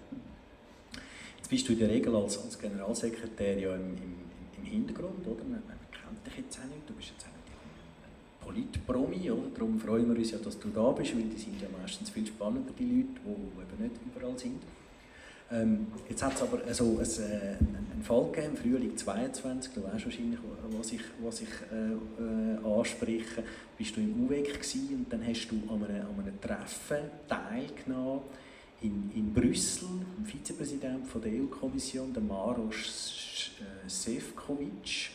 Jetzt 1.37 1.49
bist 1.49 1.67
du 1.67 1.73
in 1.73 1.79
der 1.79 1.89
Regel 1.89 2.15
als, 2.15 2.43
als 2.43 2.59
Generalsekretär 2.59 3.57
ja 3.57 3.75
im, 3.75 3.95
im, 3.95 4.15
im 4.57 4.63
Hintergrund, 4.63 5.25
oder? 5.25 5.43
Man, 5.43 5.61
man 5.67 5.77
kennt 5.91 6.27
dich 6.27 6.37
jetzt 6.37 6.59
auch 6.59 6.65
nicht, 6.65 6.89
du 6.89 6.93
bist 6.93 7.11
jetzt 7.11 7.28
Politpromi? 8.49 9.31
Darum 9.53 9.79
freuen 9.79 10.09
wir 10.09 10.17
uns 10.17 10.31
ja, 10.31 10.39
dass 10.39 10.59
du 10.59 10.69
da 10.69 10.91
bist, 10.91 11.15
weil 11.15 11.23
die 11.23 11.37
sind 11.37 11.61
ja 11.61 11.67
meistens 11.79 12.09
viel 12.09 12.25
spannender, 12.25 12.71
die 12.77 12.83
Leute, 12.83 13.19
die, 13.23 13.29
eben 13.29 13.83
nicht 13.83 14.01
überall 14.03 14.37
sind. 14.39 14.63
Ähm, 15.51 15.87
jetzt 16.07 16.23
hat 16.23 16.33
es 16.33 16.41
aber 16.41 16.73
so 16.73 16.83
einen, 16.83 16.99
äh, 16.99 17.57
einen 17.57 18.03
Fall 18.03 18.25
gegeben, 18.31 18.55
im 18.55 18.57
Frühling 18.57 18.97
22, 18.97 19.73
du 19.73 19.83
weißt 19.83 20.05
wahrscheinlich, 20.05 20.39
was 20.77 20.91
ich, 20.91 21.01
was 21.23 21.41
ich 21.41 21.49
äh, 21.71 22.23
äh, 22.23 22.79
anspreche, 22.79 23.43
bist 23.77 23.95
du 23.95 24.01
im 24.01 24.25
UWEG 24.25 24.53
gewesen, 24.53 24.95
und 24.95 25.13
dann 25.13 25.25
hast 25.25 25.47
du 25.47 25.55
an 25.71 25.83
einem, 25.83 26.05
an 26.07 26.19
einem 26.23 26.41
Treffen 26.41 27.09
teilgenommen 27.27 28.21
in, 28.81 29.11
in 29.15 29.33
Brüssel, 29.33 29.89
dem 30.17 30.25
Vizepräsident 30.25 31.07
von 31.07 31.21
der 31.21 31.31
EU-Kommission, 31.33 32.13
der 32.13 32.23
Maros 32.23 33.51
Sefcovic, 33.87 35.11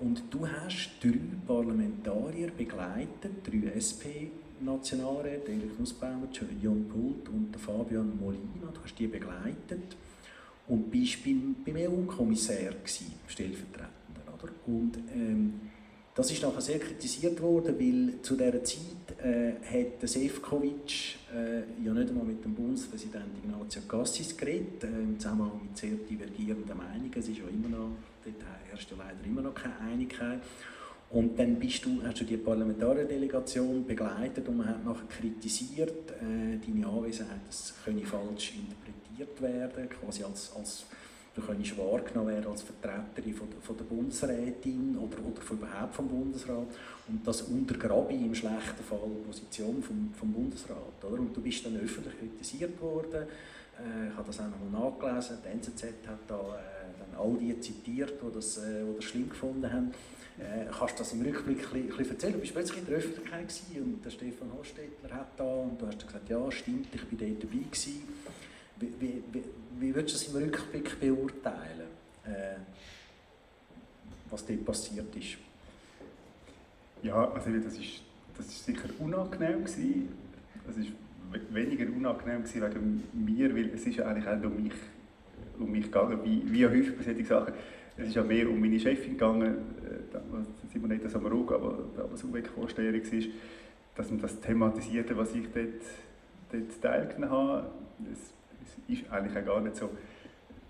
und 0.00 0.22
du 0.30 0.46
hast 0.46 0.90
drei 1.02 1.18
Parlamentarier 1.46 2.50
begleitet, 2.50 3.32
drei 3.44 3.78
SP 3.78 4.30
Nationalräte, 4.60 5.52
Erich 5.52 5.78
Nussbaumer, 5.78 6.28
John 6.62 6.88
Pult 6.88 7.28
und 7.28 7.56
Fabian 7.56 8.18
Molina, 8.18 8.70
du 8.72 8.80
hast 8.82 8.98
die 8.98 9.06
begleitet 9.06 9.96
und 10.68 10.90
bist 10.90 11.24
beim, 11.24 11.56
beim 11.64 11.76
EU-Kommissär 11.76 12.74
stellvertretend. 13.26 13.90
Oder? 14.40 14.52
Und 14.66 14.98
ähm, 15.14 15.60
das 16.14 16.30
ist 16.30 16.42
nachher 16.42 16.60
sehr 16.60 16.78
kritisiert 16.78 17.40
worden, 17.40 17.74
weil 17.78 18.20
zu 18.20 18.36
dieser 18.36 18.62
Zeit 18.64 19.24
äh, 19.24 19.52
hat 19.64 20.08
Sefcovic 20.08 21.16
äh, 21.34 21.60
ja 21.82 21.92
nicht 21.94 22.10
einmal 22.10 22.24
mit 22.24 22.44
dem 22.44 22.54
Bundespräsidenten 22.54 23.38
Ignazio 23.42 23.82
Cassis 23.88 24.36
geredet, 24.36 24.84
äh, 24.84 24.88
im 24.88 25.18
Zusammenhang 25.18 25.60
mit 25.62 25.76
sehr 25.76 25.90
divergierenden 25.90 26.76
Meinungen. 26.76 27.12
Es 27.16 27.28
ist 27.28 27.38
ja 27.38 27.44
immer 27.48 27.68
noch, 27.68 27.90
dort 28.24 28.36
herrscht 28.68 28.90
ja 28.90 28.96
leider 28.98 29.24
immer 29.24 29.40
noch 29.40 29.54
keine 29.54 29.78
Einigkeit. 29.80 30.40
Und 31.08 31.38
dann 31.38 31.58
bist 31.58 31.84
du, 31.84 32.02
hast 32.02 32.20
du 32.20 32.24
die 32.24 32.38
Parlamentarierdelegation 32.38 33.86
begleitet 33.86 34.48
und 34.48 34.56
man 34.58 34.68
hat 34.68 34.84
nachher 34.84 35.06
kritisiert, 35.08 36.10
äh, 36.10 36.58
deine 36.58 36.86
Anwesenheit, 36.86 37.40
das 37.46 37.74
könne 37.84 38.02
falsch 38.02 38.54
interpretiert 38.54 39.40
werden, 39.40 39.88
quasi 39.88 40.24
als, 40.24 40.52
als 40.56 40.84
du 41.34 41.40
könntest 41.40 41.78
wahrgenommen 41.78 42.28
werden 42.28 42.50
als 42.50 42.62
Vertreterin 42.62 43.34
von 43.34 43.48
von 43.60 43.76
der 43.76 43.84
Bundesrätin 43.84 44.98
oder, 44.98 45.18
oder 45.24 45.40
von 45.40 45.58
überhaupt 45.58 45.94
vom 45.94 46.08
Bundesrat 46.08 46.66
und 47.08 47.26
das 47.26 47.42
untergrabe 47.42 48.12
im 48.12 48.34
schlechten 48.34 48.82
Fall 48.82 48.98
die 49.06 49.26
Position 49.26 49.82
vom, 49.82 50.12
vom 50.18 50.32
Bundesrat. 50.32 51.02
Oder? 51.02 51.20
Und 51.20 51.36
du 51.36 51.40
bist 51.40 51.64
dann 51.64 51.76
öffentlich 51.76 52.18
kritisiert 52.18 52.80
worden, 52.80 53.26
äh, 53.78 54.08
ich 54.08 54.16
habe 54.16 54.26
das 54.26 54.40
auch 54.40 54.48
nochmal 54.48 54.90
nachgelesen, 54.90 55.38
die 55.44 55.48
NZZ 55.48 55.82
hat 56.06 56.18
da 56.28 56.36
äh, 56.36 56.82
dann 56.98 57.20
all 57.20 57.36
die 57.38 57.58
zitiert, 57.60 58.14
die 58.22 58.34
das, 58.34 58.58
äh, 58.58 58.84
die 58.84 58.96
das 58.96 59.04
schlimm 59.04 59.28
gefunden 59.28 59.72
haben. 59.72 59.92
Äh, 60.38 60.66
kannst 60.70 60.94
du 60.94 60.98
das 60.98 61.12
im 61.12 61.22
Rückblick 61.22 61.72
ein 61.72 61.86
bisschen 61.88 62.10
erzählen? 62.10 62.32
Du 62.32 62.38
warst 62.40 62.52
plötzlich 62.52 62.78
in 62.78 62.86
der 62.86 62.96
Öffentlichkeit 62.96 63.54
und 63.76 64.04
der 64.04 64.10
Stefan 64.10 64.52
Hostetler 64.58 65.10
hat 65.10 65.28
da 65.36 65.44
und 65.44 65.80
du 65.80 65.86
hast 65.86 66.06
gesagt, 66.06 66.28
ja 66.28 66.50
stimmt, 66.50 66.88
ich 66.94 67.02
war 67.02 67.28
dort 67.28 67.42
dabei 67.42 67.64
gewesen. 67.64 68.02
Wie, 68.82 69.22
wie, 69.32 69.44
wie, 69.78 69.94
würdest 69.94 70.14
du 70.14 70.32
das 70.32 70.34
im 70.34 70.42
Rückblick 70.42 71.00
beurteilen, 71.00 71.88
äh, 72.24 72.56
was 74.30 74.44
dort 74.44 74.64
passiert 74.64 75.14
ist? 75.14 75.38
Ja, 77.02 77.30
also 77.30 77.50
das 77.50 77.78
ist, 77.78 78.02
das 78.36 78.46
ist 78.46 78.64
sicher 78.64 78.88
unangenehm 78.98 79.64
gewesen. 79.64 80.08
Das 80.66 80.76
ist 80.76 80.88
weniger 81.50 81.84
unangenehm 81.84 82.42
gewesen 82.42 82.62
wegen 82.62 83.02
mir, 83.12 83.54
weil 83.54 83.70
es 83.74 83.86
ist 83.86 83.96
ja 83.96 84.06
eigentlich 84.06 84.28
auch 84.28 84.44
um 84.44 84.62
mich, 84.62 84.72
um 85.58 85.70
mich 85.70 85.84
gegangen, 85.84 86.18
wie, 86.24 86.52
wie 86.52 86.66
häufig 86.66 86.96
bei 86.96 87.04
solchen 87.04 87.24
Sachen 87.24 87.54
es 87.96 88.08
ist 88.08 88.14
ja 88.14 88.22
mehr 88.22 88.48
um 88.48 88.60
meine 88.60 88.80
Chefin 88.80 89.12
gegangen, 89.12 89.56
äh, 89.84 90.72
Simonetta 90.72 91.08
Samaruga, 91.08 91.56
aber 91.56 91.78
damals 91.96 92.24
UWEC-Vorsteherin 92.24 93.04
war, 93.04 93.32
dass 93.96 94.10
man 94.10 94.20
das 94.20 94.40
thematisierte, 94.40 95.16
was 95.16 95.34
ich 95.34 95.46
dort, 95.52 95.82
dort 96.50 96.82
teilgenommen 96.82 97.30
habe. 97.30 97.70
Es 98.10 98.32
ist 98.88 99.10
eigentlich 99.10 99.36
auch 99.36 99.46
gar 99.46 99.60
nicht 99.60 99.76
so, 99.76 99.90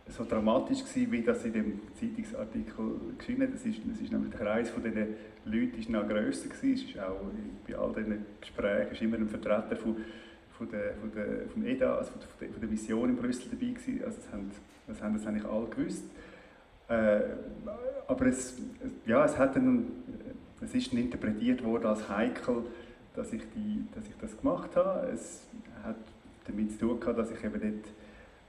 so 0.08 0.24
dramatisch 0.24 0.84
gewesen, 0.84 1.12
wie 1.12 1.22
das 1.22 1.44
in 1.44 1.52
dem 1.52 1.80
Zeitungsartikel 1.94 2.84
geschrieben. 3.18 3.52
Es 3.54 3.64
ist, 3.64 3.80
es 3.92 4.00
ist 4.00 4.12
nämlich 4.12 4.30
der 4.30 4.40
Kreis 4.40 4.70
von 4.70 4.82
diesen 4.82 5.08
Leuten 5.44 5.78
ist 5.78 5.88
noch 5.88 6.06
grösser 6.06 6.48
gewesen. 6.48 6.74
Es 6.74 6.90
ist 6.90 6.98
auch 6.98 7.20
bei 7.66 7.76
all 7.76 7.92
diesen 7.92 8.26
Gesprächen 8.40 8.92
ist 8.92 9.02
immer 9.02 9.16
ein 9.16 9.28
Vertreter 9.28 9.76
von, 9.76 9.96
von 10.56 10.70
der, 10.70 10.94
von 10.94 11.12
der, 11.12 11.48
vom 11.48 11.64
EDA, 11.64 11.96
also 11.96 12.10
von 12.12 12.20
der, 12.40 12.48
von 12.50 12.60
der 12.60 12.68
Mission 12.70 13.08
in 13.08 13.16
Brüssel 13.16 13.48
dabei 13.50 13.72
gewesen. 13.72 14.04
Also 14.04 14.18
das 14.18 14.32
haben 14.32 14.50
das, 14.86 15.02
haben 15.02 15.14
das 15.14 15.26
eigentlich 15.26 15.44
alle 15.44 15.66
gewusst. 15.66 16.04
Äh, 16.88 17.20
aber 18.06 18.26
es, 18.26 18.58
ja, 19.06 19.24
es, 19.24 19.38
hat 19.38 19.56
dann, 19.56 19.86
es 20.60 20.74
ist 20.74 20.92
interpretiert 20.92 21.64
worden 21.64 21.86
als 21.86 22.08
heikel, 22.08 22.64
dass 23.14 23.32
ich, 23.32 23.42
die, 23.54 23.86
dass 23.94 24.06
ich 24.06 24.16
das 24.20 24.36
gemacht 24.38 24.74
habe. 24.76 25.08
Es 25.12 25.46
hat 25.82 25.96
damit 26.46 26.72
zu 26.72 26.78
tun 26.78 27.00
gehabt, 27.00 27.18
dass 27.18 27.30
ich 27.30 27.42
eben 27.44 27.60
dort 27.60 27.94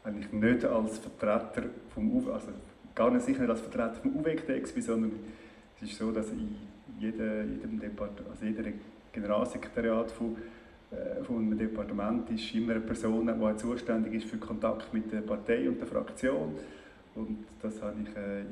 eigentlich 0.04 0.32
nicht 0.32 0.66
als 0.66 0.98
Vertreter 1.00 1.70
vom 1.94 2.12
UWEG, 2.12 2.34
also 2.34 2.48
gar 2.94 3.12
nicht 3.12 3.26
sicher 3.26 3.50
als 3.50 3.62
Vertreter 3.62 3.96
vom 4.02 4.16
UWEG 4.18 4.46
bin, 4.46 4.82
sondern 4.82 5.12
es 5.76 5.90
ist 5.90 5.98
so, 5.98 6.12
dass 6.12 6.30
in 6.30 6.56
jedem, 7.00 7.60
jedem 7.60 7.80
Departement, 7.80 8.30
also 8.30 8.46
jeder 8.46 8.64
Generalsekretariat 9.12 10.12
von, 10.12 10.36
äh, 10.92 11.24
von 11.24 11.38
einem 11.38 11.58
Departement 11.58 12.30
ist 12.32 12.54
immer 12.54 12.74
eine 12.74 12.82
Person, 12.82 13.28
die 13.28 13.58
zuständig 13.58 14.14
ist 14.14 14.26
für 14.26 14.38
Kontakt 14.38 14.94
mit 14.94 15.12
der 15.12 15.22
Partei 15.22 15.68
und 15.68 15.80
der 15.80 15.88
Fraktion. 15.88 16.56
Und 17.16 17.46
das 17.62 17.82
habe 17.82 17.96
ich 18.02 18.16
äh, 18.18 18.42
im, 18.42 18.48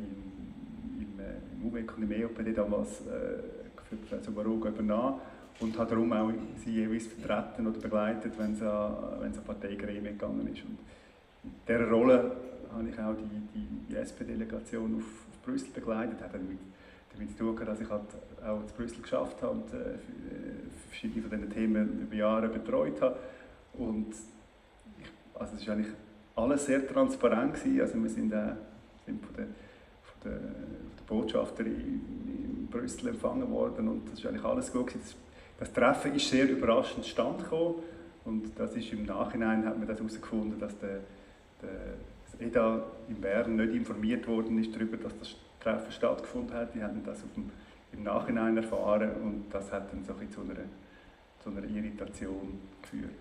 im, 1.00 1.20
äh, 1.20 1.60
im 1.60 1.68
UWEC 1.68 1.98
und 1.98 2.04
im 2.04 2.12
EOPD 2.12 2.54
damals 2.54 3.02
äh, 3.02 3.42
für 3.90 3.96
Professor 3.96 4.34
Baruga 4.34 4.70
übernommen 4.70 5.20
und 5.60 5.78
habe 5.78 5.90
darum 5.92 6.12
auch 6.14 6.32
sie 6.64 6.72
jeweils 6.72 7.08
vertreten 7.08 7.68
oder 7.68 7.80
begleitet, 7.80 8.34
wenn 8.38 8.54
es 8.54 8.62
an, 8.62 8.96
wenn 9.20 9.32
es 9.32 9.38
Parteigremien 9.38 10.18
gegangen 10.18 10.48
ist. 10.48 10.64
Und 10.64 10.78
in 11.44 11.52
dieser 11.68 11.90
Rolle 11.90 12.32
habe 12.74 12.90
ich 12.90 13.00
auch 13.00 13.16
die, 13.16 13.68
die, 13.90 13.96
SP-Delegation 13.96 14.96
auf, 14.96 15.04
auf, 15.04 15.46
Brüssel 15.46 15.70
begleitet, 15.74 16.22
hat 16.22 16.34
damit, 16.34 16.60
damit 17.14 17.38
zu 17.38 17.54
tun, 17.54 17.66
dass 17.66 17.80
ich 17.82 17.90
halt 17.90 18.02
auch 18.44 18.62
in 18.62 18.68
Brüssel 18.78 19.02
geschafft 19.02 19.42
habe 19.42 19.52
und 19.52 19.74
äh, 19.74 19.98
verschiedene 20.90 21.22
von 21.22 21.32
diesen 21.32 21.50
Themen 21.52 22.02
über 22.02 22.16
Jahre 22.16 22.48
betreut 22.48 23.02
habe. 23.02 23.18
Und 23.74 24.14
ich, 25.00 25.08
also 25.40 25.56
es 25.56 25.62
ist 25.62 25.70
eigentlich 25.70 25.94
alles 26.36 26.66
sehr 26.66 26.88
transparent 26.88 27.56
gewesen. 27.56 27.82
Also 27.82 28.02
wir 28.02 28.10
sind, 28.10 28.32
äh, 28.32 28.54
bestimmt 28.96 29.26
von 29.26 29.36
der, 29.36 29.46
von 30.04 30.22
der, 30.24 30.40
von 30.40 30.98
der 30.98 31.04
Botschafter 31.08 31.66
in, 31.66 31.76
in, 31.76 32.68
Brüssel 32.72 33.10
empfangen 33.10 33.52
worden 33.52 33.90
und 33.90 34.10
das 34.10 34.20
ist 34.20 34.26
eigentlich 34.26 34.46
alles 34.46 34.72
gut 34.72 34.88
gewesen. 34.88 35.16
Das, 35.62 35.72
Treffen 35.72 36.16
ist 36.16 36.28
sehr 36.28 36.50
überraschend 36.50 37.06
stand 37.06 37.44
und 38.26 38.52
das 38.56 38.76
ist 38.76 38.92
im 38.94 39.06
Nachhinein 39.06 39.64
hat 39.64 39.78
man 39.78 39.88
das 39.88 40.00
herausgefunden, 40.00 40.60
dass 40.60 40.76
der, 40.80 41.02
der 41.62 41.70
das 42.26 42.42
EDA 42.42 42.84
in 43.08 43.22
Bern 43.22 43.58
nicht 43.58 43.76
informiert 43.76 44.28
worden 44.28 44.58
ist 44.58 44.74
darüber, 44.76 44.98
dass 44.98 45.14
das 45.20 45.36
Treffen 45.60 45.92
stattgefunden 45.92 46.56
hat. 46.56 46.74
Die 46.74 46.82
haben 46.82 47.04
das 47.06 47.20
dem, 47.38 47.52
im 47.94 48.02
Nachhinein 48.02 48.58
erfahren 48.58 49.12
und 49.22 49.46
das 49.52 49.72
hat 49.72 49.94
dann 49.94 50.04
so 50.04 50.14
ein 50.20 50.32
zu 50.32 50.42
einer, 50.42 50.56
zu 51.44 51.52
einer 51.52 51.64
Irritation 51.64 52.60
geführt. 52.82 53.12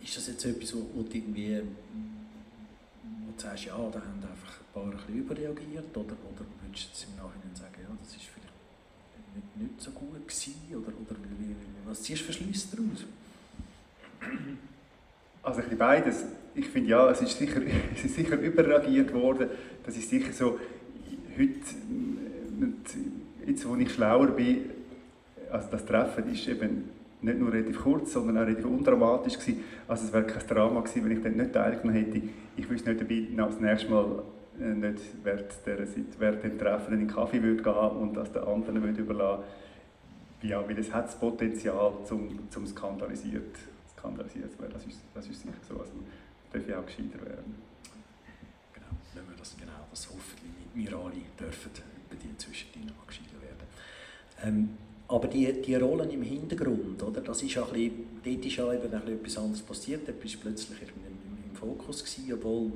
Ist 0.00 0.16
das 0.16 0.28
jetzt 0.28 0.44
etwas, 0.44 0.72
wo, 0.76 0.86
wo 0.94 1.02
du 1.02 1.16
irgendwie 1.16 1.60
wo 3.02 3.32
du 3.36 3.40
sagst, 3.42 3.64
ja, 3.64 3.74
da 3.74 3.98
haben 3.98 4.22
einfach 4.22 4.60
ein 4.60 4.72
paar 4.72 4.84
ein 5.08 5.14
überreagiert 5.14 5.96
oder, 5.96 6.14
oder 6.14 6.46
würdest 6.62 6.86
du 6.86 6.90
jetzt 6.90 7.06
im 7.10 7.16
Nachhinein 7.16 7.54
sagen, 7.54 7.82
ja, 7.82 7.88
das 8.00 8.14
ist 8.14 8.26
vielleicht 8.26 8.39
nicht, 9.34 9.70
nicht 9.70 9.82
so 9.82 9.90
gut 9.90 10.26
gewesen 10.26 10.54
oder, 10.70 10.88
oder 10.88 11.16
was 11.86 12.02
ziehst 12.02 12.22
du 12.22 12.26
für 12.26 12.32
Schlüsse 12.32 12.76
daraus? 12.76 13.04
Also 15.42 15.62
ein 15.62 15.78
beides. 15.78 16.24
Ich 16.54 16.68
finde 16.68 16.90
ja, 16.90 17.10
es 17.10 17.20
ist, 17.22 17.38
sicher, 17.38 17.60
es 17.94 18.04
ist 18.04 18.14
sicher 18.14 18.38
überreagiert 18.38 19.12
worden. 19.12 19.48
Das 19.84 19.96
ist 19.96 20.10
sicher 20.10 20.32
so, 20.32 20.58
heute, 21.36 21.60
jetzt 23.46 23.68
wo 23.68 23.76
ich 23.76 23.92
schlauer 23.92 24.28
bin, 24.28 24.70
also 25.50 25.68
das 25.70 25.84
Treffen 25.84 26.32
ist 26.32 26.46
eben 26.46 26.90
nicht 27.22 27.38
nur 27.38 27.52
relativ 27.52 27.80
kurz, 27.80 28.12
sondern 28.12 28.38
auch 28.38 28.46
relativ 28.46 28.64
undramatisch 28.64 29.38
gewesen. 29.38 29.64
Also 29.88 30.06
es 30.06 30.12
wäre 30.12 30.24
kein 30.24 30.46
Drama 30.46 30.80
gewesen, 30.80 31.04
wenn 31.04 31.16
ich 31.16 31.22
dann 31.22 31.36
nicht 31.36 31.52
teilgenommen 31.52 32.04
hätte. 32.04 32.22
Ich 32.56 32.68
wüsste 32.70 32.90
nicht, 32.90 33.02
ob 33.02 33.10
ich 33.10 33.36
das 33.36 33.60
nächste 33.60 33.90
Mal 33.90 34.04
äh, 34.04 34.39
nicht 34.58 35.02
während, 35.22 35.66
der, 35.66 35.78
während 36.18 36.42
dem 36.42 36.58
Treffen 36.58 36.94
in 36.94 37.00
den 37.00 37.08
Kaffee 37.08 37.42
würde 37.42 37.62
gehen 37.62 37.74
und 37.74 38.14
das 38.14 38.32
den 38.32 38.42
anderen 38.42 38.82
würde 38.82 39.00
überlassen 39.00 39.44
ja, 40.42 40.66
weil 40.66 40.78
es 40.78 40.92
hat 40.92 41.06
das 41.06 41.18
Potenzial 41.18 41.92
zum, 42.04 42.50
zum 42.50 42.66
skandalisiert, 42.66 43.56
skandalisiert 43.96 44.52
zu 44.52 44.58
werden. 44.60 44.72
Das 44.72 44.86
ist, 44.86 45.00
das 45.14 45.26
ist 45.26 45.40
sicher 45.40 45.54
so. 45.68 45.74
Also 45.74 45.92
darf 46.52 46.66
ich 46.66 46.74
auch 46.74 46.86
gescheiter 46.86 47.20
werden. 47.24 47.54
Genau, 48.72 48.86
wenn 49.14 49.28
wir 49.28 49.36
das 49.38 49.56
genau, 49.58 49.72
das 49.90 50.08
hoffentlich 50.08 50.50
wir 50.74 50.96
alle 50.96 51.22
dürfen 51.38 51.70
bei 52.08 52.16
dir 52.16 52.36
zwischendrin 52.38 52.86
mal 52.86 53.06
gescheiter 53.06 53.40
werden. 53.42 53.66
Ähm, 54.42 54.70
aber 55.08 55.28
die, 55.28 55.60
die 55.60 55.74
Rollen 55.74 56.10
im 56.10 56.22
Hintergrund, 56.22 57.02
oder, 57.02 57.20
das 57.20 57.42
ist 57.42 57.54
ja 57.54 57.64
bisschen, 57.64 58.20
dort 58.24 58.46
ist 58.46 58.56
ja 58.56 58.72
eben 58.72 58.92
etwas 58.92 59.38
anderes 59.38 59.62
passiert, 59.62 60.20
bist 60.20 60.40
plötzlich 60.40 60.80
im, 60.82 60.88
im, 60.88 61.50
im 61.50 61.56
Fokus 61.56 62.04
gewesen, 62.04 62.32
obwohl 62.32 62.72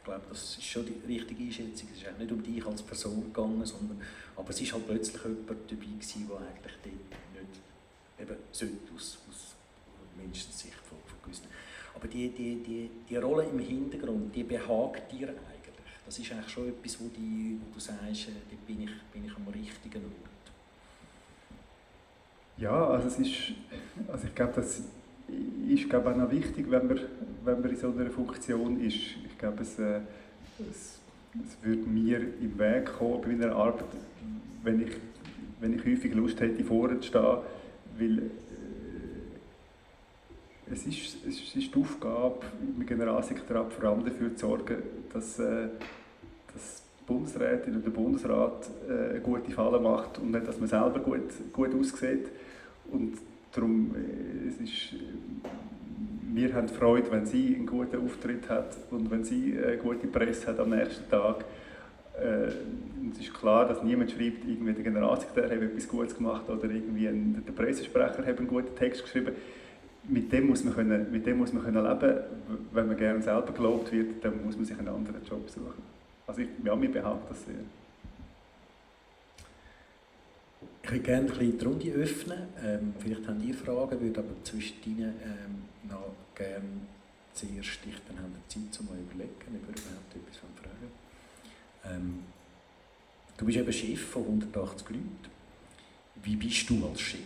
ich 0.00 0.04
glaube, 0.04 0.22
das 0.30 0.56
ist 0.56 0.64
schon 0.64 0.86
die 0.86 1.14
richtige 1.14 1.44
Einschätzung. 1.44 1.88
Es 1.92 2.00
ist 2.00 2.08
auch 2.08 2.18
nicht 2.18 2.32
um 2.32 2.42
dich 2.42 2.64
als 2.64 2.82
Person 2.82 3.22
gegangen, 3.24 3.64
sondern 3.66 4.00
aber 4.34 4.48
es 4.48 4.60
ist 4.60 4.72
halt 4.72 4.86
plötzlich 4.86 5.22
jemand 5.22 5.48
dabei 5.48 5.84
gewesen, 5.84 6.28
der 6.28 6.36
eigentlich 6.38 6.74
dort 6.82 7.44
nicht 7.44 7.60
eben 8.18 8.36
sollte, 8.50 8.94
aus, 8.96 9.18
aus 9.28 9.54
Menschensicht 10.16 10.76
von, 10.88 10.96
von 11.06 11.18
gewissen. 11.22 11.46
Aber 11.94 12.08
die, 12.08 12.30
die, 12.30 12.62
die, 12.62 12.90
die 13.08 13.16
Rolle 13.16 13.44
im 13.44 13.58
Hintergrund, 13.58 14.34
die 14.34 14.42
behagt 14.42 15.12
dir 15.12 15.28
eigentlich. 15.28 15.84
Das 16.06 16.18
ist 16.18 16.32
eigentlich 16.32 16.48
schon 16.48 16.68
etwas, 16.68 16.98
wo, 16.98 17.08
die, 17.08 17.60
wo 17.60 17.74
du 17.74 17.78
sagst, 17.78 18.28
äh, 18.28 18.32
da 18.50 18.56
bin 18.66 18.82
ich, 18.82 18.90
bin 19.12 19.26
ich 19.26 19.36
am 19.36 19.46
richtigen 19.48 20.02
Ort. 20.02 20.30
Ja, 22.56 22.88
also 22.88 23.08
es 23.08 23.18
ist, 23.18 23.52
also 24.08 24.26
ich 24.26 24.34
glaube, 24.34 24.54
das 24.56 24.82
ist 25.68 25.88
glaube 25.88 26.10
auch 26.10 26.16
noch 26.16 26.30
wichtig, 26.30 26.66
wenn 26.70 26.86
man, 26.86 27.00
wenn 27.44 27.60
man 27.60 27.70
in 27.70 27.76
so 27.76 27.92
einer 27.92 28.10
Funktion 28.10 28.80
ist. 28.80 28.96
Ich 28.96 29.38
glaube, 29.38 29.62
es, 29.62 29.78
äh, 29.78 30.00
es, 30.58 31.00
es 31.34 31.56
würde 31.62 31.88
mir 31.88 32.20
im 32.20 32.58
Weg 32.58 32.86
kommen 32.98 33.20
bei 33.22 33.28
meiner 33.28 33.54
Arbeit, 33.54 33.84
wenn 34.62 34.82
ich, 34.82 34.92
wenn 35.60 35.74
ich 35.74 35.84
häufig 35.84 36.14
Lust 36.14 36.40
hätte, 36.40 36.64
vorne 36.64 37.00
zu 37.00 37.08
stehen, 37.08 37.38
weil 37.98 38.18
äh, 38.18 38.22
es 40.72 40.86
ist, 40.86 41.18
es 41.26 41.54
ist 41.56 41.74
die 41.74 41.80
Aufgabe 41.80 42.40
im 42.76 42.84
Generalsekretariat 42.84 43.72
vor 43.72 43.90
allem 43.90 44.04
dafür 44.04 44.34
zu 44.34 44.46
sorgen, 44.46 44.76
dass, 45.12 45.38
äh, 45.38 45.68
dass 46.52 46.82
die 47.00 47.04
Bundesrätin 47.06 47.74
oder 47.74 47.84
der 47.84 47.90
Bundesrat 47.90 48.70
eine 48.88 49.20
gute 49.20 49.50
Falle 49.50 49.80
macht 49.80 50.18
und 50.18 50.30
nicht, 50.30 50.46
dass 50.46 50.60
man 50.60 50.68
selber 50.68 51.00
gut, 51.00 51.52
gut 51.52 51.74
aussieht. 51.74 52.28
Und 52.92 53.18
darum, 53.52 53.94
äh, 53.94 54.48
es 54.48 54.60
ist, 54.60 54.94
wir 56.32 56.54
haben 56.54 56.68
Freude, 56.68 57.10
wenn 57.10 57.26
sie 57.26 57.54
einen 57.56 57.66
guten 57.66 58.04
Auftritt 58.04 58.48
hat 58.48 58.76
und 58.90 59.10
wenn 59.10 59.24
sie 59.24 59.58
eine 59.62 59.76
gute 59.76 60.06
Presse 60.06 60.48
hat 60.48 60.60
am 60.60 60.70
nächsten 60.70 61.08
Tag. 61.10 61.44
Äh, 62.20 62.52
es 63.12 63.18
ist 63.18 63.34
klar, 63.34 63.66
dass 63.66 63.82
niemand 63.82 64.10
schreibt, 64.12 64.44
irgendwie 64.46 64.72
der 64.72 64.84
Generalsekretär 64.84 65.44
hat 65.44 65.62
etwas 65.62 65.88
Gutes 65.88 66.16
gemacht 66.16 66.48
oder 66.48 66.64
irgendwie 66.64 67.08
der 67.46 67.52
Pressesprecher 67.52 68.24
hat 68.24 68.38
einen 68.38 68.46
guten 68.46 68.74
Text 68.76 69.02
geschrieben. 69.02 69.34
Mit 70.08 70.32
dem, 70.32 70.46
muss 70.46 70.64
man 70.64 70.74
können, 70.74 71.10
mit 71.10 71.26
dem 71.26 71.38
muss 71.38 71.52
man 71.52 71.62
können 71.62 71.84
leben. 71.84 72.20
Wenn 72.72 72.86
man 72.86 72.96
gerne 72.96 73.22
selber 73.22 73.52
gelobt 73.52 73.92
wird, 73.92 74.24
dann 74.24 74.44
muss 74.44 74.56
man 74.56 74.64
sich 74.64 74.78
einen 74.78 74.88
anderen 74.88 75.22
Job 75.24 75.48
suchen. 75.48 75.82
Also 76.26 76.42
ich, 76.42 76.48
ja, 76.64 76.74
mir 76.74 76.90
behaupte 76.90 77.28
das 77.28 77.44
sehr. 77.44 77.54
Ich 80.90 80.96
würde 80.96 81.04
gerne 81.04 81.32
ein 81.32 81.56
die 81.56 81.64
Runde 81.64 81.92
öffnen. 81.92 82.48
Ähm, 82.64 82.94
vielleicht 82.98 83.24
habt 83.28 83.40
ihr 83.44 83.54
Fragen, 83.54 84.00
würde 84.00 84.18
aber 84.18 84.42
zwischendrin 84.42 84.98
ähm, 85.22 85.62
noch 85.88 86.16
gerne 86.34 86.64
zuerst, 87.32 87.78
ich, 87.86 87.94
dann 88.08 88.18
haben 88.18 88.32
wir 88.34 88.48
Zeit, 88.48 88.80
um 88.80 88.86
mal 88.86 88.98
überlegen, 88.98 89.30
ob 89.38 89.52
wir 89.52 89.60
überhaupt 89.60 90.16
etwas 90.16 90.36
fragen 90.36 90.90
ähm, 91.84 92.24
Du 93.36 93.46
bist 93.46 93.58
eben 93.58 93.72
Chef 93.72 94.00
von 94.00 94.24
180 94.24 94.88
Leuten. 94.90 95.16
Wie 96.24 96.34
bist 96.34 96.68
du 96.68 96.84
als 96.84 97.00
Chef? 97.00 97.20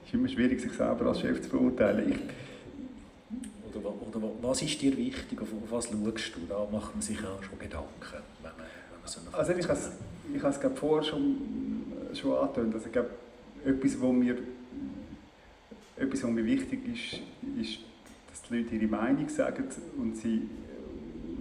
Es 0.00 0.08
ist 0.08 0.14
immer 0.14 0.28
schwierig, 0.28 0.58
sich 0.58 0.72
selber 0.72 1.04
als 1.04 1.20
Chef 1.20 1.42
zu 1.42 1.50
beurteilen. 1.50 2.12
Ich, 2.12 2.18
oder, 4.16 4.30
was 4.40 4.62
ist 4.62 4.80
dir 4.80 4.96
wichtig, 4.96 5.40
auf, 5.40 5.48
was 5.70 5.88
schaust 5.88 6.36
du? 6.36 6.40
Da 6.48 6.66
macht 6.70 6.94
man 6.94 7.02
sich 7.02 7.18
auch 7.20 7.42
schon 7.42 7.58
Gedanken, 7.58 7.88
wenn 8.42 8.50
man, 8.52 8.66
wenn 8.90 9.00
man 9.00 9.08
so 9.08 9.20
eine 9.20 9.36
Also 9.36 9.52
ich 9.52 9.68
habe 9.68 9.78
es, 9.78 9.90
ich 10.34 10.42
habe 10.42 10.72
es 10.72 10.78
vorher 10.78 11.02
schon, 11.02 11.36
schon 12.14 12.36
angetönt. 12.36 12.74
Also 12.74 12.86
ich 12.86 12.92
glaube, 12.92 13.10
etwas, 13.64 14.00
was 14.00 14.12
mir, 14.12 14.36
etwas, 15.96 16.22
was 16.22 16.30
mir 16.30 16.44
wichtig 16.44 16.80
ist, 16.86 17.20
ist, 17.60 17.78
dass 18.28 18.42
die 18.48 18.58
Leute 18.58 18.74
ihre 18.74 18.86
Meinung 18.86 19.28
sagen 19.28 19.68
und 19.98 20.16
sie 20.16 20.48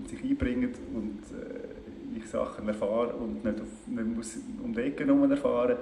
und 0.02 0.10
sich 0.10 0.24
einbringen 0.24 0.74
und 0.94 1.22
äh, 1.38 2.18
ich 2.18 2.26
Sachen 2.28 2.68
erfahre 2.68 3.14
und 3.16 3.44
nicht, 3.44 3.62
auf, 3.62 3.68
nicht 3.88 4.16
muss 4.16 4.38
um 4.64 4.74
die 4.74 4.82
Ecke 4.82 5.04
erfahren. 5.04 5.78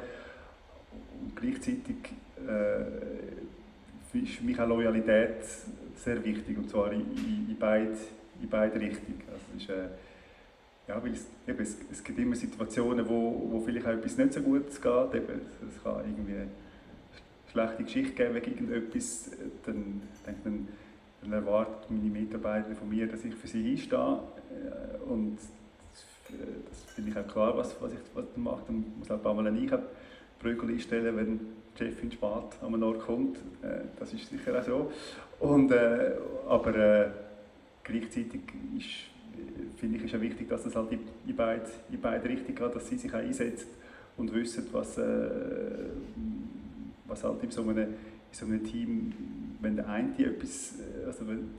Und 1.21 1.35
gleichzeitig 1.35 1.95
äh, 2.47 3.09
ist 4.17 4.33
für 4.33 4.43
mich 4.43 4.59
auch 4.59 4.67
Loyalität 4.67 5.43
sehr 5.99 6.23
wichtig 6.23 6.57
und 6.57 6.69
zwar 6.69 6.91
in, 6.91 7.01
in, 7.01 7.49
in, 7.49 7.57
beide, 7.59 7.95
in 8.41 8.49
beide 8.49 8.79
Richtungen. 8.79 9.21
Also 9.27 9.45
es, 9.55 9.63
ist, 9.63 9.69
äh, 9.69 9.89
ja, 10.87 11.03
weil 11.03 11.13
es, 11.13 11.27
eben, 11.47 11.59
es, 11.59 11.77
es, 11.91 12.03
gibt 12.03 12.17
immer 12.17 12.35
Situationen, 12.35 13.07
wo, 13.07 13.47
wo 13.51 13.59
vielleicht 13.61 13.85
auch 13.85 13.91
etwas 13.91 14.17
nicht 14.17 14.33
so 14.33 14.41
gut 14.41 14.65
geht. 14.69 15.13
Eben, 15.13 15.41
es 15.67 15.83
kann 15.83 16.03
irgendwie 16.05 16.33
eine 16.33 16.47
schlechte 17.51 17.83
Geschichte 17.83 18.13
geben 18.13 18.35
wegen 18.35 18.51
irgendetwas. 18.51 19.31
Dann, 19.65 20.01
dann, 20.25 20.67
dann 21.21 21.33
erwarten 21.33 21.95
meine 21.95 22.09
Mitarbeiter 22.09 22.73
von 22.75 22.89
mir, 22.89 23.07
dass 23.07 23.23
ich 23.23 23.35
für 23.35 23.47
sie 23.47 23.71
einstehe. 23.71 24.19
Äh, 24.51 25.09
und 25.09 25.37
das, 25.37 26.33
das 26.69 26.93
finde 26.93 27.11
ich 27.11 27.17
auch 27.17 27.27
klar, 27.27 27.57
was, 27.57 27.75
was 27.81 27.91
ich 27.91 27.99
was 28.13 28.25
mache. 28.35 28.63
Dann 28.67 28.85
muss 28.97 29.11
auch 29.11 29.15
ein 29.15 29.21
paar 29.21 29.33
Mal 29.33 29.55
ich 29.55 29.71
Brügel 30.39 30.69
einstellen, 30.69 31.17
wenn 31.17 31.39
die 31.77 31.77
Chefin 31.77 32.11
spät 32.11 32.29
an 32.61 32.73
einen 32.73 32.83
Ort 32.83 33.01
kommt. 33.01 33.37
Äh, 33.61 33.81
das 33.99 34.13
ist 34.13 34.29
sicher 34.29 34.57
auch 34.57 34.63
so. 34.63 34.91
Und, 35.39 35.71
äh, 35.71 36.11
aber 36.47 36.75
äh, 36.75 37.09
gleichzeitig 37.83 38.41
ist, 38.77 39.77
finde 39.77 39.97
ich, 39.97 40.03
ist 40.05 40.15
auch 40.15 40.21
wichtig, 40.21 40.49
dass 40.49 40.65
es 40.65 40.75
halt 40.75 40.91
in, 40.91 40.99
in, 41.27 41.35
beide, 41.35 41.63
in 41.91 42.01
beide 42.01 42.27
Richtungen 42.27 42.55
geht, 42.55 42.75
dass 42.75 42.87
sie 42.87 42.97
sich 42.97 43.13
auch 43.13 43.19
einsetzt 43.19 43.67
und 44.17 44.33
wissen, 44.33 44.67
was, 44.71 44.97
äh, 44.97 45.29
was 47.07 47.23
halt 47.23 47.43
in 47.43 47.51
so, 47.51 47.61
einem, 47.61 47.77
in 47.77 47.93
so 48.31 48.45
einem 48.45 48.63
Team, 48.63 49.13
wenn 49.61 49.75
der 49.75 49.87
eine 49.87 50.13
etwas, 50.17 50.75
äh, 50.79 51.05
also 51.05 51.27
wenn, 51.27 51.51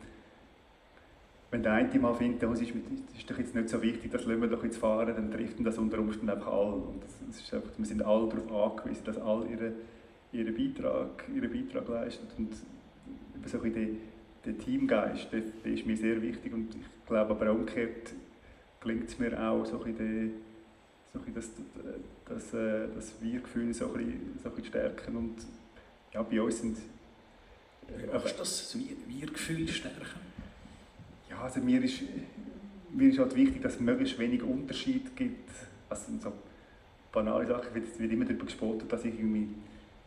wenn 1.50 1.62
der 1.62 1.72
eine 1.72 1.98
mal 1.98 2.14
findet, 2.14 2.42
das 2.42 2.60
ist, 2.60 2.70
das 2.70 3.18
ist 3.18 3.30
doch 3.30 3.38
jetzt 3.38 3.54
nicht 3.54 3.68
so 3.68 3.82
wichtig, 3.82 4.12
das 4.12 4.24
lassen 4.24 4.42
wir 4.42 4.48
doch 4.48 4.62
jetzt 4.62 4.76
fahren, 4.76 5.14
dann 5.14 5.30
trifft 5.32 5.56
das 5.66 5.78
unter 5.78 5.98
Umständen 5.98 6.30
einfach 6.30 6.52
alle. 6.52 6.74
Und 6.74 7.02
das, 7.02 7.40
ist 7.40 7.52
einfach, 7.54 7.70
wir 7.76 7.86
sind 7.86 8.02
alle 8.02 8.28
darauf 8.28 8.78
angewiesen, 8.78 9.04
dass 9.04 9.18
alle 9.18 9.46
ihre, 9.46 9.72
ihren, 10.32 10.54
Beitrag, 10.54 11.24
ihren 11.34 11.50
Beitrag 11.50 11.88
leisten. 11.88 12.26
Und 12.38 12.52
so 13.46 13.60
ein 13.60 13.72
der, 13.72 13.88
der 14.44 14.58
Teamgeist, 14.58 15.32
der, 15.32 15.42
der, 15.64 15.72
ist 15.72 15.86
mir 15.86 15.96
sehr 15.96 16.20
wichtig 16.22 16.52
und 16.52 16.74
ich 16.74 17.06
glaube 17.06 17.30
aber 17.30 17.50
umgekehrt 17.50 18.12
gelingt 18.80 19.08
es 19.08 19.18
mir 19.18 19.38
auch, 19.38 19.64
so 19.66 19.82
ein 19.82 19.92
bisschen, 19.92 20.32
so 21.12 21.20
ein 21.20 21.34
das, 21.34 21.50
das, 22.26 22.50
das 22.50 23.12
Wir-Gefühl 23.20 23.74
so 23.74 23.86
ein 23.86 23.92
bisschen, 23.92 24.38
so 24.42 24.48
ein 24.48 24.54
bisschen 24.54 24.70
stärken 24.70 25.16
und 25.16 25.36
ja, 26.12 26.22
bei 26.22 26.40
uns 26.40 26.60
sind 26.60 26.76
Möchtest 28.12 28.34
du 28.34 28.78
das 28.78 28.78
Wir-Gefühl 29.08 29.68
stärken? 29.68 30.20
Ja, 31.28 31.42
also 31.42 31.60
mir 31.60 31.82
ist, 31.82 32.02
mir 32.90 33.10
ist 33.10 33.18
halt 33.18 33.34
wichtig, 33.34 33.62
dass 33.62 33.74
es 33.74 33.80
möglichst 33.80 34.18
wenig 34.18 34.42
Unterschied 34.42 35.16
gibt. 35.16 35.50
Also 35.88 36.12
so 36.20 36.32
banale 37.12 37.46
Sachen, 37.46 37.74
wird, 37.74 37.98
wird 37.98 38.12
immer 38.12 38.24
darüber 38.24 38.44
gespottet, 38.44 38.92
dass 38.92 39.04
ich, 39.04 39.14
irgendwie, 39.14 39.48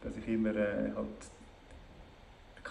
dass 0.01 0.15
ich 0.17 0.27
immer 0.27 0.55
äh, 0.55 0.91
halt 0.95 1.07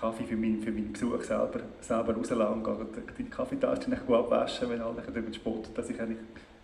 Kaffee 0.03 0.25
für 0.25 0.37
meinen, 0.37 0.61
für 0.61 0.73
meinen 0.73 0.93
Besuch 0.93 1.23
selber, 1.23 1.61
selber 1.81 2.13
rauslasse 2.13 2.53
und 2.53 2.89
die 3.17 3.25
Kaffeetasse 3.25 3.89
nicht 3.89 4.03
abwaschen, 4.03 4.69
wenn 4.69 4.81
alle 4.81 5.01
darüber 5.01 5.33
spotten, 5.33 5.73
dass 5.75 5.89
ich 5.91 6.01
eigentlich 6.01 6.19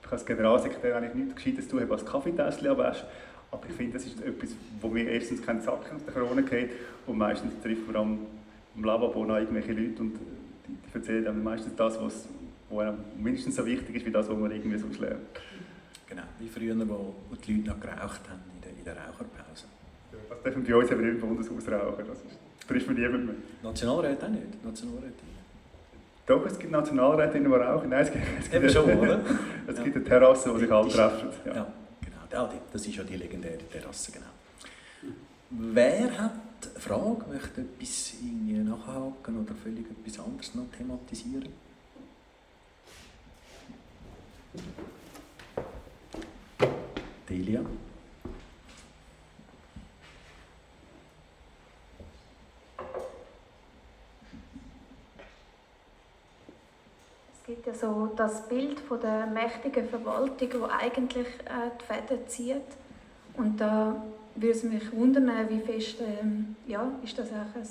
ich 0.05 0.13
als 0.13 0.27
Generalsekretär 0.27 0.97
eigentlich 0.97 1.15
nichts 1.15 1.37
Gescheites 1.37 1.69
tun 1.69 1.81
habe, 1.81 1.93
als 1.93 2.05
Kaffeetasse 2.05 2.69
abwaschen. 2.69 3.07
Aber 3.53 3.63
ich 3.69 3.77
finde, 3.77 3.93
das 3.93 4.07
ist 4.07 4.21
etwas, 4.23 4.51
wo 4.81 4.89
mir 4.89 5.09
erstens 5.09 5.41
keinen 5.41 5.63
Sack 5.63 5.93
aus 5.95 6.05
der 6.05 6.15
Krone 6.15 6.43
geht 6.43 6.71
und 7.07 7.17
meistens 7.17 7.53
trifft 7.63 7.87
man 7.87 7.97
am, 7.97 8.19
am 8.77 8.85
Lavabo 8.85 9.25
noch 9.25 9.37
irgendwelche 9.37 9.73
Leute 9.73 10.03
und 10.03 10.15
die, 10.67 10.73
die 10.73 10.95
erzählen 10.95 11.25
dann 11.25 11.43
meistens 11.45 11.77
das, 11.77 12.01
was 12.03 12.29
wo 12.69 12.83
mindestens 13.17 13.55
so 13.55 13.65
wichtig 13.65 13.95
ist 13.97 14.05
wie 14.05 14.11
das, 14.11 14.29
was 14.29 14.37
man 14.37 14.51
irgendwie 14.51 14.79
sonst 14.79 14.99
lernt. 14.99 15.21
Genau, 16.09 16.25
wie 16.41 16.49
früher, 16.49 16.77
wo, 16.89 17.15
wo 17.31 17.37
die 17.37 17.55
Leute 17.55 17.69
noch 17.69 17.81
geraucht 17.81 18.29
haben 18.29 18.43
in 18.57 18.61
der, 18.63 18.71
in 18.73 18.85
der 18.85 18.95
Raucherpause. 18.95 19.65
Das 20.29 20.43
dürfen 20.43 20.65
bei 20.65 20.77
uns 20.77 20.91
aber 20.91 21.03
nicht 21.03 21.15
im 21.15 21.21
Bundeshaus 21.21 21.69
rauchen, 21.69 22.05
das, 22.07 22.19
ist, 22.19 22.48
man 22.87 22.97
niemand 22.97 23.27
mehr. 23.27 23.35
Nationalräte 23.63 24.27
auch 24.27 24.31
nicht? 24.31 24.65
Nationalräte. 24.65 25.29
Doch, 26.27 26.45
es 26.45 26.59
gibt 26.59 26.71
Nationalräte, 26.71 27.41
die 27.41 27.47
rauchen. 27.47 27.89
Nein, 27.89 28.03
es 28.03 28.13
gibt, 28.13 28.25
es 28.41 28.51
gibt, 28.51 28.71
schon, 28.71 28.85
oder? 28.99 29.21
es 29.67 29.83
gibt 29.83 29.97
eine 29.97 30.05
Terrasse, 30.05 30.53
wo 30.53 30.59
sich 30.59 30.71
alle 30.71 30.89
treffen. 30.89 31.29
Ja. 31.47 31.55
ja, 31.55 31.67
genau. 32.31 32.53
Das 32.71 32.87
ist 32.87 32.97
ja 32.97 33.03
die 33.03 33.17
legendäre 33.17 33.59
Terrasse, 33.73 34.13
genau. 34.13 34.27
Wer 35.51 36.19
hat 36.19 36.33
eine 36.63 36.81
Frage, 36.81 37.25
möchte 37.33 37.63
etwas 37.63 38.15
nachhaken 38.23 39.39
oder 39.43 39.55
völlig 39.55 39.87
etwas 39.91 40.23
anderes 40.23 40.55
noch 40.55 40.67
thematisieren? 40.77 41.49
Delia? 47.31 47.61
Gibt 57.49 57.67
ja 57.67 57.73
so 57.73 58.13
das 58.15 58.47
Bild 58.47 58.79
von 58.79 59.01
der 59.01 59.27
mächtigen 59.27 59.89
Verwaltung, 59.89 60.51
die 60.51 60.71
eigentlich 60.71 61.27
äh, 61.27 61.71
die 61.81 61.85
Fäden 61.85 62.29
zieht. 62.29 62.77
Und 63.39 63.59
da 63.59 64.05
würde 64.35 64.55
es 64.55 64.63
mich 64.63 64.93
wundern, 64.93 65.31
wie 65.49 65.61
fest 65.61 65.97
ähm, 66.03 66.57
ja, 66.67 66.93
ist 67.03 67.19
das 67.19 67.31
auch 67.31 67.55
ein, 67.55 67.67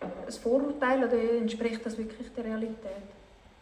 ein 0.00 0.32
Vorurteil 0.32 1.04
oder 1.04 1.38
entspricht 1.38 1.84
das 1.84 1.98
wirklich 1.98 2.32
der 2.34 2.44
Realität? 2.44 3.02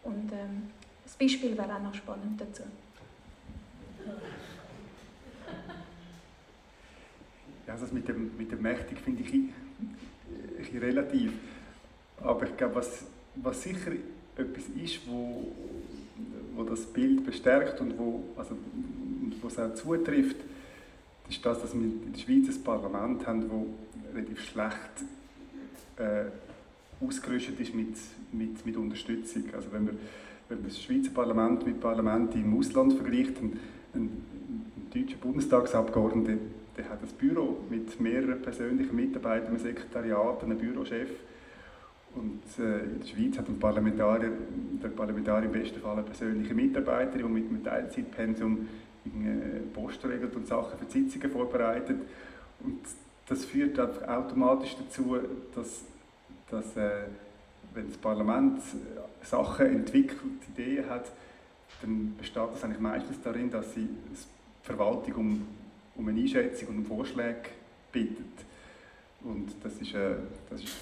Und 0.03 0.30
ähm, 0.32 0.68
das 1.03 1.14
Beispiel 1.14 1.57
wäre 1.57 1.74
auch 1.74 1.82
noch 1.82 1.95
spannend 1.95 2.39
dazu. 2.39 2.64
Ja, 7.66 7.72
also 7.72 7.87
das 7.87 7.93
mit 7.95 8.07
dem, 8.07 8.37
mit 8.37 8.53
dem 8.53 8.61
Mächtig 8.61 8.99
finde 8.99 9.22
ich, 9.22 9.32
ich, 10.61 10.82
relativ. 10.82 11.32
Aber 12.20 12.45
ich 12.45 12.55
glaube, 12.55 12.74
was, 12.74 13.07
was 13.37 13.62
sicher 13.62 13.93
etwas 14.37 14.64
ist, 14.82 15.01
wo, 15.07 15.53
wo 16.55 16.62
das 16.64 16.87
Bild 16.87 17.24
bestärkt 17.24 17.80
und 17.80 17.99
wo, 17.99 18.24
also, 18.37 18.57
wo 19.41 19.49
es 19.49 19.59
auch 19.59 19.74
zutrifft, 19.74 20.37
ist 21.28 21.45
das, 21.45 21.61
dass 21.62 21.74
wir 21.74 21.82
in 21.82 22.12
der 22.12 22.18
Schweiz 22.18 22.55
ein 22.55 22.62
Parlament 22.62 23.26
haben, 23.26 23.43
das 23.43 24.14
relativ 24.14 24.43
schlecht 24.43 25.05
äh, 25.97 27.05
ausgerüstet 27.05 27.59
ist 27.61 27.74
mit, 27.74 27.97
mit, 28.32 28.66
mit 28.66 28.76
Unterstützung. 28.76 29.45
Also 29.55 29.72
wenn 29.72 29.87
wir, 29.87 29.95
wenn 30.49 30.59
man 30.59 30.68
das 30.68 30.82
Schweizer 30.82 31.11
Parlament 31.11 31.66
mit 31.66 31.80
Parlamenten 31.80 32.41
im 32.41 32.59
Ausland 32.59 32.93
vergleicht, 32.93 33.41
ein, 33.41 33.59
ein, 33.95 34.03
ein 34.03 34.91
deutscher 34.93 35.16
Bundestagsabgeordneter 35.16 36.39
der 36.76 36.89
hat 36.89 37.01
ein 37.03 37.09
Büro 37.18 37.59
mit 37.70 38.01
mehreren 38.01 38.43
persönlichen 38.43 38.95
Mitarbeitern, 38.97 39.49
einem 39.49 39.59
Sekretariat, 39.59 40.43
einem 40.43 40.59
Bürochef. 40.59 41.11
Und 42.15 42.43
äh, 42.59 42.85
in 42.85 43.01
der 43.01 43.07
Schweiz 43.07 43.39
hat 43.39 43.49
ein 43.49 43.59
Parlamentarier, 43.59 44.31
der 44.83 44.89
Parlamentarier 44.89 45.47
im 45.47 45.53
besten 45.53 45.81
Fall 45.81 45.95
eine 45.95 46.03
persönliche 46.03 46.55
Mitarbeiterin, 46.55 47.27
die 47.27 47.41
mit 47.41 47.49
einem 47.49 47.65
Teilzeitpensum 47.65 48.69
Post 49.75 50.03
regelt 50.07 50.35
und 50.35 50.47
Sachen 50.47 50.79
für 50.79 50.91
Sitzungen 50.91 51.31
vorbereitet. 51.31 51.99
Und 52.61 52.81
das 53.29 53.45
führt 53.45 53.79
automatisch 53.79 54.77
dazu, 54.77 55.19
dass, 55.55 55.83
dass 56.51 56.77
äh, 56.77 57.05
wenn 57.75 57.89
das 57.89 57.99
Parlament 57.99 58.59
äh, 58.59 59.27
Sachen 59.27 59.67
entwickelt, 59.67 60.21
Ideen 60.57 60.89
hat, 60.89 61.12
dann 61.83 62.15
besteht 62.17 62.49
das 62.51 62.65
eigentlich 62.65 62.81
meistens 62.81 63.21
darin, 63.23 63.51
dass 63.51 63.75
sie 63.75 63.83
die 63.83 64.67
Verwaltung 64.67 65.15
um 65.17 65.47
um 65.97 66.09
eine 66.09 66.21
Einschätzung 66.21 66.69
und 66.69 66.79
um 66.79 66.87
Vorschläge 66.87 67.51
bittet. 67.93 68.45
Und 69.23 69.53
das 69.62 69.75
ist, 69.81 69.95
äh, 69.95 70.17
das 70.51 70.62
ist 70.62 70.77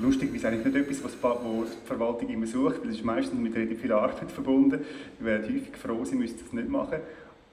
lustig, 0.00 0.34
ist 0.34 0.44
eigentlich 0.44 0.64
nicht 0.64 0.76
etwas, 0.76 1.04
was 1.04 1.12
die 1.12 1.86
Verwaltung 1.86 2.28
immer 2.28 2.46
sucht, 2.46 2.82
weil 2.82 2.90
es 2.90 2.96
ist 2.96 3.04
meistens 3.04 3.40
mit 3.40 3.54
relativ 3.54 3.80
viel 3.80 3.92
Arbeit 3.92 4.30
verbunden. 4.32 4.84
Wir 5.18 5.26
wären 5.26 5.42
häufig 5.44 5.76
froh, 5.76 6.04
sie 6.04 6.16
müssten 6.16 6.40
das 6.44 6.52
nicht 6.52 6.68
machen. 6.68 6.98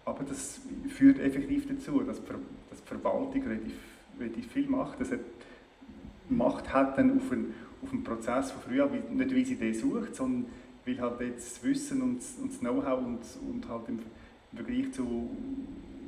Aber 0.05 0.23
das 0.23 0.59
führt 0.89 1.19
effektiv 1.19 1.67
dazu, 1.67 2.01
dass 2.01 2.21
die 2.21 2.87
Verwaltung 2.87 3.43
relativ, 3.43 3.73
relativ 4.19 4.51
viel 4.51 4.67
macht. 4.67 4.99
Dass 4.99 5.09
Macht 6.27 6.73
hat 6.73 6.97
dann 6.97 7.17
auf 7.17 7.31
einen, 7.31 7.53
auf 7.83 7.91
einen 7.91 8.03
Prozess 8.03 8.51
von 8.51 8.61
früher, 8.61 8.89
nicht 8.89 9.35
weil 9.35 9.45
sie 9.45 9.55
den 9.55 9.73
sucht, 9.73 10.15
sondern 10.15 10.45
weil 10.85 10.99
halt 10.99 11.21
jetzt 11.21 11.57
das 11.57 11.63
Wissen 11.63 12.01
und, 12.01 12.19
und 12.41 12.51
das 12.51 12.59
Know-how 12.59 12.99
und, 12.99 13.19
und 13.47 13.69
halt 13.69 13.89
im, 13.89 13.99
Vergleich 14.55 14.91
zu 14.93 15.29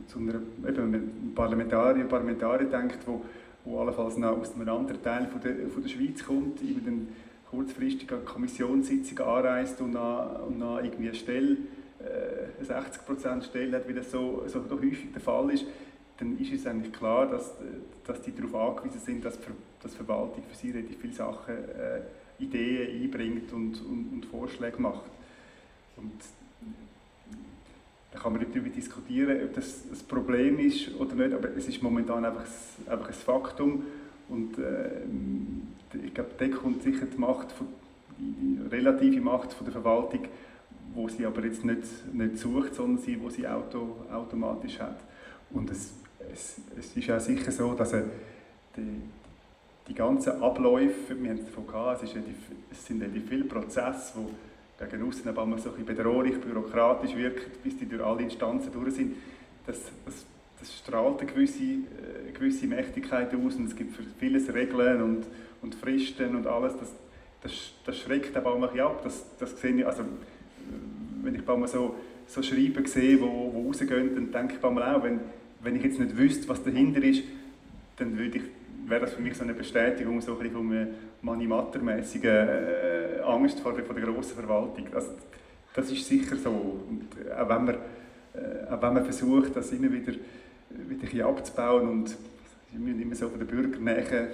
zu 0.07 0.19
wenn 0.25 1.34
Parlamentarier, 1.36 2.05
Parlamentarier 2.05 2.69
denkt, 2.69 2.99
wo, 3.05 3.23
wo 3.68 3.80
allenfalls 3.82 4.18
noch 4.18 4.38
aus 4.38 4.53
einem 4.55 4.70
anderen 4.70 5.01
Teil 5.01 5.28
von 5.28 5.41
der, 5.41 5.68
von 5.70 5.82
der 5.82 5.89
Schweiz 5.89 6.24
kommt, 6.24 6.61
über 6.61 6.82
den 6.82 7.09
kurzfristig 7.49 8.11
eine 8.11 8.22
Kommissionssitzung 8.22 9.20
anreist 9.20 9.80
und 9.82 9.93
dann, 9.93 10.36
und 10.41 10.59
dann 10.59 10.84
irgendwie 10.84 11.09
eine 11.09 11.15
Stelle, 11.15 11.57
äh, 11.99 12.72
eine 12.72 12.82
60% 12.82 13.43
Stelle 13.43 13.78
hat, 13.78 13.88
wie 13.88 13.93
das 13.93 14.11
so, 14.11 14.43
so 14.47 14.61
häufig 14.70 15.11
der 15.13 15.22
Fall 15.22 15.51
ist, 15.51 15.65
dann 16.18 16.38
ist 16.39 16.51
es 16.51 16.65
eigentlich 16.65 16.93
klar, 16.93 17.28
dass, 17.28 17.53
dass 18.05 18.22
die 18.22 18.34
darauf 18.34 18.78
angewiesen 18.78 18.99
sind, 18.99 19.26
dass, 19.26 19.38
dass 19.82 19.91
die 19.91 19.97
Verwaltung 19.97 20.43
für 20.49 20.55
sie 20.55 20.72
relativ 20.72 20.97
viele 20.99 21.13
Sachen, 21.13 21.53
äh, 21.53 22.01
Ideen 22.39 23.03
einbringt 23.03 23.51
und, 23.53 23.82
und, 23.82 24.09
und 24.13 24.26
Vorschläge 24.26 24.82
macht. 24.82 25.05
Und 25.95 26.13
kann 28.22 28.34
man 28.34 28.41
darüber 28.41 28.70
diskutieren, 28.70 29.43
ob 29.43 29.53
das 29.53 29.84
ein 29.91 30.07
Problem 30.07 30.59
ist 30.59 30.95
oder 30.95 31.15
nicht, 31.15 31.34
aber 31.34 31.49
es 31.55 31.68
ist 31.68 31.82
momentan 31.82 32.26
einfach, 32.26 32.45
einfach 32.88 33.07
ein 33.07 33.13
Faktum. 33.13 33.84
Und 34.30 34.57
äh, 34.57 34.89
ich 36.03 36.13
glaube, 36.13 36.32
da 36.38 36.47
kommt 36.49 36.84
sicher 36.84 37.05
die 37.05 37.18
Macht, 37.18 37.51
von, 37.51 37.68
die, 38.18 38.59
relative 38.70 39.22
Macht 39.22 39.53
von 39.53 39.65
der 39.65 39.74
Verwaltung, 39.74 40.26
wo 40.93 41.07
sie 41.07 41.26
aber 41.26 41.43
jetzt 41.45 41.63
nicht, 41.63 41.84
nicht 42.13 42.38
sucht, 42.38 42.76
sondern 42.76 43.03
sie, 43.03 43.22
wo 43.22 43.30
sie 43.30 43.47
auto, 43.47 43.95
automatisch 44.11 44.80
hat. 44.80 44.99
Und 45.51 45.70
es, 45.72 45.93
es, 46.34 46.57
es 46.78 46.95
ist 46.95 47.11
auch 47.11 47.20
sicher 47.20 47.51
so, 47.51 47.74
dass 47.74 47.93
er 47.93 48.03
die, 48.76 49.01
die 49.88 49.93
ganzen 49.93 50.41
Abläufe, 50.41 51.15
wir 51.22 51.30
haben 51.30 51.38
es 51.38 51.45
davon 51.45 51.68
gehabt, 51.68 52.03
es, 52.03 52.09
ist 52.09 52.18
es 52.72 52.86
sind 52.86 53.03
viele 53.28 53.45
Prozesse, 53.45 54.13
die 54.15 54.47
gegen 54.80 55.07
außen 55.07 55.28
aber 55.28 55.57
so 55.57 55.73
ein 55.78 55.86
bedrohlich, 55.86 56.39
bürokratisch 56.39 57.15
wirkt, 57.15 57.63
bis 57.63 57.78
die 57.78 57.88
durch 57.88 58.03
alle 58.03 58.23
Instanzen 58.23 58.71
durch 58.71 58.93
sind, 58.93 59.15
das, 59.65 59.80
das, 60.05 60.25
das 60.59 60.78
strahlt 60.78 61.19
eine 61.19 61.32
gewisse, 61.32 61.63
eine 61.63 62.30
äh, 62.30 62.32
gewisse 62.32 62.67
Mächtigkeit 62.67 63.34
aus 63.34 63.55
und 63.55 63.65
es 63.67 63.75
gibt 63.75 63.95
für 63.95 64.03
vieles 64.19 64.53
Regeln 64.53 65.01
und, 65.01 65.25
und 65.61 65.75
Fristen 65.75 66.36
und 66.36 66.47
alles, 66.47 66.73
das, 66.78 66.93
das, 67.41 67.51
das 67.86 67.97
schreckt 67.97 68.36
aber 68.38 68.53
auch 68.53 68.71
ein 68.71 68.80
ab. 68.80 69.01
Das, 69.03 69.25
das 69.39 69.59
sehe 69.59 69.75
ich, 69.75 69.86
also, 69.86 70.03
wenn 71.23 71.36
ich 71.36 71.45
mal 71.45 71.67
so, 71.67 71.95
so 72.28 72.41
Schreiben 72.43 72.86
sehe, 72.86 73.19
wo, 73.19 73.51
wo 73.53 73.67
rausgehen, 73.67 74.15
dann 74.15 74.32
denke 74.32 74.55
ich 74.55 74.61
mal 74.61 74.95
auch, 74.95 75.03
wenn, 75.03 75.19
wenn 75.61 75.75
ich 75.75 75.84
jetzt 75.84 75.99
nicht 75.99 76.17
wüsste, 76.17 76.47
was 76.49 76.63
dahinter 76.63 77.03
ist, 77.03 77.23
dann 77.97 78.17
würde 78.17 78.38
ich 78.38 78.43
wäre 78.88 79.02
das 79.02 79.14
für 79.14 79.22
mich 79.22 79.36
so 79.36 79.44
eine 79.44 79.54
Bestätigung 79.54 80.22
so 80.22 80.38
ein 80.40 80.52
von 80.52 80.72
einer 80.72 80.88
Manimatter-mässigen 81.22 82.30
äh, 82.30 83.22
Angst 83.26 83.60
vor 83.60 83.74
der, 83.74 83.84
grossen 83.84 84.36
Verwaltung. 84.36 84.88
Das, 84.92 85.10
das 85.74 85.92
ist 85.92 86.08
sicher 86.08 86.36
so. 86.38 86.50
Und 86.50 87.08
äh, 87.26 87.34
auch, 87.34 87.50
wenn 87.50 87.66
man, 87.66 87.76
äh, 87.76 88.72
auch 88.72 88.82
wenn 88.82 88.94
man 88.94 89.04
versucht, 89.04 89.56
das 89.56 89.72
immer 89.72 89.92
wieder, 89.92 90.14
wieder 90.70 91.08
ein 91.12 91.22
abzubauen 91.22 91.90
und 91.90 92.18
immer 92.74 93.16
so 93.16 93.30
von 93.30 93.40
der 93.40 93.46
bürgernähen 93.46 94.30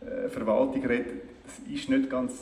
äh, 0.00 0.28
Verwaltung 0.28 0.84
reden, 0.84 1.20
das 1.44 1.72
ist 1.72 1.88
nicht 1.88 2.10
ganz, 2.10 2.32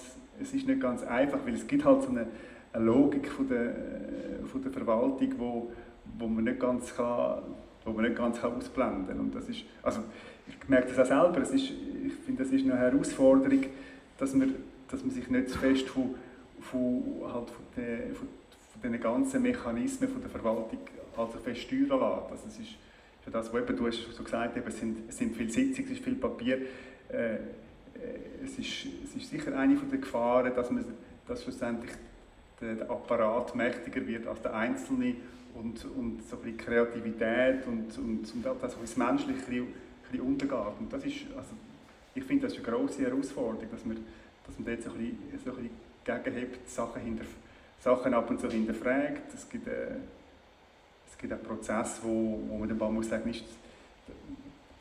es 0.40 0.52
ist 0.52 0.66
nicht 0.66 0.80
ganz 0.80 1.02
einfach, 1.04 1.38
weil 1.44 1.54
es 1.54 1.66
gibt 1.66 1.84
halt 1.84 2.02
so 2.02 2.08
eine, 2.08 2.26
eine 2.72 2.84
Logik 2.84 3.28
von 3.28 3.48
der, 3.48 3.66
äh, 3.66 4.44
von 4.50 4.62
der 4.62 4.72
Verwaltung, 4.72 5.34
wo, 5.38 5.72
wo 6.18 6.26
man 6.26 6.44
nicht 6.44 6.58
ganz 6.58 6.94
kann, 6.94 7.42
wo 7.84 7.92
man 7.92 8.04
nicht 8.04 8.16
ganz 8.16 8.40
kann 8.40 8.54
ausblenden 8.54 9.06
kann. 9.06 9.42
Also, 9.82 10.00
ich 10.46 10.68
merke 10.68 10.92
das 10.92 10.98
auch 10.98 11.24
selber, 11.24 11.42
es 11.42 11.50
ist, 11.50 11.72
ich 12.06 12.12
finde, 12.24 12.42
das 12.42 12.52
ist 12.52 12.64
eine 12.64 12.76
Herausforderung, 12.76 13.64
dass 14.18 14.34
man, 14.34 14.54
dass 14.88 15.02
man 15.02 15.10
sich 15.10 15.28
nicht 15.28 15.48
zu 15.48 15.58
fest 15.58 15.88
von, 15.88 16.14
von, 16.60 17.02
halt 17.32 17.50
von, 17.50 17.64
den, 17.76 18.14
von, 18.14 18.28
von 18.72 18.92
den 18.92 19.00
ganzen 19.00 19.42
Mechanismen 19.42 20.08
von 20.08 20.20
der 20.20 20.30
Verwaltung 20.30 20.80
also 21.16 21.38
fest 21.38 21.62
steuern 21.62 22.00
lässt. 22.00 22.30
Also 22.30 22.44
es 22.48 22.58
ist, 22.58 22.76
ist 23.26 23.32
das, 23.32 23.52
was 23.52 23.62
eben, 23.62 23.76
du 23.76 23.86
hast 23.86 24.12
so 24.12 24.22
gesagt 24.22 24.56
hast, 24.56 24.66
es 24.66 24.78
sind, 24.78 24.98
es 25.08 25.16
sind 25.16 25.36
viele 25.36 25.50
Sitzungen, 25.50 25.90
es 25.90 25.98
ist 25.98 26.04
viel 26.04 26.16
Papier. 26.16 26.58
Äh, 27.08 27.34
äh, 27.34 27.38
es, 28.44 28.58
ist, 28.58 28.86
es 29.04 29.16
ist 29.16 29.30
sicher 29.30 29.56
eine 29.56 29.76
der 29.76 29.98
Gefahren, 29.98 30.52
dass, 30.54 30.70
man, 30.70 30.84
dass 31.26 31.42
schlussendlich 31.42 31.92
der, 32.60 32.74
der 32.74 32.90
Apparat 32.90 33.54
mächtiger 33.54 34.06
wird 34.06 34.26
als 34.26 34.42
der 34.42 34.54
Einzelne 34.54 35.16
und, 35.54 35.84
und 35.84 36.22
so 36.28 36.38
ein 36.44 36.56
Kreativität 36.56 37.66
und, 37.66 37.96
und, 37.98 38.34
und 38.34 38.44
das, 38.60 38.76
was 38.80 38.96
menschlich 38.96 39.36
ein 39.48 39.68
bisschen, 40.10 40.26
untergeht. 40.26 40.78
Und 40.78 40.92
das 40.92 41.04
ist, 41.04 41.26
also, 41.36 41.50
ich 42.14 42.24
finde, 42.24 42.46
das 42.46 42.56
ist 42.56 42.66
eine 42.66 42.76
grosse 42.76 43.02
Herausforderung, 43.02 43.70
dass 43.70 43.84
man, 43.84 43.96
dass 44.46 44.58
man 44.58 44.66
dort 44.66 44.82
so 44.82 44.90
ein 44.90 44.98
bisschen, 44.98 45.40
so 45.44 45.50
bisschen 45.52 45.70
gegenhebt, 46.04 46.70
Sachen, 46.70 47.02
hinter, 47.02 47.24
Sachen 47.80 48.14
ab 48.14 48.30
und 48.30 48.40
zu 48.40 48.48
hinterfragt. 48.48 49.34
Es 49.34 49.48
gibt, 49.48 49.66
äh, 49.66 49.96
es 51.10 51.18
gibt 51.18 51.32
einen 51.32 51.42
Prozess, 51.42 52.00
wo, 52.02 52.40
wo 52.48 52.58
man 52.58 52.68
dann 52.68 52.78
mal 52.78 52.90
muss 52.90 53.08
sagen, 53.08 53.28
ist, 53.30 53.44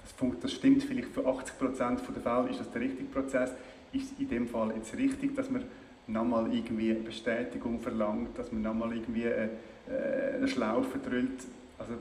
das, 0.02 0.14
das 0.42 0.52
stimmt 0.52 0.84
vielleicht 0.84 1.10
für 1.10 1.26
80 1.26 1.58
Prozent 1.58 2.02
der 2.16 2.22
Fälle, 2.22 2.50
ist 2.50 2.60
das 2.60 2.72
der 2.72 2.82
richtige 2.82 3.06
Prozess. 3.06 3.52
Ist 3.92 4.20
in 4.20 4.28
dem 4.28 4.48
Fall 4.48 4.74
jetzt 4.76 4.96
richtig, 4.98 5.36
dass 5.36 5.50
man 5.50 5.64
nochmal 6.08 6.54
irgendwie 6.54 6.92
eine 6.92 7.00
Bestätigung 7.00 7.80
verlangt, 7.80 8.38
dass 8.38 8.52
man 8.52 8.64
nochmal 8.64 8.94
irgendwie 8.94 9.26
eine, 9.26 9.50
äh, 9.90 10.36
eine 10.36 10.48
Schlaufe 10.48 10.98
drüllt. 10.98 11.44
Also 11.78 11.94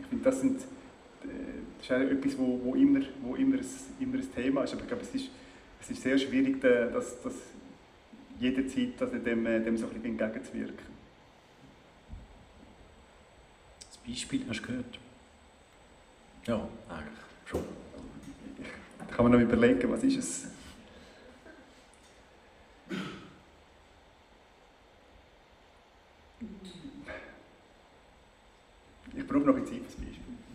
ich 0.00 0.06
finde, 0.06 0.24
das, 0.24 0.40
sind, 0.40 0.60
äh, 0.60 0.64
das 1.78 1.84
ist 1.84 1.90
etwas, 1.90 2.38
wo, 2.38 2.60
wo, 2.62 2.74
immer, 2.74 3.00
wo 3.22 3.34
immer, 3.36 3.56
ein, 3.56 3.66
immer 4.00 4.18
ein 4.18 4.34
Thema 4.34 4.64
ist. 4.64 4.72
Aber 4.72 4.82
ich 4.82 4.88
glaube, 4.88 5.02
es 5.02 5.14
ist, 5.14 5.30
es 5.80 5.90
ist 5.90 6.02
sehr 6.02 6.18
schwierig, 6.18 6.60
das, 6.60 7.20
das 7.22 7.34
jederzeit 8.38 9.00
also 9.00 9.18
dem, 9.18 9.46
äh, 9.46 9.60
dem 9.60 9.76
so 9.76 9.86
ein 9.86 9.92
bisschen 9.92 10.18
entgegenzuwirken. 10.18 10.92
Das 13.88 13.96
Beispiel 13.98 14.44
hast 14.48 14.60
du 14.60 14.66
gehört? 14.66 14.98
Ja, 16.46 16.68
eigentlich 16.88 17.18
schon. 17.46 17.62
Da 18.98 19.04
kann 19.14 19.24
man 19.24 19.32
noch 19.32 19.40
überlegen, 19.40 19.90
was 19.90 20.02
ist 20.02 20.16
es? 20.16 20.46
Ich 29.14 29.26
brauche 29.26 29.40
noch 29.40 29.56
ein 29.56 29.66
Zeit 29.66 29.82
fürs 29.82 29.94
Beispiel. 29.94 30.11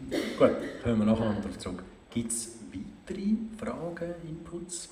Gut, 0.09 0.51
kommen 0.81 0.99
wir 0.99 1.05
nachher 1.05 1.33
darauf 1.33 1.57
zurück. 1.57 1.83
Gibt 2.09 2.31
es 2.31 2.51
weitere 2.71 3.35
Fragen, 3.57 4.15
Inputs? 4.25 4.87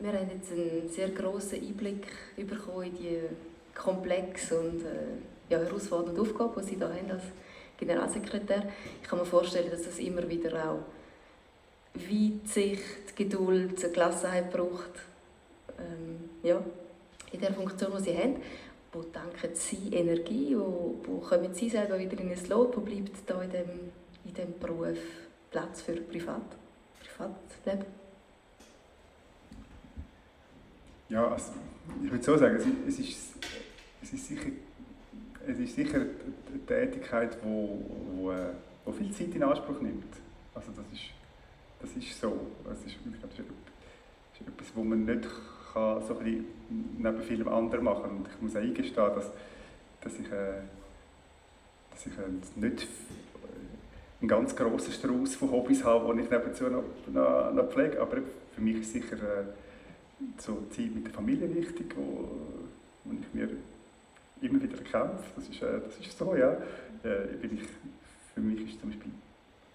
Wir 0.00 0.12
haben 0.12 0.28
jetzt 0.28 0.50
einen 0.50 0.88
sehr 0.90 1.10
grossen 1.10 1.62
Einblick 1.62 2.08
bekommen 2.36 2.88
in 2.88 2.96
die 2.96 3.20
komplexe 3.72 4.58
und 4.58 4.82
äh, 4.82 5.18
ja, 5.48 5.58
herausfordernde 5.58 6.20
Aufgabe, 6.20 6.60
die 6.62 6.70
Sie 6.70 6.76
hier 6.76 6.88
haben 6.88 7.10
als 7.12 7.22
Generalsekretär. 7.78 8.64
Ich 9.02 9.08
kann 9.08 9.20
mir 9.20 9.24
vorstellen, 9.24 9.70
dass 9.70 9.82
das 9.82 10.00
immer 10.00 10.28
wieder 10.28 10.68
auch 10.68 10.80
Weitsicht, 11.94 13.14
Geduld, 13.14 13.80
Gelassenheit 13.92 14.52
braucht. 14.52 14.90
Ähm, 15.78 16.30
ja, 16.42 16.62
in 17.32 17.40
der 17.40 17.52
Funktion, 17.52 17.92
die 17.96 18.02
Sie 18.02 18.16
haben. 18.16 18.36
Wo 18.92 19.02
denken 19.02 19.54
Sie 19.54 19.90
Energie? 19.92 20.56
Wo, 20.56 20.96
wo 21.04 21.18
kommen 21.18 21.52
Sie 21.52 21.68
selber 21.68 21.98
wieder 21.98 22.18
in 22.20 22.30
ein 22.30 22.48
Lot? 22.48 22.76
Wo 22.76 22.80
bleibt 22.80 23.12
da 23.26 23.42
in 23.42 23.50
dem, 23.50 23.68
in 24.24 24.34
dem 24.34 24.58
Beruf 24.58 24.98
Platz 25.50 25.82
für 25.82 25.94
Privat, 25.94 26.42
Privatleben? 27.00 27.86
Ja, 31.08 31.28
also, 31.28 31.52
ich 32.02 32.10
würde 32.10 32.24
so 32.24 32.36
sagen, 32.36 32.56
es 32.88 32.98
ist, 32.98 33.34
es 34.02 34.12
ist 34.12 34.26
sicher 34.26 34.50
es 35.46 35.58
ist 35.58 35.74
sicher 35.74 35.98
eine 35.98 36.66
Tätigkeit, 36.66 37.34
die 37.34 37.46
wo, 37.46 37.80
wo, 38.16 38.34
wo 38.84 38.92
viel 38.92 39.12
Zeit 39.12 39.34
in 39.34 39.42
Anspruch 39.42 39.80
nimmt. 39.80 40.04
Also 40.54 40.72
das 40.72 40.84
ist, 40.92 41.04
das 41.80 41.90
ist 41.96 42.20
so. 42.20 42.40
Das 42.64 42.78
ist, 42.84 42.96
das 43.04 43.32
ist 43.32 44.48
etwas, 44.48 44.66
was 44.74 44.84
man 44.84 45.04
nicht 45.04 45.28
kann, 45.76 46.02
so 46.06 46.18
ein 46.18 46.44
neben 46.98 47.22
vielem 47.22 47.48
anderen 47.48 47.84
machen. 47.84 48.10
Und 48.10 48.28
ich 48.28 48.40
muss 48.40 48.56
auch 48.56 48.60
eingestehen, 48.60 49.14
dass, 49.14 49.30
dass 50.00 50.14
ich, 50.14 50.26
äh, 50.26 50.62
dass 51.90 52.06
ich 52.06 52.12
äh, 52.12 52.60
nicht 52.60 52.86
einen 54.20 54.28
ganz 54.28 54.56
grossen 54.56 54.92
Strauß 54.92 55.36
von 55.36 55.50
Hobbys 55.50 55.84
habe, 55.84 56.14
die 56.14 56.22
ich 56.22 56.30
nebenzu 56.30 56.64
noch, 56.64 56.84
noch, 57.12 57.52
noch 57.52 57.68
pflege. 57.70 58.00
Aber 58.00 58.18
für 58.54 58.60
mich 58.60 58.78
ist 58.78 58.92
sicher 58.92 59.16
äh, 59.16 59.44
so 60.38 60.62
Zeit 60.70 60.94
mit 60.94 61.06
der 61.06 61.12
Familie 61.12 61.54
wichtig, 61.54 61.94
wo, 61.96 62.28
wo 63.04 63.12
ich 63.12 63.34
mir 63.34 63.48
immer 64.40 64.62
wieder 64.62 64.78
kämpfe. 64.78 65.24
Das 65.36 65.48
ist, 65.48 65.62
äh, 65.62 65.80
das 65.84 65.98
ist 65.98 66.18
so, 66.18 66.34
ja. 66.34 66.52
Äh, 67.02 67.36
bin 67.40 67.54
ich, 67.54 67.62
für 68.34 68.40
mich 68.40 68.68
ist 68.68 68.80
zum 68.80 68.90
Beispiel 68.90 69.12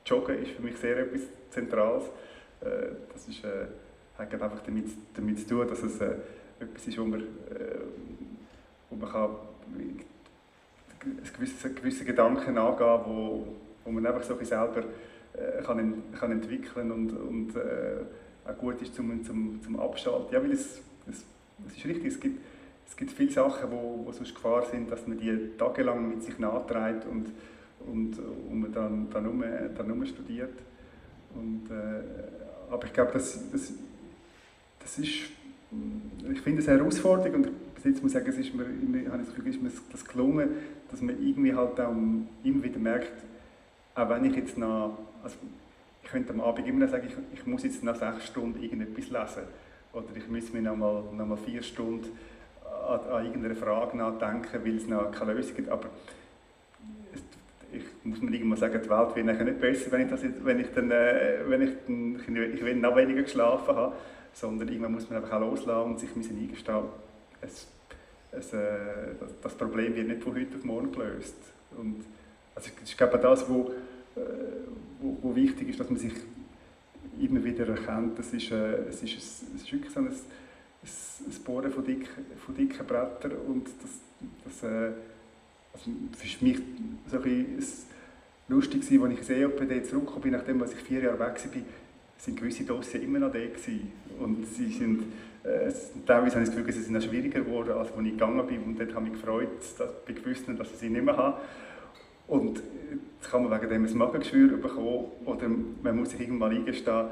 Joggen 0.05 0.43
ist 0.43 0.51
für 0.51 0.61
mich 0.63 0.75
sehr 0.77 0.97
etwas 0.97 1.21
Zentrales. 1.51 2.05
Äh, 2.61 2.95
das 3.13 3.27
ist, 3.27 3.43
äh, 4.17 4.21
hat 4.21 4.33
einfach 4.33 4.61
damit, 4.63 4.85
damit 5.13 5.39
zu 5.39 5.47
tun, 5.47 5.67
dass 5.67 5.83
es 5.83 5.99
äh, 6.01 6.15
etwas 6.59 6.87
ist, 6.87 6.97
wo 6.97 7.05
man, 7.05 7.21
äh, 7.21 7.25
wo 8.89 8.95
man 8.95 9.11
kann, 9.11 9.29
einen 9.73 10.01
gewissen, 11.33 11.75
gewissen 11.75 12.05
Gedanken 12.05 12.57
angehen 12.57 12.99
wo, 13.05 13.47
wo 13.83 13.91
man 13.91 14.05
einfach 14.05 14.23
so 14.23 14.37
ein 14.37 14.45
selber 14.45 14.83
äh, 15.33 15.63
kann, 15.63 16.03
kann 16.17 16.31
entwickeln 16.31 16.91
und, 16.91 17.11
und 17.11 17.55
äh, 17.55 18.49
auch 18.49 18.57
gut 18.57 18.81
ist 18.81 18.95
zum, 18.95 19.23
zum, 19.23 19.61
zum 19.61 19.79
Abschalten. 19.79 20.33
Ja, 20.33 20.43
weil 20.43 20.51
es, 20.51 20.81
es, 21.09 21.23
es 21.67 21.77
ist 21.77 21.85
richtig, 21.85 22.07
es 22.07 22.19
gibt 22.19 22.39
es 22.91 22.97
gibt 22.97 23.11
viele 23.11 23.31
Sachen, 23.31 23.71
wo, 23.71 24.01
wo 24.05 24.11
sonst 24.11 24.35
Gefahr 24.35 24.65
sind, 24.65 24.91
dass 24.91 25.07
man 25.07 25.17
die 25.17 25.51
tagelang 25.57 26.09
mit 26.09 26.23
sich 26.23 26.37
nachträgt 26.37 27.05
und, 27.05 27.31
und, 27.79 28.19
und 28.19 28.59
man 28.59 28.71
dann, 28.73 29.09
dann, 29.09 29.27
um, 29.27 29.41
dann 29.41 29.91
um 29.91 30.05
studiert. 30.05 30.59
Und, 31.33 31.71
äh, 31.71 32.03
aber 32.69 32.85
ich 32.85 32.91
glaube, 32.91 33.11
das, 33.13 33.49
das, 33.49 33.71
das 34.81 34.97
ist, 34.99 35.09
ich 36.31 36.41
finde 36.41 36.61
es 36.61 36.67
eine 36.67 36.79
Herausforderung 36.79 37.35
und 37.35 37.51
jetzt 37.83 38.01
muss 38.03 38.11
ich 38.11 38.19
sagen, 38.19 38.29
es 38.29 38.37
ist 38.37 38.53
mir, 38.53 38.65
ich 38.65 39.07
das 39.07 39.35
Gefühl, 39.35 39.47
ist 39.47 39.61
mir 39.61 39.71
das 39.91 40.05
gelungen, 40.05 40.49
dass 40.89 41.01
man 41.01 41.15
irgendwie 41.25 41.53
halt 41.53 41.79
auch 41.79 41.91
immer 41.91 42.63
wieder 42.63 42.79
merkt, 42.79 43.23
auch 43.95 44.09
wenn 44.09 44.25
ich 44.25 44.35
jetzt 44.35 44.57
noch, 44.57 44.97
also 45.23 45.35
ich 46.03 46.09
könnte 46.09 46.33
am 46.33 46.41
Abend 46.41 46.67
immer 46.67 46.85
noch 46.85 46.91
sagen, 46.91 47.07
ich, 47.07 47.39
ich 47.39 47.45
muss 47.45 47.63
jetzt 47.63 47.83
nach 47.83 47.95
sechs 47.95 48.25
Stunden 48.27 48.61
irgendetwas 48.61 49.09
lesen 49.09 49.47
oder 49.93 50.05
ich 50.15 50.27
muss 50.27 50.51
mir 50.53 50.61
noch 50.61 50.75
mal, 50.75 51.03
noch 51.15 51.25
mal 51.25 51.37
vier 51.37 51.61
Stunden 51.61 52.09
an, 52.87 52.99
an 52.99 53.25
irgendeiner 53.25 53.55
Frage 53.55 53.97
nachdenken, 53.97 54.59
weil 54.63 54.75
es 54.75 54.87
noch 54.87 55.11
keine 55.11 55.33
Lösung 55.33 55.55
gibt. 55.55 55.69
Aber 55.69 55.89
ich 57.71 57.83
muss 58.03 58.21
mir 58.21 58.33
irgendwann 58.33 58.57
sagen, 58.57 58.79
die 58.83 58.89
Welt 58.89 59.15
wird 59.15 59.45
nicht 59.45 59.61
besser, 59.61 59.91
wenn 59.91 60.01
ich, 60.01 60.09
das, 60.09 60.21
wenn 60.43 60.59
ich 60.59 60.67
dann, 60.73 60.91
äh, 60.91 61.39
wenn 61.47 61.61
ich, 61.61 61.71
dann, 61.87 62.19
ich 62.27 62.75
noch 62.75 62.95
weniger 62.95 63.23
geschlafen 63.23 63.75
habe, 63.75 63.95
sondern 64.33 64.67
irgendwann 64.67 64.93
muss 64.93 65.09
man 65.09 65.21
einfach 65.21 65.37
auch 65.37 65.41
loslassen 65.41 65.91
und 65.91 65.99
sich 65.99 66.15
müssen 66.15 66.37
eingestehen, 66.37 66.83
es, 67.41 67.67
es, 68.31 68.53
äh, 68.53 69.15
das, 69.19 69.33
das, 69.41 69.55
Problem 69.55 69.95
wird 69.95 70.07
nicht 70.07 70.23
von 70.23 70.35
heute 70.35 70.57
auf 70.57 70.63
morgen 70.63 70.91
gelöst. 70.91 71.35
Und, 71.77 72.03
also 72.55 72.69
ich 72.83 72.97
glaube 72.97 73.17
das, 73.17 73.49
wo, 73.49 73.71
äh, 74.15 74.21
wo, 74.99 75.17
wo, 75.21 75.35
wichtig 75.35 75.69
ist, 75.69 75.79
dass 75.79 75.89
man 75.89 75.99
sich 75.99 76.13
immer 77.19 77.43
wieder 77.43 77.67
erkennt, 77.67 78.17
das 78.19 78.33
ist, 78.33 78.51
äh, 78.51 78.87
es 78.89 79.01
ist, 79.03 79.17
es 79.17 79.61
ist 79.63 79.71
wirklich 79.71 79.91
so 79.91 79.99
ein 79.99 80.09
das 80.83 81.39
Bohren 81.39 81.71
von, 81.71 81.83
dick, 81.83 82.09
von 82.45 82.55
dicken 82.55 82.85
Brettern 82.85 83.33
und 83.47 83.67
das, 83.81 83.99
das 84.43 84.63
äh, 84.63 84.91
also 85.73 85.91
für 86.17 86.45
mich 86.45 86.59
so 87.09 87.17
ein 87.17 87.63
lustig 88.47 88.99
war, 88.99 89.07
als 89.07 89.13
ich 89.13 89.19
ins 89.19 89.29
EOPD 89.29 89.83
zurückgekommen 89.83 90.21
bin, 90.21 90.31
nachdem 90.31 90.63
ich 90.63 90.71
vier 90.71 91.01
Jahre 91.03 91.19
weg 91.19 91.35
war, 91.35 91.61
sind 92.17 92.37
gewisse 92.37 92.63
Dossier 92.63 93.01
immer 93.01 93.19
noch 93.19 93.31
da 93.31 93.39
gewesen. 93.39 93.91
und 94.19 94.45
sie 94.47 94.71
sind 94.71 95.03
äh, 95.43 95.71
teilweise 96.05 96.35
habe 96.35 96.43
ich 96.43 96.49
das 96.49 96.55
Gefühl, 96.55 96.71
sie 96.71 96.81
sind 96.81 96.93
noch 96.93 97.01
schwieriger 97.01 97.41
geworden, 97.41 97.71
als 97.71 97.91
als 97.91 98.05
ich 98.05 98.11
gegangen 98.11 98.45
bin 98.45 98.61
und 98.63 98.79
dort 98.79 98.93
habe 98.93 99.05
ich 99.05 99.13
mich 99.13 99.21
gefreut, 99.21 99.49
dass 99.77 99.91
gewusst 100.05 100.47
habe, 100.47 100.57
dass 100.57 100.71
ich 100.71 100.77
sie 100.77 100.89
nicht 100.89 101.03
mehr 101.03 101.17
habe. 101.17 101.37
Und 102.27 102.61
jetzt 103.17 103.31
kann 103.31 103.43
man 103.43 103.59
wegen 103.59 103.69
dem 103.69 103.85
ein 103.85 103.97
Magengeschwür 103.97 104.57
bekommen 104.57 105.05
oder 105.25 105.47
man 105.81 105.97
muss 105.97 106.11
sich 106.11 106.21
irgendwann 106.21 106.51
eingestehen, 106.51 107.07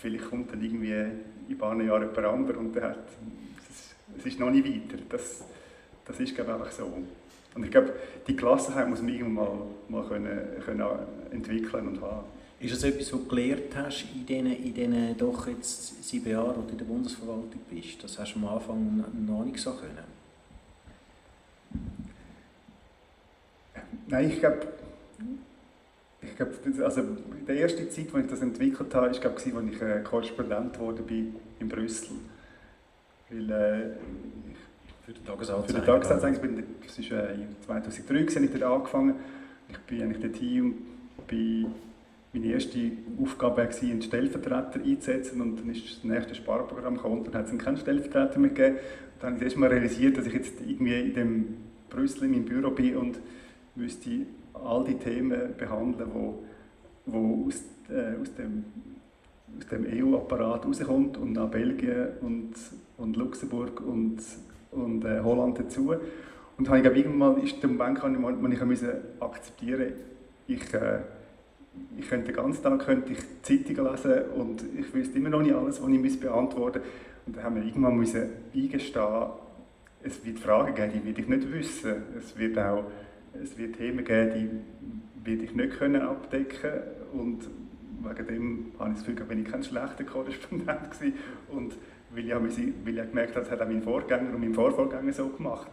vielleicht 0.00 0.30
kommt 0.30 0.52
dann 0.52 0.62
irgendwie 0.62 0.92
in 0.92 1.10
ein 1.50 1.58
paar 1.58 1.80
Jahren 1.82 2.08
jemand 2.08 2.18
anderes 2.18 2.58
und 2.58 2.76
es 4.16 4.26
ist 4.26 4.38
noch 4.38 4.50
nicht 4.50 4.66
weiter. 4.66 5.02
Das, 5.08 5.44
das 6.06 6.20
ist 6.20 6.34
glaube 6.34 6.52
ich, 6.52 6.56
einfach 6.56 6.72
so. 6.72 6.92
Und 7.54 7.64
ich 7.64 7.70
glaube, 7.70 7.92
die 8.26 8.36
Klassenheit 8.36 8.88
muss 8.88 9.02
man 9.02 9.12
irgendwann 9.12 9.34
mal, 9.88 10.02
mal 10.02 10.08
können, 10.08 10.38
können 10.64 10.84
entwickeln 11.32 11.88
und 11.88 12.00
haben. 12.00 12.24
Ist 12.60 12.74
das 12.74 12.84
etwas, 12.84 13.12
was 13.12 13.20
du 13.20 13.26
gelernt 13.26 13.74
hast 13.74 14.04
in 14.14 14.26
diesen, 14.26 14.46
in 14.46 14.74
diesen 14.74 15.16
doch 15.16 15.46
jetzt 15.46 16.04
sieben 16.06 16.30
Jahren, 16.30 16.56
wo 16.56 16.62
du 16.62 16.72
in 16.72 16.78
der 16.78 16.84
Bundesverwaltung 16.84 17.60
bist? 17.70 18.04
Das 18.04 18.18
hast 18.18 18.34
du 18.34 18.38
am 18.38 18.48
Anfang 18.48 19.04
noch 19.26 19.44
nicht 19.44 19.58
so 19.58 19.72
können. 19.72 20.20
Nein, 24.06 24.30
ich 24.30 24.40
glaube, 24.40 24.66
ich 26.20 26.36
glaube, 26.36 26.84
also 26.84 27.02
die 27.48 27.52
erste 27.52 27.88
Zeit, 27.88 28.14
als 28.14 28.24
ich 28.24 28.30
das 28.30 28.42
entwickelt 28.42 28.94
habe, 28.94 29.06
war, 29.06 29.30
als 29.32 29.46
ich 29.46 29.82
äh, 29.82 30.02
Korrespondent 30.02 30.78
wurde 30.78 31.02
in 31.58 31.68
Brüssel. 31.68 32.16
Weil, 33.30 33.50
äh, 33.50 34.49
für 35.10 35.14
den 35.14 35.24
Tagesanzeiger? 35.24 35.66
Für 35.66 35.80
den 35.80 35.86
Tagesanzeiger. 35.86 36.38
Das 36.38 37.10
war 37.10 37.30
äh, 37.30 37.46
2003, 37.66 38.18
als 38.20 38.36
ich 38.36 38.50
dort 38.50 38.62
angefangen 38.62 39.14
Ich 39.68 39.78
bin 39.78 40.02
eigentlich 40.02 40.22
dort 40.22 40.36
hin 40.36 40.74
und 41.16 41.26
bin 41.26 41.66
meine 42.32 42.46
erste 42.46 42.78
Aufgabe 43.20 43.56
war, 43.56 43.82
einen 43.82 44.02
Stellvertreter 44.02 44.80
einzusetzen 44.84 45.40
und 45.40 45.58
dann 45.58 45.70
ist 45.70 45.84
das 45.84 46.04
nächste 46.04 46.34
Sparprogramm 46.36 46.94
gekommen 46.94 47.18
und 47.18 47.34
dann 47.34 47.42
hat 47.42 47.52
es 47.52 47.58
keinen 47.58 47.76
Stellvertreter 47.76 48.38
mehr 48.38 48.50
gegeben. 48.50 48.76
Dann 49.20 49.30
habe 49.30 49.38
ich 49.38 49.44
erst 49.44 49.56
mal 49.56 49.68
realisiert, 49.68 50.16
dass 50.16 50.26
ich 50.26 50.34
jetzt 50.34 50.60
irgendwie 50.64 51.00
in 51.00 51.14
dem 51.14 51.56
Brüssel 51.88 52.24
in 52.24 52.30
meinem 52.30 52.44
Büro 52.44 52.70
bin 52.70 52.96
und 52.96 53.18
müsste 53.74 54.10
all 54.54 54.84
die 54.84 54.94
Themen 54.94 55.54
behandeln, 55.58 56.08
wo, 56.14 56.44
wo 57.06 57.46
aus, 57.48 57.64
äh, 57.88 58.20
aus 58.20 58.32
dem, 58.36 58.64
aus 59.58 59.66
dem 59.66 59.86
EU-Apparat 59.86 60.66
rauskommt 60.66 61.16
und 61.16 61.32
nach 61.32 61.48
Belgien 61.48 62.10
und, 62.20 62.54
und 62.96 63.16
Luxemburg 63.16 63.80
und, 63.80 64.20
und 64.72 65.04
äh, 65.04 65.20
Holland 65.20 65.58
dazu. 65.58 65.94
Und 66.58 66.68
habe 66.68 66.80
ich, 66.80 66.84
irgendwann 66.84 67.42
ist 67.42 67.62
der 67.62 67.70
Moment, 67.70 68.02
wo 68.42 68.48
ich 68.48 68.60
akzeptieren 69.20 69.80
musste, 69.80 69.94
ich, 70.46 70.74
äh, 70.74 70.98
ich 71.98 72.08
könnte 72.08 72.26
den 72.26 72.36
ganzen 72.36 72.62
Tag 72.62 72.80
könnte 72.80 73.12
ich 73.12 73.18
Zeitungen 73.42 73.92
lesen 73.92 74.22
und 74.36 74.64
ich 74.78 74.92
wüsste 74.92 75.18
immer 75.18 75.30
noch 75.30 75.42
nicht 75.42 75.54
alles, 75.54 75.82
was 75.82 75.88
ich 75.88 76.20
beantworten 76.20 76.80
muss. 76.80 76.88
Und 77.26 77.36
dann 77.36 77.44
haben 77.44 77.56
wir 77.56 77.62
irgendwann 77.62 77.96
müssen 77.96 78.28
eingestehen, 78.54 79.26
es 80.02 80.24
wird 80.24 80.38
Fragen 80.38 80.74
geben, 80.74 80.92
die 80.94 81.04
will 81.04 81.18
ich 81.18 81.28
nicht 81.28 81.52
wissen. 81.52 81.94
Es 82.18 82.36
wird 82.36 82.58
auch 82.58 82.84
es 83.32 83.56
wird 83.56 83.76
Themen 83.76 84.04
geben, 84.04 84.62
die 85.22 85.28
werde 85.28 85.44
ich 85.44 85.54
nicht 85.54 85.78
können 85.78 86.02
abdecken 86.02 86.72
und 87.12 87.42
wegen 88.02 88.26
dem 88.26 88.72
habe 88.78 88.90
ich 88.90 88.96
das 88.96 89.06
Gefühl, 89.06 89.24
bin 89.26 89.42
ich 89.42 89.50
kein 89.50 89.62
schlechter 89.62 90.04
Korrespondent 90.04 90.90
gewesen. 90.90 91.14
und 91.48 91.74
weil 92.12 92.24
ich, 92.24 92.34
weil 92.84 92.98
ich 92.98 93.08
gemerkt 93.08 93.36
habe, 93.36 93.44
das 93.44 93.50
hat 93.50 93.60
auch 93.60 93.66
mein 93.66 93.82
Vorgänger 93.82 94.34
und 94.34 94.40
mein 94.40 94.54
Vorvorgänger 94.54 95.12
so 95.12 95.28
gemacht. 95.28 95.68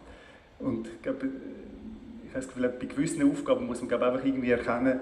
Und 0.58 0.86
ich 0.86 1.02
glaube, 1.02 1.26
ich 1.26 2.30
habe 2.30 2.44
das 2.44 2.48
Gefühl, 2.48 2.68
bei 2.68 2.86
gewissen 2.86 3.30
Aufgaben 3.30 3.66
muss 3.66 3.80
man 3.80 3.88
glaube 3.88 4.06
einfach 4.06 4.24
irgendwie 4.24 4.50
erkennen, 4.50 5.00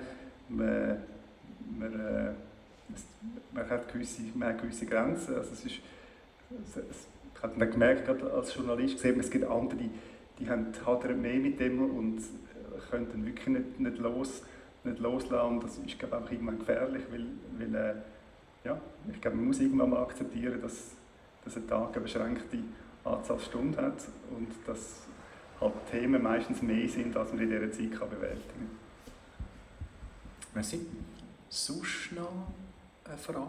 man, 0.49 0.99
man, 1.79 1.93
äh, 1.93 2.31
man, 3.53 3.71
hat 3.71 3.93
gewisse, 3.93 4.23
man 4.35 4.49
hat 4.49 4.63
gewisse 4.63 4.87
Grenzen. 4.87 5.35
Also 5.35 5.53
es 5.53 5.65
ist, 5.65 5.81
es, 6.51 7.07
ich 7.35 7.43
habe 7.43 7.59
dann 7.59 7.71
gemerkt, 7.71 8.09
als 8.09 8.55
Journalist 8.55 8.95
gesehen, 8.95 9.21
es 9.21 9.31
gibt 9.31 9.45
andere, 9.45 9.91
die 10.39 10.49
haben 10.49 10.73
mehr 11.21 11.39
mit 11.39 11.61
dem 11.61 11.81
und 11.97 12.23
können 12.91 13.07
dann 13.11 13.27
wirklich 13.27 13.47
nicht, 13.49 13.81
nicht, 13.81 13.99
los, 13.99 14.43
nicht 14.85 14.99
loslassen. 14.99 15.57
Und 15.57 15.65
das 15.65 15.79
ist 15.79 15.99
glaube 15.99 16.19
auch 16.19 16.31
irgendwann 16.31 16.59
gefährlich, 16.59 17.03
weil, 17.11 17.27
weil 17.59 17.75
äh, 17.75 17.95
ja, 18.65 18.81
ich 19.13 19.21
glaube, 19.21 19.37
man 19.37 19.47
muss 19.47 19.61
irgendwann 19.61 19.91
mal 19.91 20.03
akzeptieren, 20.03 20.61
dass, 20.61 20.96
dass 21.47 21.57
ein 21.57 21.67
Tag 21.69 21.93
eine 21.93 22.01
beschränkte 22.01 22.59
Anzahl 23.05 23.39
Stunden 23.39 23.77
hat 23.77 24.03
und 24.37 24.49
dass 24.67 25.03
halt 25.61 25.73
Themen 25.91 26.23
meistens 26.23 26.61
mehr 26.61 26.89
sind, 26.89 27.17
als 27.17 27.33
man 27.33 27.41
in 27.41 27.51
dieser 27.51 27.71
Zeit 27.71 27.99
kann 27.99 28.11
bewältigen 28.11 28.43
kann. 28.49 28.71
Merci. 30.55 30.87
Sonst 31.49 32.13
noch 32.13 32.49
eine 33.05 33.17
Frage? 33.17 33.49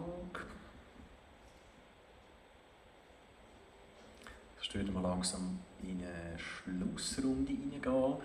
Ich 4.62 4.74
würde 4.74 4.92
mal 4.92 5.02
langsam 5.02 5.58
in 5.82 6.02
eine 6.02 6.38
Schlussrunde 6.38 7.52
hineingehen. 7.52 8.16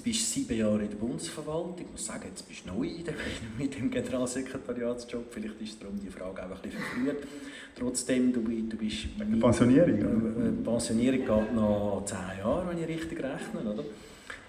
Jetzt 0.00 0.04
bist 0.04 0.34
du 0.34 0.40
sieben 0.40 0.58
Jahre 0.58 0.82
in 0.82 0.88
der 0.88 0.96
Bundesverwaltung. 0.96 1.74
Ich 1.78 1.90
muss 1.92 2.06
sagen, 2.06 2.24
jetzt 2.26 2.48
bist 2.48 2.62
du 2.64 2.72
neu 2.72 2.88
mit 3.58 3.78
dem 3.78 3.90
Generalsekretariatsjob. 3.90 5.26
Vielleicht 5.30 5.60
ist 5.60 5.82
darum 5.82 6.00
die 6.00 6.08
Frage 6.08 6.42
auch 6.42 6.50
ein 6.50 6.62
bisschen 6.62 6.80
verfrüht. 6.80 7.26
Trotzdem, 7.78 8.32
du, 8.32 8.40
du 8.40 8.76
bist... 8.78 9.08
Eine 9.18 9.36
Pensionierung? 9.36 9.98
Äh, 9.98 10.48
äh, 10.48 10.52
Pensionierung 10.64 11.18
geht 11.18 11.54
noch 11.54 12.02
zehn 12.06 12.38
Jahre, 12.38 12.68
wenn 12.70 12.78
ich 12.78 12.88
richtig 12.88 13.22
rechne. 13.22 13.60
Oder? 13.60 13.84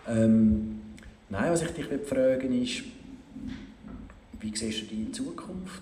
Ähm, 0.08 0.80
nein, 1.28 1.52
was 1.52 1.64
ich 1.64 1.72
dich 1.72 1.86
fragen 1.86 2.64
ist, 2.64 2.84
wie 4.40 4.56
siehst 4.56 4.84
du 4.84 4.96
deine 4.96 5.12
Zukunft? 5.12 5.82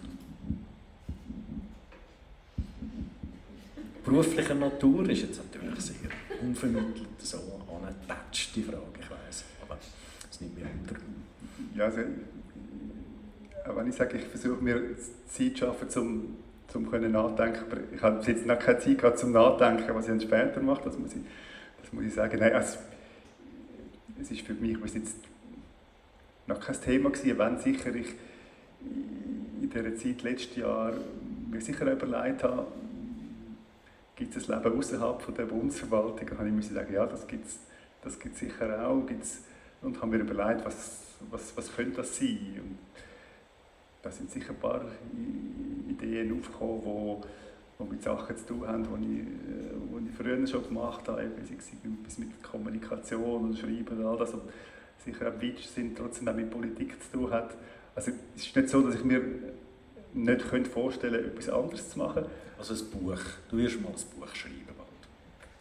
Beruflicher 4.04 4.56
Natur 4.56 5.08
ist 5.12 5.22
jetzt 5.22 5.40
natürlich 5.44 5.80
sehr 5.80 6.10
unvermittelt 6.42 7.06
so 7.20 7.38
angetatscht, 7.72 8.56
die 8.56 8.64
Frage 8.64 8.99
es 10.40 10.42
nimmt 10.42 10.56
mich 10.56 10.66
unter. 10.66 10.96
Ja, 11.76 11.86
also, 11.86 12.02
wenn 13.76 13.90
ich 13.90 13.96
sage, 13.96 14.18
ich 14.18 14.26
versuche 14.26 14.64
mir 14.64 14.82
Zeit 15.28 15.52
zu 15.52 15.58
schaffen, 15.58 15.88
um 16.02 16.38
zum 16.68 16.90
können 16.90 17.12
nachdenken, 17.12 17.60
aber 17.68 17.78
ich 17.94 18.02
habe 18.02 18.24
jetzt 18.26 18.46
noch 18.46 18.60
keine 18.60 18.80
Zeit 18.80 19.00
gehabt 19.00 19.20
zum 19.20 19.32
Nachdenken, 19.32 19.94
was 19.96 20.06
ich 20.06 20.10
dann 20.10 20.22
später 20.22 20.62
mache, 20.62 20.84
das 20.86 20.98
muss 20.98 21.16
ich, 21.16 21.22
das 21.82 21.92
muss 21.92 22.04
ich 22.06 22.14
sagen. 22.14 22.40
Nein, 22.40 22.54
also, 22.54 22.78
es 24.22 24.32
ist 24.32 24.42
für 24.42 24.54
mich 24.54 24.80
bis 24.80 24.94
jetzt 24.94 25.16
noch 26.48 26.60
kein 26.60 26.80
Thema 26.82 27.10
gewesen, 27.10 27.38
wenn 27.38 27.60
sicher 27.60 27.96
ich 27.96 28.14
in 29.62 29.70
dieser 29.70 29.96
Zeit 29.96 30.22
letztes 30.24 30.56
Jahr 30.58 30.94
mir 31.50 31.62
sicher 31.62 31.92
überlegt 31.92 32.44
habe, 32.44 32.68
gibt 34.16 34.36
es 34.36 34.50
ein 34.50 34.62
Leben 34.62 34.78
außerhalb 34.78 35.36
der 35.36 35.46
Bundesverwaltung? 35.46 36.28
Dann 36.28 36.38
habe 36.38 36.50
ich 36.50 36.68
sagen, 36.68 36.94
ja, 36.94 37.06
das 37.06 37.26
gibt 37.28 37.48
es 37.48 37.60
das 38.04 38.18
sicher 38.38 38.88
auch. 38.88 39.06
Gibt's, 39.06 39.40
und 39.82 40.02
haben 40.02 40.10
mir 40.10 40.18
überlegt, 40.18 40.66
was, 40.66 41.02
was, 41.30 41.56
was 41.56 41.76
könnte 41.76 41.98
das 41.98 42.18
sein? 42.18 42.60
Und 42.62 42.78
da 44.02 44.12
sind 44.12 44.32
sicher 44.32 44.52
ein 44.52 44.60
paar 44.60 44.86
Ideen 45.90 46.38
aufgekommen, 46.38 46.82
wo, 46.84 47.22
wo 47.78 47.84
mit 47.86 48.02
Sachen 48.02 48.36
zu 48.38 48.46
tun 48.46 48.68
haben, 48.68 48.84
die 48.84 49.20
ich, 49.20 49.26
die 49.26 50.10
ich 50.10 50.16
früher 50.16 50.48
schon 50.48 50.68
gemacht 50.68 51.08
habe, 51.08 51.22
etwas 51.24 52.18
mit 52.18 52.44
Kommunikation 52.44 53.46
und 53.46 53.58
Schreiben 53.58 53.98
und 53.98 54.06
all 54.06 54.18
das. 54.18 54.34
Und 54.34 54.44
sicher 55.04 55.30
auch 55.30 55.42
Witsch 55.42 55.66
sind, 55.68 55.98
trotzdem 55.98 56.28
auch 56.28 56.36
mit 56.36 56.50
Politik 56.50 57.02
zu 57.04 57.18
tun 57.18 57.32
hat. 57.32 57.56
Also 57.96 58.12
es 58.36 58.46
ist 58.46 58.56
nicht 58.56 58.70
so, 58.70 58.82
dass 58.82 58.96
ich 58.96 59.04
mir 59.04 59.22
nicht 60.14 60.68
vorstellen 60.68 61.14
könnte, 61.14 61.30
etwas 61.30 61.50
anderes 61.50 61.90
zu 61.90 62.00
machen. 62.00 62.26
Also 62.58 62.74
ein 62.74 62.90
Buch. 62.92 63.20
Du 63.50 63.58
wirst 63.58 63.82
mal 63.82 63.90
ein 63.90 64.20
Buch 64.20 64.36
schreiben. 64.36 64.69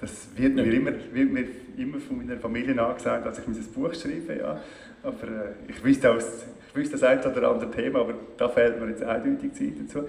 Das 0.00 0.28
wird 0.36 0.54
mir, 0.54 0.72
immer, 0.72 0.92
wird 1.12 1.32
mir 1.32 1.44
immer 1.76 1.98
von 1.98 2.18
meiner 2.18 2.38
Familie 2.38 2.80
angesagt, 2.80 3.26
dass 3.26 3.40
ich 3.40 3.46
ein 3.46 3.72
Buch 3.74 3.92
schreibe. 3.94 4.38
Ja. 4.38 4.60
Aber 5.02 5.24
äh, 5.24 5.52
ich 5.66 5.82
wüsste, 5.82 6.12
auch, 6.12 6.18
ich 6.18 6.76
wüsste 6.76 6.92
das 6.92 7.02
ein 7.02 7.18
oder 7.18 7.50
andere 7.50 7.70
Thema, 7.70 8.00
aber 8.00 8.14
da 8.36 8.48
fehlt 8.48 8.80
mir 8.80 8.90
jetzt 8.90 9.02
eindeutig 9.02 9.54
Zeit 9.54 9.72
dazu. 9.80 10.08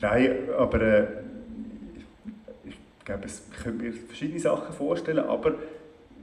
Nein, 0.00 0.48
aber 0.56 0.80
äh, 0.80 1.06
ich, 2.64 2.74
ich 2.98 3.04
glaube, 3.04 3.26
ich 3.26 3.62
könnte 3.62 3.84
mir 3.84 3.92
verschiedene 3.92 4.40
Sachen 4.40 4.74
vorstellen, 4.74 5.24
aber 5.24 5.54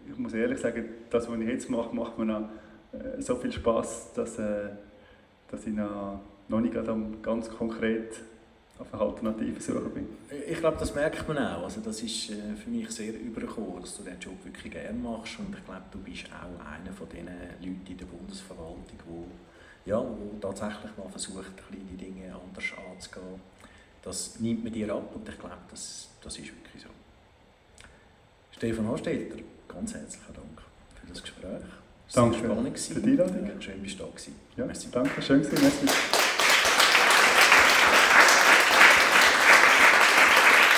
ich 0.10 0.18
muss 0.18 0.34
ehrlich 0.34 0.60
sagen, 0.60 0.86
das, 1.10 1.30
was 1.30 1.40
ich 1.40 1.48
jetzt 1.48 1.70
mache, 1.70 1.96
macht 1.96 2.18
mir 2.18 2.26
noch 2.26 2.50
äh, 2.92 3.22
so 3.22 3.36
viel 3.36 3.52
Spaß, 3.52 4.14
dass, 4.14 4.40
äh, 4.40 4.70
dass 5.50 5.66
ich 5.66 5.74
noch, 5.74 6.20
noch 6.50 6.60
nicht 6.60 6.76
ganz 7.22 7.50
konkret 7.50 8.20
auf 8.78 8.94
eine 8.94 9.02
Alternative 9.02 9.62
suchen 9.62 9.92
bin. 9.92 10.08
Ich 10.48 10.60
glaube, 10.60 10.78
das 10.78 10.94
merkt 10.94 11.28
man 11.28 11.38
auch. 11.38 11.64
Also 11.64 11.82
das 11.82 12.02
ist 12.02 12.30
äh, 12.32 12.56
für 12.56 12.70
mich 12.70 12.90
sehr 12.92 13.14
übergekommen, 13.14 13.82
dass 13.82 13.98
du 13.98 14.04
den 14.04 14.20
Job 14.20 14.34
wirklich 14.44 14.72
gerne 14.72 14.98
machst 14.98 15.40
und 15.40 15.56
ich 15.56 15.66
glaube, 15.66 15.84
du 15.92 16.00
bist 16.00 16.26
auch 16.28 16.66
einer 16.66 16.92
von 16.92 17.08
den 17.10 17.26
Leuten 17.26 17.86
in 17.88 17.98
der 17.98 18.06
Bundesverwaltung, 18.06 19.00
wo, 19.08 19.26
ja, 19.86 20.00
wo 20.00 20.38
tatsächlich 20.42 20.92
mal 20.98 21.10
versucht, 21.10 21.54
die 21.72 21.98
Dinge 21.98 22.34
anders 22.34 22.66
anzugehen. 22.94 23.40
Das 24.04 24.40
nimmt 24.40 24.64
man 24.64 24.74
dir 24.74 24.94
ab 24.94 25.10
und 25.16 25.28
ich 25.28 25.40
glaube, 25.40 25.56
das, 25.72 26.10
das 26.22 26.38
ist 26.38 26.48
wirklich 26.48 26.84
so. 26.84 26.90
Stefan 28.52 28.88
Hostelter, 28.88 29.38
ganz 29.68 29.94
herzlichen 29.94 30.34
Dank 30.34 30.62
für 31.00 31.08
das 31.08 31.22
Gespräch. 31.22 31.62
Danke. 32.14 32.38
Spannend 32.38 32.78
für 32.78 33.00
die 33.00 33.10
Einladung. 33.10 33.62
Schön, 33.62 33.84
dass 33.84 33.96
du 33.96 34.04
da 34.04 34.12
warst. 34.12 34.30
Ja, 34.56 34.66
Merci. 34.66 34.88
Danke, 34.92 35.22
schön. 35.22 35.42
Merci. 35.42 36.35